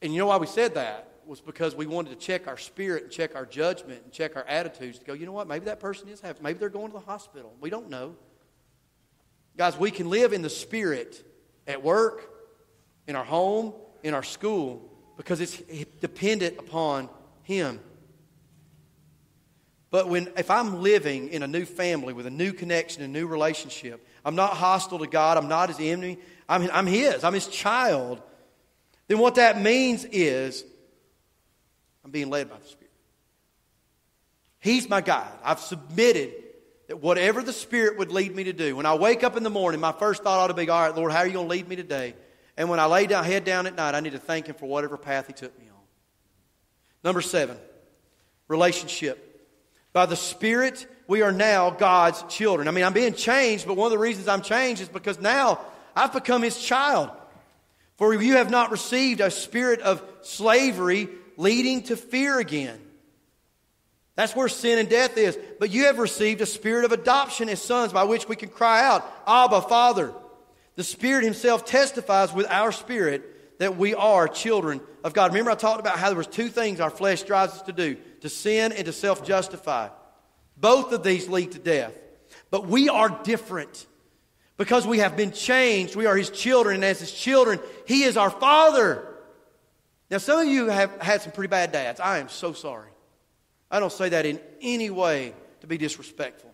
And 0.01 0.13
you 0.13 0.19
know 0.19 0.27
why 0.27 0.37
we 0.37 0.47
said 0.47 0.75
that? 0.75 1.11
Was 1.25 1.41
because 1.41 1.75
we 1.75 1.87
wanted 1.87 2.11
to 2.11 2.15
check 2.15 2.47
our 2.47 2.57
spirit 2.57 3.03
and 3.03 3.11
check 3.11 3.35
our 3.35 3.45
judgment 3.45 4.01
and 4.03 4.13
check 4.13 4.37
our 4.37 4.45
attitudes 4.45 4.99
to 4.99 5.05
go, 5.05 5.11
you 5.11 5.25
know 5.25 5.33
what, 5.33 5.47
maybe 5.47 5.65
that 5.65 5.81
person 5.81 6.07
is 6.07 6.21
having, 6.21 6.41
maybe 6.41 6.57
they're 6.57 6.69
going 6.69 6.87
to 6.87 6.93
the 6.93 7.03
hospital. 7.03 7.53
We 7.59 7.69
don't 7.69 7.89
know. 7.89 8.15
Guys, 9.57 9.77
we 9.77 9.91
can 9.91 10.09
live 10.09 10.31
in 10.31 10.41
the 10.41 10.49
spirit 10.49 11.21
at 11.67 11.83
work, 11.83 12.29
in 13.07 13.15
our 13.17 13.25
home, 13.25 13.73
in 14.03 14.13
our 14.13 14.23
school, 14.23 14.89
because 15.17 15.41
it's 15.41 15.57
dependent 15.99 16.59
upon 16.59 17.09
Him. 17.43 17.81
But 19.89 20.07
when, 20.07 20.29
if 20.37 20.51
I'm 20.51 20.81
living 20.81 21.29
in 21.29 21.43
a 21.43 21.47
new 21.47 21.65
family 21.65 22.13
with 22.13 22.25
a 22.25 22.31
new 22.31 22.53
connection, 22.53 23.03
a 23.03 23.07
new 23.07 23.27
relationship, 23.27 24.05
I'm 24.23 24.35
not 24.35 24.53
hostile 24.53 24.99
to 24.99 25.07
God, 25.07 25.37
I'm 25.37 25.49
not 25.49 25.69
His 25.69 25.79
enemy, 25.79 26.19
I'm, 26.47 26.69
I'm 26.71 26.85
His, 26.85 27.23
I'm 27.23 27.33
His 27.33 27.47
child 27.47 28.21
then 29.07 29.19
what 29.19 29.35
that 29.35 29.61
means 29.61 30.05
is 30.05 30.63
I'm 32.03 32.11
being 32.11 32.29
led 32.29 32.49
by 32.49 32.57
the 32.57 32.67
Spirit. 32.67 32.91
He's 34.59 34.89
my 34.89 35.01
guide. 35.01 35.31
I've 35.43 35.59
submitted 35.59 36.33
that 36.87 37.01
whatever 37.01 37.41
the 37.41 37.53
Spirit 37.53 37.97
would 37.97 38.11
lead 38.11 38.35
me 38.35 38.45
to 38.45 38.53
do, 38.53 38.75
when 38.75 38.85
I 38.85 38.95
wake 38.95 39.23
up 39.23 39.37
in 39.37 39.43
the 39.43 39.49
morning, 39.49 39.79
my 39.79 39.91
first 39.91 40.23
thought 40.23 40.39
ought 40.39 40.47
to 40.47 40.53
be, 40.53 40.69
all 40.69 40.81
right, 40.81 40.95
Lord, 40.95 41.11
how 41.11 41.19
are 41.19 41.27
you 41.27 41.33
going 41.33 41.47
to 41.47 41.49
lead 41.49 41.67
me 41.67 41.75
today? 41.75 42.15
And 42.55 42.69
when 42.69 42.79
I 42.79 42.85
lay 42.85 43.07
down, 43.07 43.23
head 43.23 43.43
down 43.43 43.67
at 43.67 43.75
night, 43.75 43.93
I 43.93 43.99
need 43.99 44.13
to 44.13 44.19
thank 44.19 44.47
Him 44.47 44.55
for 44.55 44.65
whatever 44.65 44.97
path 44.97 45.27
He 45.27 45.33
took 45.33 45.57
me 45.59 45.65
on. 45.69 45.81
Number 47.03 47.21
seven, 47.21 47.57
relationship. 48.47 49.23
By 49.93 50.05
the 50.05 50.15
Spirit, 50.15 50.87
we 51.07 51.21
are 51.21 51.31
now 51.31 51.69
God's 51.69 52.23
children. 52.23 52.67
I 52.67 52.71
mean, 52.71 52.83
I'm 52.83 52.93
being 52.93 53.13
changed, 53.13 53.67
but 53.67 53.75
one 53.75 53.87
of 53.87 53.91
the 53.91 53.97
reasons 53.97 54.27
I'm 54.27 54.41
changed 54.41 54.81
is 54.81 54.89
because 54.89 55.19
now 55.19 55.59
I've 55.95 56.13
become 56.13 56.41
His 56.41 56.59
child. 56.59 57.11
For 57.97 58.13
you 58.13 58.37
have 58.37 58.51
not 58.51 58.71
received 58.71 59.21
a 59.21 59.31
spirit 59.31 59.81
of 59.81 60.03
slavery 60.21 61.09
leading 61.35 61.83
to 61.83 61.97
fear 61.97 62.39
again. 62.39 62.79
That's 64.15 64.35
where 64.35 64.49
sin 64.49 64.79
and 64.79 64.89
death 64.89 65.17
is. 65.17 65.37
But 65.59 65.69
you 65.69 65.85
have 65.85 65.99
received 65.99 66.41
a 66.41 66.45
spirit 66.45 66.85
of 66.85 66.91
adoption 66.91 67.49
as 67.49 67.61
sons 67.61 67.93
by 67.93 68.03
which 68.03 68.27
we 68.27 68.35
can 68.35 68.49
cry 68.49 68.83
out, 68.83 69.05
Abba, 69.27 69.61
Father. 69.61 70.13
The 70.75 70.83
Spirit 70.83 71.23
Himself 71.23 71.65
testifies 71.65 72.33
with 72.33 72.47
our 72.49 72.71
spirit 72.71 73.59
that 73.59 73.77
we 73.77 73.95
are 73.95 74.27
children 74.27 74.81
of 75.03 75.13
God. 75.13 75.31
Remember, 75.31 75.51
I 75.51 75.55
talked 75.55 75.79
about 75.79 75.97
how 75.97 76.09
there 76.09 76.17
was 76.17 76.27
two 76.27 76.49
things 76.49 76.79
our 76.79 76.89
flesh 76.89 77.23
drives 77.23 77.53
us 77.53 77.61
to 77.63 77.73
do 77.73 77.97
to 78.21 78.29
sin 78.29 78.71
and 78.71 78.85
to 78.85 78.93
self 78.93 79.23
justify. 79.23 79.89
Both 80.55 80.91
of 80.91 81.03
these 81.03 81.29
lead 81.29 81.51
to 81.53 81.59
death. 81.59 81.93
But 82.49 82.67
we 82.67 82.89
are 82.89 83.09
different. 83.23 83.85
Because 84.57 84.87
we 84.87 84.99
have 84.99 85.15
been 85.15 85.31
changed, 85.31 85.95
we 85.95 86.07
are 86.07 86.17
His 86.17 86.31
children, 86.31 86.75
and 86.75 86.85
as 86.85 86.99
His 86.99 87.11
children, 87.11 87.59
He 87.85 88.03
is 88.03 88.17
our 88.17 88.31
Father. 88.31 89.07
Now, 90.09 90.17
some 90.17 90.39
of 90.39 90.47
you 90.47 90.67
have 90.67 90.99
had 91.01 91.21
some 91.21 91.31
pretty 91.31 91.49
bad 91.49 91.71
dads. 91.71 91.99
I 91.99 92.17
am 92.19 92.29
so 92.29 92.53
sorry. 92.53 92.89
I 93.69 93.79
don't 93.79 93.91
say 93.91 94.09
that 94.09 94.25
in 94.25 94.39
any 94.61 94.89
way 94.89 95.33
to 95.61 95.67
be 95.67 95.77
disrespectful. 95.77 96.51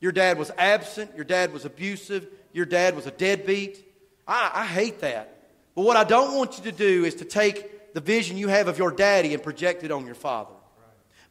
Your 0.00 0.12
dad 0.12 0.38
was 0.38 0.50
absent, 0.56 1.16
your 1.16 1.24
dad 1.24 1.52
was 1.52 1.64
abusive, 1.64 2.28
your 2.52 2.66
dad 2.66 2.94
was 2.94 3.06
a 3.06 3.10
deadbeat. 3.10 3.84
I, 4.26 4.50
I 4.54 4.66
hate 4.66 5.00
that. 5.00 5.50
But 5.74 5.82
what 5.82 5.96
I 5.96 6.04
don't 6.04 6.36
want 6.36 6.58
you 6.58 6.64
to 6.64 6.72
do 6.72 7.04
is 7.04 7.16
to 7.16 7.24
take 7.24 7.94
the 7.94 8.00
vision 8.00 8.36
you 8.36 8.48
have 8.48 8.68
of 8.68 8.78
your 8.78 8.92
daddy 8.92 9.34
and 9.34 9.42
project 9.42 9.82
it 9.82 9.90
on 9.90 10.06
your 10.06 10.14
father. 10.14 10.54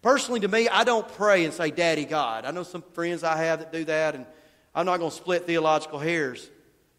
Personally, 0.01 0.41
to 0.41 0.47
me, 0.47 0.67
I 0.67 0.83
don't 0.83 1.07
pray 1.07 1.45
and 1.45 1.53
say, 1.53 1.71
Daddy 1.71 2.05
God. 2.05 2.45
I 2.45 2.51
know 2.51 2.63
some 2.63 2.83
friends 2.93 3.23
I 3.23 3.37
have 3.37 3.59
that 3.59 3.71
do 3.71 3.83
that, 3.85 4.15
and 4.15 4.25
I'm 4.77 4.85
not 4.85 4.99
going 4.99 5.09
to 5.09 5.17
split 5.17 5.47
theological 5.47 5.97
hairs 5.97 6.47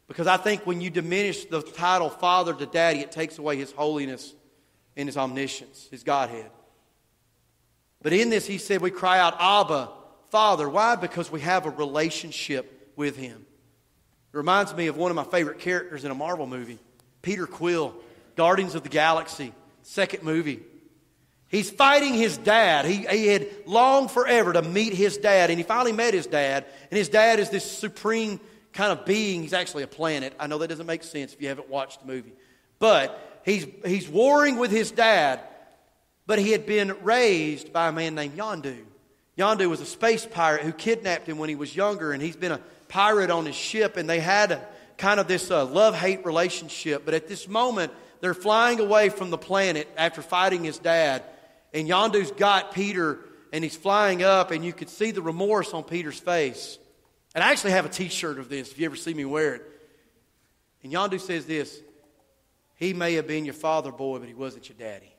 because 0.08 0.26
I 0.26 0.36
think 0.36 0.66
when 0.66 0.80
you 0.80 0.90
diminish 0.90 1.44
the 1.44 1.62
title 1.62 2.10
Father 2.10 2.52
to 2.52 2.66
Daddy, 2.66 2.98
it 2.98 3.12
takes 3.12 3.38
away 3.38 3.56
His 3.56 3.70
holiness 3.70 4.34
and 4.96 5.08
His 5.08 5.16
omniscience, 5.16 5.86
His 5.88 6.02
Godhead. 6.02 6.50
But 8.02 8.12
in 8.12 8.30
this, 8.30 8.48
He 8.48 8.58
said 8.58 8.80
we 8.80 8.90
cry 8.90 9.20
out, 9.20 9.36
Abba, 9.38 9.90
Father. 10.30 10.68
Why? 10.68 10.96
Because 10.96 11.30
we 11.30 11.40
have 11.42 11.66
a 11.66 11.70
relationship 11.70 12.90
with 12.96 13.16
Him. 13.16 13.46
It 14.34 14.36
reminds 14.36 14.74
me 14.74 14.88
of 14.88 14.96
one 14.96 15.12
of 15.12 15.14
my 15.14 15.22
favorite 15.22 15.60
characters 15.60 16.04
in 16.04 16.10
a 16.10 16.16
Marvel 16.16 16.48
movie, 16.48 16.80
Peter 17.22 17.46
Quill, 17.46 17.94
Guardians 18.34 18.74
of 18.74 18.82
the 18.82 18.88
Galaxy, 18.88 19.52
second 19.82 20.24
movie. 20.24 20.64
He's 21.48 21.70
fighting 21.70 22.12
his 22.14 22.36
dad. 22.36 22.84
He, 22.84 23.06
he 23.06 23.26
had 23.28 23.48
longed 23.64 24.10
forever 24.10 24.52
to 24.52 24.62
meet 24.62 24.92
his 24.92 25.16
dad, 25.16 25.48
and 25.50 25.58
he 25.58 25.62
finally 25.62 25.92
met 25.92 26.12
his 26.12 26.26
dad. 26.26 26.66
And 26.90 26.98
his 26.98 27.08
dad 27.08 27.40
is 27.40 27.48
this 27.48 27.64
supreme 27.64 28.38
kind 28.74 28.92
of 28.92 29.06
being. 29.06 29.42
He's 29.42 29.54
actually 29.54 29.82
a 29.82 29.88
planet. 29.88 30.34
I 30.38 30.46
know 30.46 30.58
that 30.58 30.68
doesn't 30.68 30.86
make 30.86 31.02
sense 31.02 31.32
if 31.32 31.40
you 31.40 31.48
haven't 31.48 31.70
watched 31.70 32.00
the 32.00 32.06
movie. 32.06 32.34
But 32.78 33.40
he's, 33.46 33.66
he's 33.84 34.08
warring 34.08 34.58
with 34.58 34.70
his 34.70 34.90
dad, 34.90 35.40
but 36.26 36.38
he 36.38 36.52
had 36.52 36.66
been 36.66 36.94
raised 37.02 37.72
by 37.72 37.88
a 37.88 37.92
man 37.92 38.14
named 38.14 38.36
Yondu. 38.36 38.84
Yondu 39.38 39.70
was 39.70 39.80
a 39.80 39.86
space 39.86 40.26
pirate 40.26 40.62
who 40.62 40.72
kidnapped 40.72 41.26
him 41.26 41.38
when 41.38 41.48
he 41.48 41.56
was 41.56 41.74
younger, 41.74 42.12
and 42.12 42.22
he's 42.22 42.36
been 42.36 42.52
a 42.52 42.60
pirate 42.88 43.30
on 43.30 43.46
his 43.46 43.56
ship, 43.56 43.96
and 43.96 44.08
they 44.08 44.20
had 44.20 44.52
a, 44.52 44.68
kind 44.98 45.18
of 45.18 45.28
this 45.28 45.50
uh, 45.50 45.64
love 45.64 45.94
hate 45.94 46.26
relationship. 46.26 47.06
But 47.06 47.14
at 47.14 47.26
this 47.26 47.48
moment, 47.48 47.92
they're 48.20 48.34
flying 48.34 48.80
away 48.80 49.08
from 49.08 49.30
the 49.30 49.38
planet 49.38 49.88
after 49.96 50.20
fighting 50.20 50.64
his 50.64 50.78
dad 50.78 51.22
and 51.72 51.88
Yondu's 51.88 52.30
got 52.32 52.72
Peter 52.72 53.20
and 53.52 53.64
he's 53.64 53.76
flying 53.76 54.22
up, 54.22 54.50
and 54.50 54.64
you 54.64 54.72
could 54.72 54.90
see 54.90 55.10
the 55.10 55.22
remorse 55.22 55.72
on 55.72 55.82
Peter's 55.82 56.18
face. 56.18 56.78
And 57.34 57.42
I 57.42 57.50
actually 57.50 57.72
have 57.72 57.86
a 57.86 57.90
t 57.90 58.08
shirt 58.08 58.38
of 58.38 58.48
this 58.48 58.70
if 58.70 58.78
you 58.78 58.86
ever 58.86 58.96
see 58.96 59.14
me 59.14 59.24
wear 59.24 59.54
it. 59.54 59.62
And 60.82 60.92
Yondu 60.92 61.20
says 61.20 61.46
this 61.46 61.80
He 62.76 62.92
may 62.92 63.14
have 63.14 63.26
been 63.26 63.44
your 63.44 63.54
father, 63.54 63.92
boy, 63.92 64.18
but 64.18 64.28
he 64.28 64.34
wasn't 64.34 64.68
your 64.68 64.78
daddy. 64.78 65.14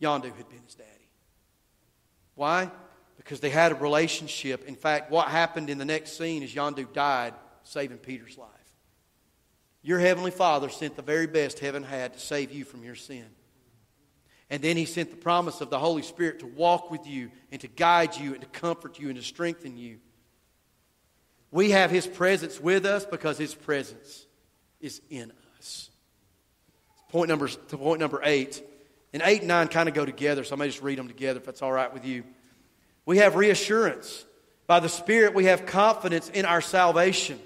Yondu 0.00 0.34
had 0.36 0.48
been 0.48 0.62
his 0.64 0.74
daddy. 0.74 0.90
Why? 2.34 2.70
Because 3.16 3.40
they 3.40 3.50
had 3.50 3.72
a 3.72 3.76
relationship. 3.76 4.66
In 4.66 4.74
fact, 4.74 5.10
what 5.10 5.28
happened 5.28 5.70
in 5.70 5.78
the 5.78 5.84
next 5.84 6.18
scene 6.18 6.42
is 6.42 6.54
Yondu 6.54 6.92
died, 6.92 7.34
saving 7.62 7.98
Peter's 7.98 8.36
life. 8.36 8.48
Your 9.82 9.98
heavenly 9.98 10.30
Father 10.30 10.68
sent 10.68 10.96
the 10.96 11.02
very 11.02 11.26
best 11.26 11.58
heaven 11.58 11.82
had 11.82 12.14
to 12.14 12.18
save 12.18 12.50
you 12.50 12.64
from 12.64 12.82
your 12.82 12.94
sin. 12.94 13.26
And 14.50 14.62
then 14.62 14.76
he 14.76 14.84
sent 14.84 15.10
the 15.10 15.16
promise 15.16 15.60
of 15.60 15.70
the 15.70 15.78
Holy 15.78 16.02
Spirit 16.02 16.40
to 16.40 16.46
walk 16.46 16.90
with 16.90 17.06
you 17.06 17.30
and 17.50 17.60
to 17.62 17.68
guide 17.68 18.16
you 18.16 18.32
and 18.32 18.40
to 18.42 18.46
comfort 18.48 18.98
you 18.98 19.08
and 19.08 19.16
to 19.16 19.22
strengthen 19.22 19.76
you. 19.76 19.98
We 21.50 21.70
have 21.70 21.90
his 21.90 22.06
presence 22.06 22.60
with 22.60 22.84
us 22.84 23.06
because 23.06 23.38
his 23.38 23.54
presence 23.54 24.26
is 24.80 25.00
in 25.08 25.32
us. 25.58 25.88
Point 27.08 27.28
number, 27.28 27.48
to 27.48 27.78
point 27.78 28.00
number 28.00 28.20
eight. 28.24 28.62
And 29.12 29.22
eight 29.24 29.40
and 29.40 29.48
nine 29.48 29.68
kind 29.68 29.88
of 29.88 29.94
go 29.94 30.04
together, 30.04 30.42
so 30.42 30.56
I 30.56 30.58
may 30.58 30.66
just 30.66 30.82
read 30.82 30.98
them 30.98 31.06
together 31.08 31.38
if 31.38 31.46
that's 31.46 31.62
all 31.62 31.72
right 31.72 31.92
with 31.92 32.04
you. 32.04 32.24
We 33.06 33.18
have 33.18 33.36
reassurance. 33.36 34.24
By 34.66 34.80
the 34.80 34.88
Spirit, 34.88 35.34
we 35.34 35.44
have 35.44 35.66
confidence 35.66 36.28
in 36.28 36.44
our 36.44 36.60
salvation. 36.60 37.38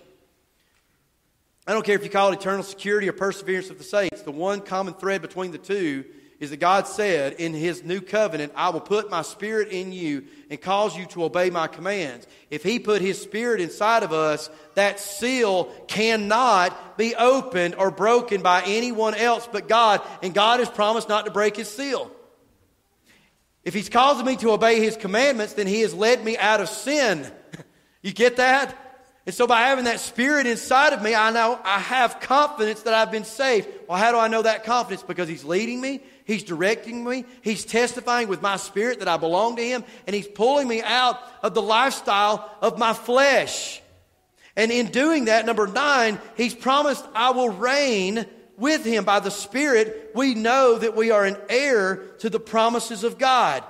I 1.67 1.75
don't 1.75 1.85
care 1.85 1.97
if 1.97 2.03
you 2.03 2.11
call 2.11 2.33
it 2.33 2.41
eternal 2.41 2.63
security 2.63 3.09
or 3.09 3.13
perseverance 3.13 3.69
of 3.69 3.77
the 3.77 3.85
saints, 3.85 4.23
the 4.23 4.31
one 4.31 4.63
common 4.63 4.95
thread 4.95 5.21
between 5.21 5.53
the 5.53 5.59
two 5.59 6.05
is 6.41 6.51
that 6.51 6.59
God 6.59 6.87
said 6.87 7.35
in 7.35 7.53
his 7.53 7.83
new 7.83 8.01
covenant, 8.01 8.53
I 8.55 8.71
will 8.71 8.81
put 8.81 9.11
my 9.11 9.23
spirit 9.23 9.69
in 9.69 9.93
you 9.93 10.25
and 10.51 10.61
cause 10.61 10.97
you 10.97 11.05
to 11.07 11.25
obey 11.25 11.51
my 11.51 11.67
commands. 11.67 12.29
If 12.49 12.63
he 12.63 12.79
put 12.79 13.03
his 13.03 13.21
spirit 13.21 13.61
inside 13.61 14.05
of 14.05 14.13
us, 14.13 14.49
that 14.75 15.01
seal 15.01 15.65
cannot 15.89 16.97
be 16.97 17.17
opened 17.17 17.75
or 17.75 17.91
broken 17.91 18.41
by 18.41 18.63
anyone 18.67 19.15
else 19.15 19.49
but 19.51 19.69
God, 19.69 20.01
and 20.23 20.33
God 20.33 20.61
has 20.61 20.71
promised 20.71 21.09
not 21.09 21.25
to 21.25 21.33
break 21.33 21.57
his 21.57 21.69
seal. 21.69 22.11
If 23.65 23.75
he's 23.75 23.89
causing 23.89 24.25
me 24.25 24.37
to 24.37 24.53
obey 24.53 24.81
his 24.81 24.97
commandments, 24.97 25.55
then 25.55 25.67
he 25.67 25.81
has 25.81 25.93
led 25.93 26.25
me 26.25 26.39
out 26.39 26.61
of 26.61 26.69
sin. 26.69 27.31
you 28.03 28.13
get 28.13 28.37
that? 28.37 28.77
And 29.29 29.35
so 29.35 29.47
by 29.47 29.61
having 29.61 29.85
that 29.85 30.01
spirit 30.01 30.47
inside 30.47 30.95
of 30.95 31.03
me, 31.03 31.15
I 31.15 31.31
know 31.31 31.61
I 31.63 31.81
have 31.81 32.19
confidence 32.19 32.85
that 32.85 32.95
I've 32.95 33.11
been 33.11 33.25
saved. 33.25 33.69
Well, 33.87 33.99
how 33.99 34.11
do 34.11 34.17
I 34.17 34.29
know 34.29 34.41
that 34.41 34.65
confidence? 34.65 35.03
Because 35.03 35.29
he's 35.29 35.45
leading 35.45 35.83
me, 35.83 36.01
he's 36.29 36.45
directing 36.45 37.03
me, 37.03 37.25
he's 37.43 37.65
testifying 37.65 38.29
with 38.29 38.41
my 38.41 38.57
spirit 38.57 39.01
that 39.01 39.09
I 39.09 39.17
belong 39.17 39.57
to 39.57 39.63
him, 39.63 39.83
and 40.07 40.15
he's 40.15 40.29
pulling 40.29 40.69
me 40.69 40.81
out 40.83 41.19
of 41.43 41.55
the 41.55 41.63
lifestyle 41.63 42.49
of 42.63 42.79
my 42.79 42.93
flesh. 42.93 43.83
And 44.55 44.71
in 44.71 44.93
doing 44.93 45.25
that, 45.25 45.47
number 45.47 45.67
nine, 45.67 46.21
he's 46.37 46.55
promised 46.55 47.05
I 47.15 47.31
will 47.31 47.49
reign 47.49 48.27
with 48.57 48.85
him. 48.85 49.05
By 49.05 49.21
the 49.21 49.31
Spirit, 49.31 50.13
we 50.15 50.35
know 50.35 50.79
that 50.79 50.95
we 50.95 51.11
are 51.11 51.25
an 51.25 51.39
heir 51.49 51.97
to 52.19 52.31
the 52.31 52.41
promises 52.41 53.05
of 53.05 53.19
God. 53.19 53.65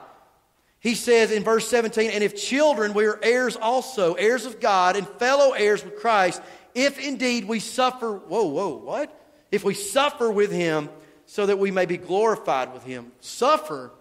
He 0.81 0.95
says 0.95 1.31
in 1.31 1.45
verse 1.45 1.69
17, 1.69 2.11
and 2.11 2.25
if 2.25 2.37
children, 2.37 2.93
we 2.93 3.07
are 3.07 3.19
heirs 3.23 3.57
also, 3.57 4.15
heirs 4.15 4.47
of 4.47 4.61
God 4.61 4.97
and 4.97 5.07
fellow 5.07 5.53
heirs 5.53 5.85
with 5.85 6.01
Christ, 6.01 6.41
if 6.75 6.99
indeed 6.99 7.47
we 7.47 7.61
suffer, 7.61 8.17
whoa, 8.17 8.47
whoa, 8.47 8.77
what? 8.77 9.15
If 9.51 9.65
we 9.65 9.75
suffer 9.75 10.31
with 10.31 10.53
him 10.53 10.89
so 11.31 11.45
that 11.45 11.59
we 11.59 11.71
may 11.71 11.85
be 11.85 11.99
glorified 11.99 12.73
with 12.73 12.83
him. 12.85 13.13
Suffer? 13.21 13.93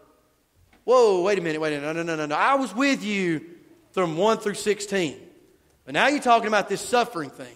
Whoa, 0.85 1.23
wait 1.23 1.37
a 1.37 1.41
minute, 1.41 1.59
wait 1.59 1.73
a 1.73 1.81
minute. 1.81 1.93
No, 1.93 2.01
no, 2.01 2.03
no, 2.03 2.15
no, 2.15 2.25
no. 2.25 2.35
I 2.35 2.55
was 2.55 2.73
with 2.73 3.03
you 3.03 3.41
from 3.91 4.15
1 4.15 4.37
through 4.37 4.53
16. 4.53 5.19
But 5.83 5.93
now 5.93 6.07
you're 6.07 6.21
talking 6.21 6.47
about 6.47 6.69
this 6.69 6.79
suffering 6.79 7.29
thing. 7.29 7.53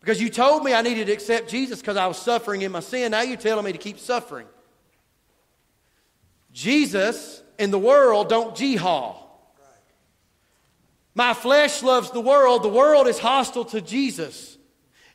Because 0.00 0.22
you 0.22 0.30
told 0.30 0.64
me 0.64 0.72
I 0.72 0.80
needed 0.80 1.08
to 1.08 1.12
accept 1.12 1.50
Jesus 1.50 1.82
because 1.82 1.98
I 1.98 2.06
was 2.06 2.16
suffering 2.16 2.62
in 2.62 2.72
my 2.72 2.80
sin. 2.80 3.10
Now 3.10 3.20
you're 3.20 3.36
telling 3.36 3.62
me 3.62 3.72
to 3.72 3.78
keep 3.78 3.98
suffering. 3.98 4.46
Jesus 6.50 7.42
and 7.58 7.70
the 7.70 7.78
world 7.78 8.30
don't 8.30 8.56
jihad. 8.56 9.16
My 11.14 11.34
flesh 11.34 11.82
loves 11.82 12.10
the 12.10 12.22
world. 12.22 12.62
The 12.62 12.68
world 12.68 13.06
is 13.06 13.18
hostile 13.18 13.66
to 13.66 13.82
Jesus. 13.82 14.56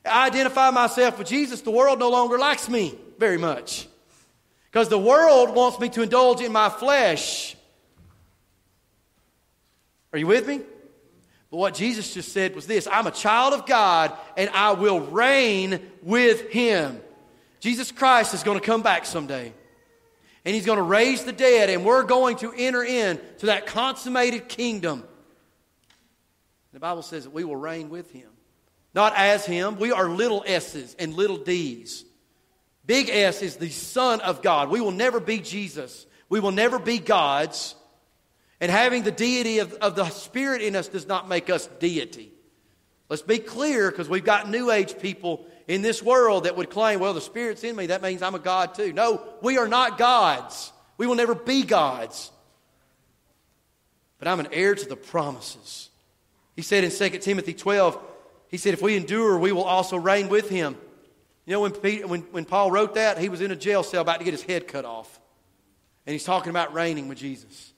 I 0.06 0.28
identify 0.28 0.70
myself 0.70 1.18
with 1.18 1.28
Jesus. 1.28 1.62
The 1.62 1.72
world 1.72 1.98
no 1.98 2.12
longer 2.12 2.38
likes 2.38 2.70
me 2.70 2.96
very 3.22 3.38
much. 3.38 3.88
Because 4.70 4.90
the 4.90 4.98
world 4.98 5.56
wants 5.56 5.80
me 5.80 5.90
to 5.90 6.02
indulge 6.02 6.42
in 6.42 6.52
my 6.52 6.70
flesh. 6.70 7.56
Are 10.12 10.20
you 10.20 10.28
with 10.28 10.48
me? 10.48 10.62
But 11.52 11.58
what 11.58 11.76
Jesus 11.76 12.14
just 12.14 12.32
said 12.32 12.56
was 12.56 12.66
this 12.66 12.88
I'm 12.92 13.06
a 13.06 13.12
child 13.12 13.54
of 13.54 13.66
God 13.68 14.12
and 14.36 14.50
I 14.50 14.72
will 14.72 15.00
reign 15.00 15.80
with 16.02 16.50
him. 16.50 17.00
Jesus 17.60 17.92
Christ 17.92 18.34
is 18.34 18.42
going 18.42 18.60
to 18.60 18.66
come 18.66 18.82
back 18.82 19.06
someday 19.06 19.54
and 20.44 20.56
he's 20.56 20.66
going 20.66 20.78
to 20.78 20.84
raise 20.84 21.24
the 21.24 21.32
dead, 21.32 21.70
and 21.70 21.86
we're 21.86 22.02
going 22.02 22.38
to 22.38 22.52
enter 22.52 22.84
in 22.84 23.20
to 23.38 23.46
that 23.46 23.68
consummated 23.68 24.50
kingdom. 24.50 25.04
The 26.74 26.80
Bible 26.80 27.04
says 27.04 27.26
that 27.26 27.30
we 27.30 27.44
will 27.44 27.56
reign 27.56 27.90
with 27.92 28.10
him. 28.10 28.28
Not 28.96 29.14
as 29.16 29.46
him. 29.46 29.78
We 29.78 29.92
are 29.92 30.10
little 30.10 30.44
s's 30.48 30.96
and 30.98 31.14
little 31.14 31.38
d's. 31.38 32.06
Big 32.86 33.10
S 33.10 33.42
is 33.42 33.58
the 33.58 33.70
Son 33.70 34.22
of 34.22 34.42
God. 34.42 34.70
We 34.70 34.82
will 34.82 34.92
never 34.92 35.20
be 35.20 35.40
Jesus. 35.40 36.06
We 36.30 36.40
will 36.40 36.52
never 36.52 36.80
be 36.80 36.98
God's. 37.00 37.76
And 38.60 38.72
having 38.72 39.04
the 39.04 39.12
deity 39.12 39.60
of, 39.60 39.74
of 39.74 39.96
the 39.96 40.10
Spirit 40.10 40.62
in 40.62 40.76
us 40.76 40.88
does 40.88 41.08
not 41.08 41.28
make 41.28 41.50
us 41.50 41.68
deity. 41.80 42.32
Let's 43.10 43.22
be 43.22 43.40
clear 43.40 43.92
because 43.92 44.08
we've 44.08 44.24
got 44.24 44.50
New 44.50 44.72
Age 44.72 44.98
people 45.00 45.46
in 45.68 45.82
this 45.82 46.02
world 46.02 46.46
that 46.46 46.56
would 46.56 46.70
claim, 46.70 47.00
well, 47.00 47.14
the 47.14 47.22
Spirit's 47.22 47.64
in 47.64 47.76
me, 47.76 47.88
that 47.88 48.02
means 48.02 48.22
I'm 48.22 48.36
a 48.36 48.40
God 48.40 48.74
too. 48.74 48.94
No, 48.94 49.22
we 49.42 49.58
are 49.58 49.68
not 49.68 49.98
gods. 49.98 50.72
We 50.98 51.08
will 51.08 51.16
never 51.16 51.36
be 51.36 51.64
gods. 51.64 52.32
But 54.18 54.28
I'm 54.28 54.40
an 54.40 54.50
heir 54.52 54.76
to 54.76 54.86
the 54.88 54.96
promises. 54.96 55.90
He 56.56 56.62
said 56.62 56.84
in 56.84 56.92
2 56.92 57.20
Timothy 57.20 57.54
12, 57.54 58.00
he 58.50 58.58
said, 58.58 58.74
if 58.74 58.82
we 58.82 58.96
endure, 58.96 59.38
we 59.38 59.52
will 59.52 59.64
also 59.64 59.98
reign 59.98 60.30
with 60.30 60.50
him. 60.50 60.78
You 61.46 61.54
know, 61.54 61.62
when, 61.62 61.72
Peter, 61.72 62.08
when, 62.08 62.22
when 62.32 62.46
Paul 62.46 62.72
wrote 62.72 62.96
that, 62.96 63.18
he 63.18 63.30
was 63.30 63.42
in 63.42 63.52
a 63.52 63.56
jail 63.56 63.84
cell 63.84 64.02
about 64.02 64.20
to 64.20 64.26
get 64.26 64.32
his 64.32 64.44
head 64.44 64.68
cut 64.68 64.86
off. 64.86 65.20
And 66.06 66.14
he's 66.14 66.24
talking 66.24 66.50
about 66.50 66.74
reigning 66.74 67.08
with 67.08 67.18
Jesus. 67.18 67.74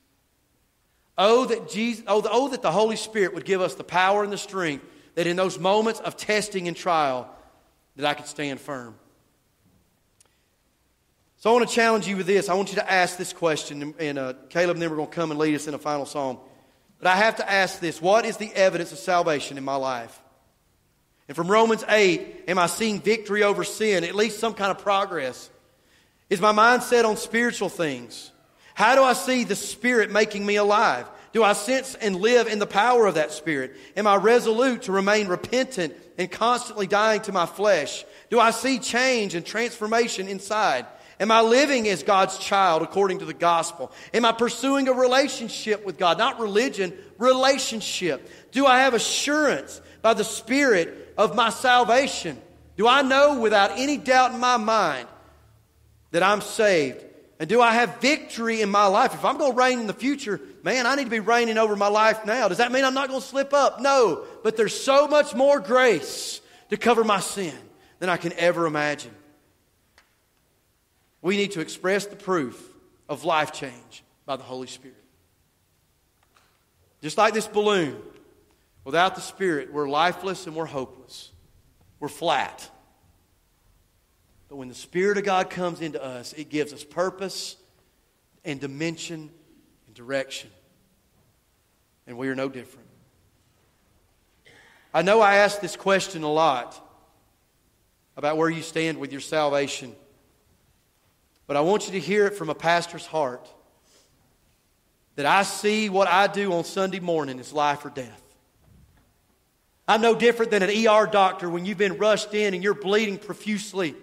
Oh 1.17 1.45
that, 1.45 1.69
Jesus, 1.69 2.03
oh, 2.07 2.21
oh, 2.29 2.49
that 2.49 2.61
the 2.61 2.71
Holy 2.71 2.95
Spirit 2.95 3.33
would 3.33 3.45
give 3.45 3.61
us 3.61 3.75
the 3.75 3.83
power 3.83 4.23
and 4.23 4.33
the 4.33 4.37
strength 4.37 4.85
that 5.15 5.27
in 5.27 5.35
those 5.35 5.59
moments 5.59 5.99
of 5.99 6.17
testing 6.17 6.67
and 6.67 6.75
trial, 6.75 7.29
that 7.95 8.05
I 8.05 8.13
could 8.15 8.25
stand 8.25 8.59
firm. 8.59 8.95
So 11.37 11.51
I 11.51 11.53
want 11.53 11.67
to 11.67 11.75
challenge 11.75 12.07
you 12.07 12.17
with 12.17 12.25
this. 12.25 12.49
I 12.49 12.53
want 12.55 12.69
you 12.69 12.75
to 12.75 12.91
ask 12.91 13.17
this 13.17 13.33
question, 13.33 13.93
and 13.99 14.17
uh, 14.17 14.33
Caleb 14.49 14.77
and 14.77 14.81
then 14.81 14.89
we're 14.89 14.95
going 14.95 15.09
to 15.09 15.13
come 15.13 15.29
and 15.29 15.39
lead 15.39 15.53
us 15.53 15.67
in 15.67 15.73
a 15.73 15.77
final 15.77 16.05
song. 16.05 16.39
But 16.99 17.07
I 17.07 17.17
have 17.17 17.35
to 17.35 17.51
ask 17.51 17.79
this 17.79 18.01
What 18.01 18.25
is 18.25 18.37
the 18.37 18.51
evidence 18.53 18.91
of 18.91 18.97
salvation 18.97 19.57
in 19.57 19.63
my 19.63 19.75
life? 19.75 20.22
And 21.27 21.35
from 21.35 21.49
Romans 21.49 21.83
8, 21.87 22.45
am 22.47 22.59
I 22.59 22.67
seeing 22.67 22.99
victory 22.99 23.43
over 23.43 23.63
sin, 23.63 24.03
at 24.03 24.15
least 24.15 24.39
some 24.39 24.53
kind 24.53 24.71
of 24.71 24.79
progress? 24.79 25.49
Is 26.29 26.41
my 26.41 26.51
mind 26.51 26.83
set 26.83 27.05
on 27.05 27.15
spiritual 27.15 27.69
things? 27.69 28.31
How 28.75 28.95
do 28.95 29.03
I 29.03 29.13
see 29.13 29.43
the 29.43 29.55
Spirit 29.55 30.11
making 30.11 30.45
me 30.45 30.55
alive? 30.55 31.09
Do 31.31 31.43
I 31.43 31.53
sense 31.53 31.95
and 31.95 32.15
live 32.17 32.47
in 32.47 32.59
the 32.59 32.67
power 32.67 33.05
of 33.05 33.15
that 33.15 33.31
Spirit? 33.31 33.75
Am 33.95 34.05
I 34.05 34.15
resolute 34.15 34.83
to 34.83 34.91
remain 34.91 35.27
repentant 35.27 35.95
and 36.17 36.29
constantly 36.29 36.87
dying 36.87 37.21
to 37.21 37.31
my 37.31 37.45
flesh? 37.45 38.05
Do 38.29 38.39
I 38.39 38.51
see 38.51 38.79
change 38.79 39.33
and 39.35 39.45
transformation 39.45 40.27
inside? 40.27 40.85
Am 41.19 41.31
I 41.31 41.41
living 41.41 41.87
as 41.87 42.03
God's 42.03 42.37
child 42.37 42.81
according 42.81 43.19
to 43.19 43.25
the 43.25 43.33
gospel? 43.33 43.91
Am 44.13 44.25
I 44.25 44.31
pursuing 44.31 44.87
a 44.87 44.93
relationship 44.93 45.85
with 45.85 45.97
God? 45.97 46.17
Not 46.17 46.39
religion, 46.39 46.93
relationship. 47.17 48.29
Do 48.51 48.65
I 48.65 48.79
have 48.79 48.93
assurance 48.93 49.81
by 50.01 50.13
the 50.13 50.23
Spirit 50.23 51.02
of 51.17 51.35
my 51.35 51.49
salvation? 51.49 52.41
Do 52.77 52.87
I 52.87 53.01
know 53.01 53.39
without 53.39 53.71
any 53.75 53.97
doubt 53.97 54.33
in 54.33 54.39
my 54.39 54.57
mind 54.57 55.07
that 56.11 56.23
I'm 56.23 56.41
saved? 56.41 57.03
And 57.39 57.49
do 57.49 57.61
I 57.61 57.73
have 57.73 57.99
victory 57.99 58.61
in 58.61 58.69
my 58.69 58.85
life? 58.85 59.13
If 59.13 59.25
I'm 59.25 59.37
going 59.37 59.51
to 59.51 59.57
reign 59.57 59.79
in 59.79 59.87
the 59.87 59.93
future, 59.93 60.39
man, 60.63 60.85
I 60.85 60.95
need 60.95 61.05
to 61.05 61.09
be 61.09 61.19
reigning 61.19 61.57
over 61.57 61.75
my 61.75 61.87
life 61.87 62.25
now. 62.25 62.47
Does 62.47 62.59
that 62.59 62.71
mean 62.71 62.85
I'm 62.85 62.93
not 62.93 63.09
going 63.09 63.19
to 63.19 63.27
slip 63.27 63.53
up? 63.53 63.81
No. 63.81 64.25
But 64.43 64.55
there's 64.55 64.79
so 64.79 65.07
much 65.07 65.35
more 65.35 65.59
grace 65.59 66.41
to 66.69 66.77
cover 66.77 67.03
my 67.03 67.19
sin 67.19 67.53
than 67.99 68.09
I 68.09 68.17
can 68.17 68.33
ever 68.33 68.65
imagine. 68.65 69.11
We 71.21 71.37
need 71.37 71.51
to 71.53 71.61
express 71.61 72.05
the 72.05 72.15
proof 72.15 72.61
of 73.09 73.23
life 73.23 73.51
change 73.51 74.03
by 74.25 74.35
the 74.35 74.43
Holy 74.43 74.67
Spirit. 74.67 74.97
Just 77.01 77.17
like 77.17 77.33
this 77.33 77.47
balloon, 77.47 78.01
without 78.83 79.15
the 79.15 79.21
Spirit, 79.21 79.71
we're 79.71 79.89
lifeless 79.89 80.47
and 80.47 80.55
we're 80.55 80.65
hopeless. 80.65 81.31
We're 81.99 82.09
flat. 82.09 82.69
But 84.49 84.57
when 84.57 84.67
the 84.67 84.75
Spirit 84.75 85.17
of 85.17 85.23
God 85.23 85.49
comes 85.49 85.81
into 85.81 86.03
us, 86.03 86.33
it 86.33 86.49
gives 86.49 86.73
us 86.73 86.83
purpose 86.83 87.55
and 88.45 88.59
dimension 88.59 89.31
and 89.87 89.95
direction. 89.95 90.49
And 92.05 92.17
we 92.17 92.27
are 92.27 92.35
no 92.35 92.49
different. 92.49 92.87
I 94.93 95.01
know 95.01 95.21
I 95.21 95.35
ask 95.35 95.59
this 95.59 95.75
question 95.75 96.23
a 96.23 96.31
lot 96.31 96.79
about 98.15 98.37
where 98.37 98.49
you 98.49 98.61
stand 98.61 98.99
with 98.99 99.11
your 99.11 99.21
salvation. 99.21 99.95
But 101.47 101.57
I 101.57 101.61
want 101.61 101.87
you 101.87 101.93
to 101.93 101.99
hear 101.99 102.27
it 102.27 102.35
from 102.35 102.49
a 102.49 102.55
pastor's 102.55 103.05
heart 103.05 103.49
that 105.15 105.25
I 105.25 105.43
see 105.43 105.89
what 105.89 106.07
I 106.07 106.27
do 106.27 106.53
on 106.53 106.63
Sunday 106.63 106.99
morning 106.99 107.39
is 107.39 107.53
life 107.53 107.85
or 107.85 107.89
death. 107.89 108.22
I'm 109.87 110.01
no 110.01 110.15
different 110.15 110.51
than 110.51 110.63
an 110.63 110.69
ER 110.69 111.07
doctor 111.07 111.49
when 111.49 111.65
you've 111.65 111.77
been 111.77 111.97
rushed 111.97 112.33
in 112.33 112.53
and 112.53 112.63
you're 112.63 112.73
bleeding 112.73 113.17
profusely. 113.17 113.95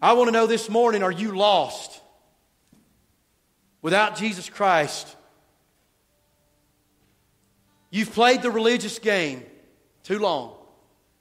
I 0.00 0.14
want 0.14 0.28
to 0.28 0.32
know 0.32 0.46
this 0.46 0.68
morning 0.68 1.02
are 1.02 1.12
you 1.12 1.36
lost? 1.36 2.00
Without 3.82 4.16
Jesus 4.16 4.48
Christ, 4.48 5.16
you've 7.90 8.12
played 8.12 8.42
the 8.42 8.50
religious 8.50 8.98
game 8.98 9.44
too 10.02 10.18
long. 10.18 10.54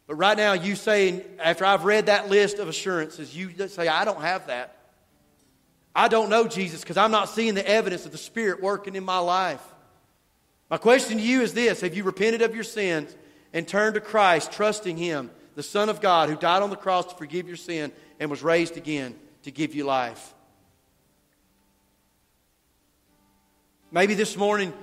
But 0.08 0.16
right 0.16 0.38
now, 0.38 0.54
you 0.54 0.76
say, 0.76 1.26
after 1.38 1.66
I've 1.66 1.84
read 1.84 2.06
that 2.06 2.30
list 2.30 2.60
of 2.60 2.70
assurances, 2.70 3.36
you 3.36 3.68
say, 3.68 3.88
I 3.88 4.06
don't 4.06 4.22
have 4.22 4.48
that. 4.48 4.76
I 5.94 6.08
don't 6.08 6.30
know 6.30 6.48
Jesus 6.48 6.82
because 6.82 6.98
I'm 6.98 7.12
not 7.12 7.30
seeing 7.30 7.56
the 7.56 7.68
evidence 7.68 8.06
of 8.06 8.12
the 8.12 8.18
Spirit 8.18 8.62
working 8.62 8.96
in 8.96 9.04
my 9.04 9.18
life. 9.18 9.62
My 10.70 10.78
question 10.78 11.18
to 11.18 11.24
you 11.24 11.42
is 11.42 11.54
this 11.54 11.82
Have 11.82 11.96
you 11.96 12.04
repented 12.04 12.42
of 12.42 12.54
your 12.54 12.64
sins 12.64 13.16
and 13.54 13.68
turned 13.68 13.96
to 13.96 14.02
Christ, 14.02 14.52
trusting 14.52 14.98
Him, 14.98 15.32
the 15.56 15.64
Son 15.64 15.90
of 15.90 16.02
God, 16.02 16.30
who 16.30 16.36
died 16.36 16.62
on 16.62 16.70
the 16.70 16.76
cross 16.76 17.06
to 17.06 17.16
forgive 17.16 17.48
your 17.48 17.58
sin 17.58 17.92
and 18.20 18.30
was 18.30 18.44
raised 18.44 18.78
again 18.78 19.16
to 19.44 19.52
give 19.52 19.74
you 19.74 19.86
life. 19.86 20.34
Maybe 23.92 24.16
this 24.16 24.36
morning, 24.36 24.74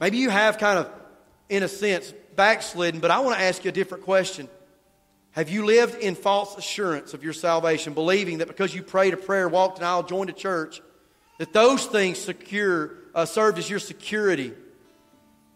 maybe 0.00 0.18
you 0.18 0.30
have 0.30 0.58
kind 0.58 0.78
of, 0.78 0.90
in 1.48 1.64
a 1.64 1.68
sense, 1.68 2.14
backslidden, 2.36 3.00
but 3.00 3.10
I 3.10 3.18
want 3.18 3.36
to 3.36 3.44
ask 3.44 3.64
you 3.64 3.70
a 3.70 3.72
different 3.72 4.04
question. 4.04 4.48
Have 5.32 5.48
you 5.48 5.66
lived 5.66 5.96
in 5.96 6.14
false 6.14 6.56
assurance 6.56 7.14
of 7.14 7.24
your 7.24 7.32
salvation, 7.32 7.94
believing 7.94 8.38
that 8.38 8.46
because 8.46 8.72
you 8.72 8.82
prayed 8.82 9.12
a 9.12 9.16
prayer, 9.16 9.48
walked 9.48 9.78
an 9.78 9.84
aisle, 9.84 10.04
joined 10.04 10.30
a 10.30 10.32
church, 10.32 10.80
that 11.38 11.52
those 11.52 11.84
things 11.86 12.18
secure, 12.18 12.94
uh, 13.14 13.24
served 13.24 13.58
as 13.58 13.68
your 13.68 13.80
security 13.80 14.52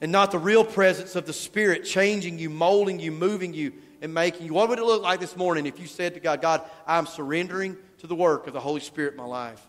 and 0.03 0.11
not 0.11 0.33
the 0.33 0.39
real 0.39 0.65
presence 0.65 1.15
of 1.15 1.27
the 1.27 1.33
Spirit 1.33 1.85
changing 1.85 2.39
you, 2.39 2.51
molding 2.51 2.99
you, 2.99 3.13
moving 3.13 3.55
you, 3.55 3.73
and 4.03 4.13
making 4.13 4.45
you? 4.45 4.53
What 4.53 4.69
would 4.69 4.81
it 4.81 4.85
look 4.85 5.01
like 5.01 5.21
this 5.21 5.37
morning 5.37 5.65
if 5.65 5.79
you 5.79 5.87
said 5.87 6.15
to 6.15 6.21
God, 6.21 6.43
God, 6.43 6.63
I'm 6.89 7.07
surrendering 7.07 7.77
to 7.99 8.09
the 8.09 8.17
work 8.17 8.49
of 8.49 8.53
the 8.53 8.61
Holy 8.61 8.81
Spirit 8.81 9.13
in 9.13 9.17
my 9.17 9.25
life? 9.25 9.65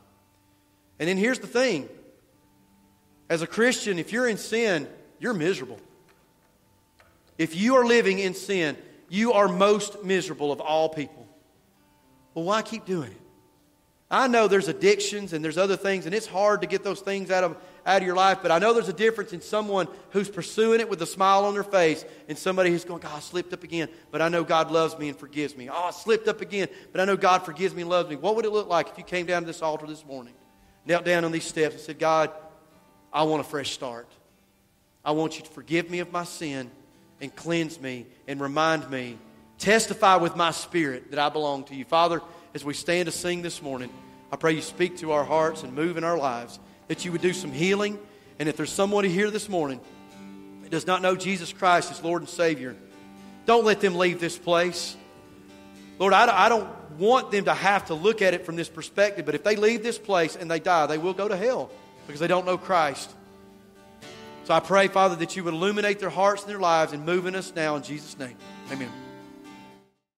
And 0.99 1.07
then 1.07 1.17
here's 1.17 1.37
the 1.37 1.47
thing 1.47 1.87
as 3.29 3.43
a 3.43 3.47
Christian, 3.47 3.99
if 3.99 4.11
you're 4.11 4.27
in 4.27 4.37
sin, 4.37 4.87
you're 5.19 5.35
miserable. 5.35 5.79
If 7.37 7.55
you 7.55 7.75
are 7.75 7.85
living 7.85 8.17
in 8.17 8.33
sin, 8.33 8.75
you 9.09 9.33
are 9.33 9.47
most 9.47 10.03
miserable 10.03 10.51
of 10.51 10.59
all 10.59 10.89
people. 10.89 11.27
Well, 12.33 12.45
why 12.45 12.63
keep 12.63 12.85
doing 12.85 13.11
it? 13.11 13.21
I 14.09 14.27
know 14.27 14.47
there's 14.47 14.67
addictions 14.67 15.33
and 15.33 15.43
there's 15.45 15.57
other 15.57 15.77
things, 15.77 16.05
and 16.05 16.13
it's 16.13 16.27
hard 16.27 16.61
to 16.61 16.67
get 16.67 16.83
those 16.83 17.01
things 17.01 17.31
out 17.31 17.43
of, 17.43 17.57
out 17.85 18.01
of 18.01 18.05
your 18.05 18.15
life, 18.15 18.39
but 18.41 18.51
I 18.51 18.59
know 18.59 18.73
there's 18.73 18.89
a 18.89 18.93
difference 18.93 19.33
in 19.33 19.41
someone 19.41 19.87
who's 20.11 20.29
pursuing 20.29 20.79
it 20.79 20.89
with 20.89 21.01
a 21.01 21.05
smile 21.05 21.45
on 21.45 21.53
their 21.53 21.63
face 21.63 22.05
and 22.29 22.37
somebody 22.37 22.69
who's 22.69 22.85
going, 22.85 23.01
God, 23.01 23.15
I 23.15 23.19
slipped 23.19 23.51
up 23.53 23.63
again, 23.63 23.89
but 24.11 24.21
I 24.21 24.29
know 24.29 24.43
God 24.43 24.71
loves 24.71 24.97
me 24.97 25.09
and 25.09 25.17
forgives 25.17 25.57
me. 25.57 25.69
Oh, 25.69 25.85
I 25.85 25.91
slipped 25.91 26.27
up 26.27 26.41
again, 26.41 26.69
but 26.91 27.01
I 27.01 27.05
know 27.05 27.17
God 27.17 27.43
forgives 27.43 27.75
me 27.75 27.81
and 27.81 27.89
loves 27.89 28.09
me. 28.09 28.15
What 28.15 28.35
would 28.35 28.45
it 28.45 28.51
look 28.51 28.69
like 28.69 28.89
if 28.89 28.97
you 28.97 29.03
came 29.03 29.25
down 29.25 29.41
to 29.41 29.45
this 29.45 29.61
altar 29.61 29.85
this 29.85 30.05
morning, 30.05 30.33
knelt 30.85 31.03
down 31.03 31.25
on 31.25 31.31
these 31.31 31.43
steps, 31.43 31.75
and 31.75 31.83
said, 31.83 31.99
God, 31.99 32.31
I 33.11 33.23
want 33.23 33.41
a 33.41 33.43
fresh 33.43 33.71
start. 33.71 34.07
I 35.03 35.11
want 35.11 35.37
you 35.37 35.43
to 35.43 35.49
forgive 35.49 35.89
me 35.89 35.99
of 35.99 36.11
my 36.11 36.23
sin 36.23 36.71
and 37.19 37.35
cleanse 37.35 37.79
me 37.79 38.05
and 38.27 38.39
remind 38.39 38.89
me, 38.89 39.17
testify 39.57 40.15
with 40.15 40.35
my 40.35 40.51
spirit 40.51 41.11
that 41.11 41.19
I 41.19 41.29
belong 41.29 41.65
to 41.65 41.75
you. 41.75 41.85
Father, 41.85 42.21
as 42.53 42.63
we 42.63 42.73
stand 42.73 43.07
to 43.07 43.11
sing 43.11 43.41
this 43.41 43.61
morning, 43.61 43.89
I 44.31 44.35
pray 44.35 44.53
you 44.53 44.61
speak 44.61 44.97
to 44.97 45.11
our 45.11 45.23
hearts 45.23 45.63
and 45.63 45.73
move 45.73 45.97
in 45.97 46.03
our 46.03 46.17
lives, 46.17 46.59
that 46.87 47.05
you 47.05 47.11
would 47.11 47.21
do 47.21 47.33
some 47.33 47.51
healing. 47.51 47.99
And 48.39 48.49
if 48.49 48.57
there's 48.57 48.71
somebody 48.71 49.09
here 49.09 49.29
this 49.29 49.49
morning 49.49 49.79
that 50.63 50.71
does 50.71 50.87
not 50.87 51.01
know 51.01 51.15
Jesus 51.15 51.53
Christ 51.53 51.91
as 51.91 52.03
Lord 52.03 52.21
and 52.21 52.29
Savior, 52.29 52.75
don't 53.45 53.65
let 53.65 53.81
them 53.81 53.95
leave 53.95 54.19
this 54.19 54.37
place. 54.37 54.95
Lord, 55.99 56.13
I, 56.13 56.45
I 56.45 56.49
don't 56.49 56.69
want 56.97 57.31
them 57.31 57.45
to 57.45 57.53
have 57.53 57.85
to 57.85 57.93
look 57.93 58.21
at 58.21 58.33
it 58.33 58.45
from 58.45 58.55
this 58.55 58.69
perspective, 58.69 59.25
but 59.25 59.35
if 59.35 59.43
they 59.43 59.55
leave 59.55 59.83
this 59.83 59.97
place 59.97 60.35
and 60.35 60.49
they 60.49 60.59
die, 60.59 60.85
they 60.87 60.97
will 60.97 61.13
go 61.13 61.27
to 61.27 61.35
hell 61.35 61.71
because 62.07 62.19
they 62.19 62.27
don't 62.27 62.45
know 62.45 62.57
Christ. 62.57 63.13
So 64.45 64.53
I 64.53 64.59
pray, 64.59 64.87
Father, 64.89 65.15
that 65.17 65.35
you 65.35 65.43
would 65.43 65.53
illuminate 65.53 65.99
their 65.99 66.09
hearts 66.09 66.43
and 66.43 66.51
their 66.51 66.59
lives 66.59 66.91
and 66.91 67.05
move 67.05 67.27
in 67.27 67.35
us 67.35 67.53
now 67.55 67.75
in 67.75 67.83
Jesus' 67.83 68.17
name. 68.17 68.35
Amen. 68.71 69.02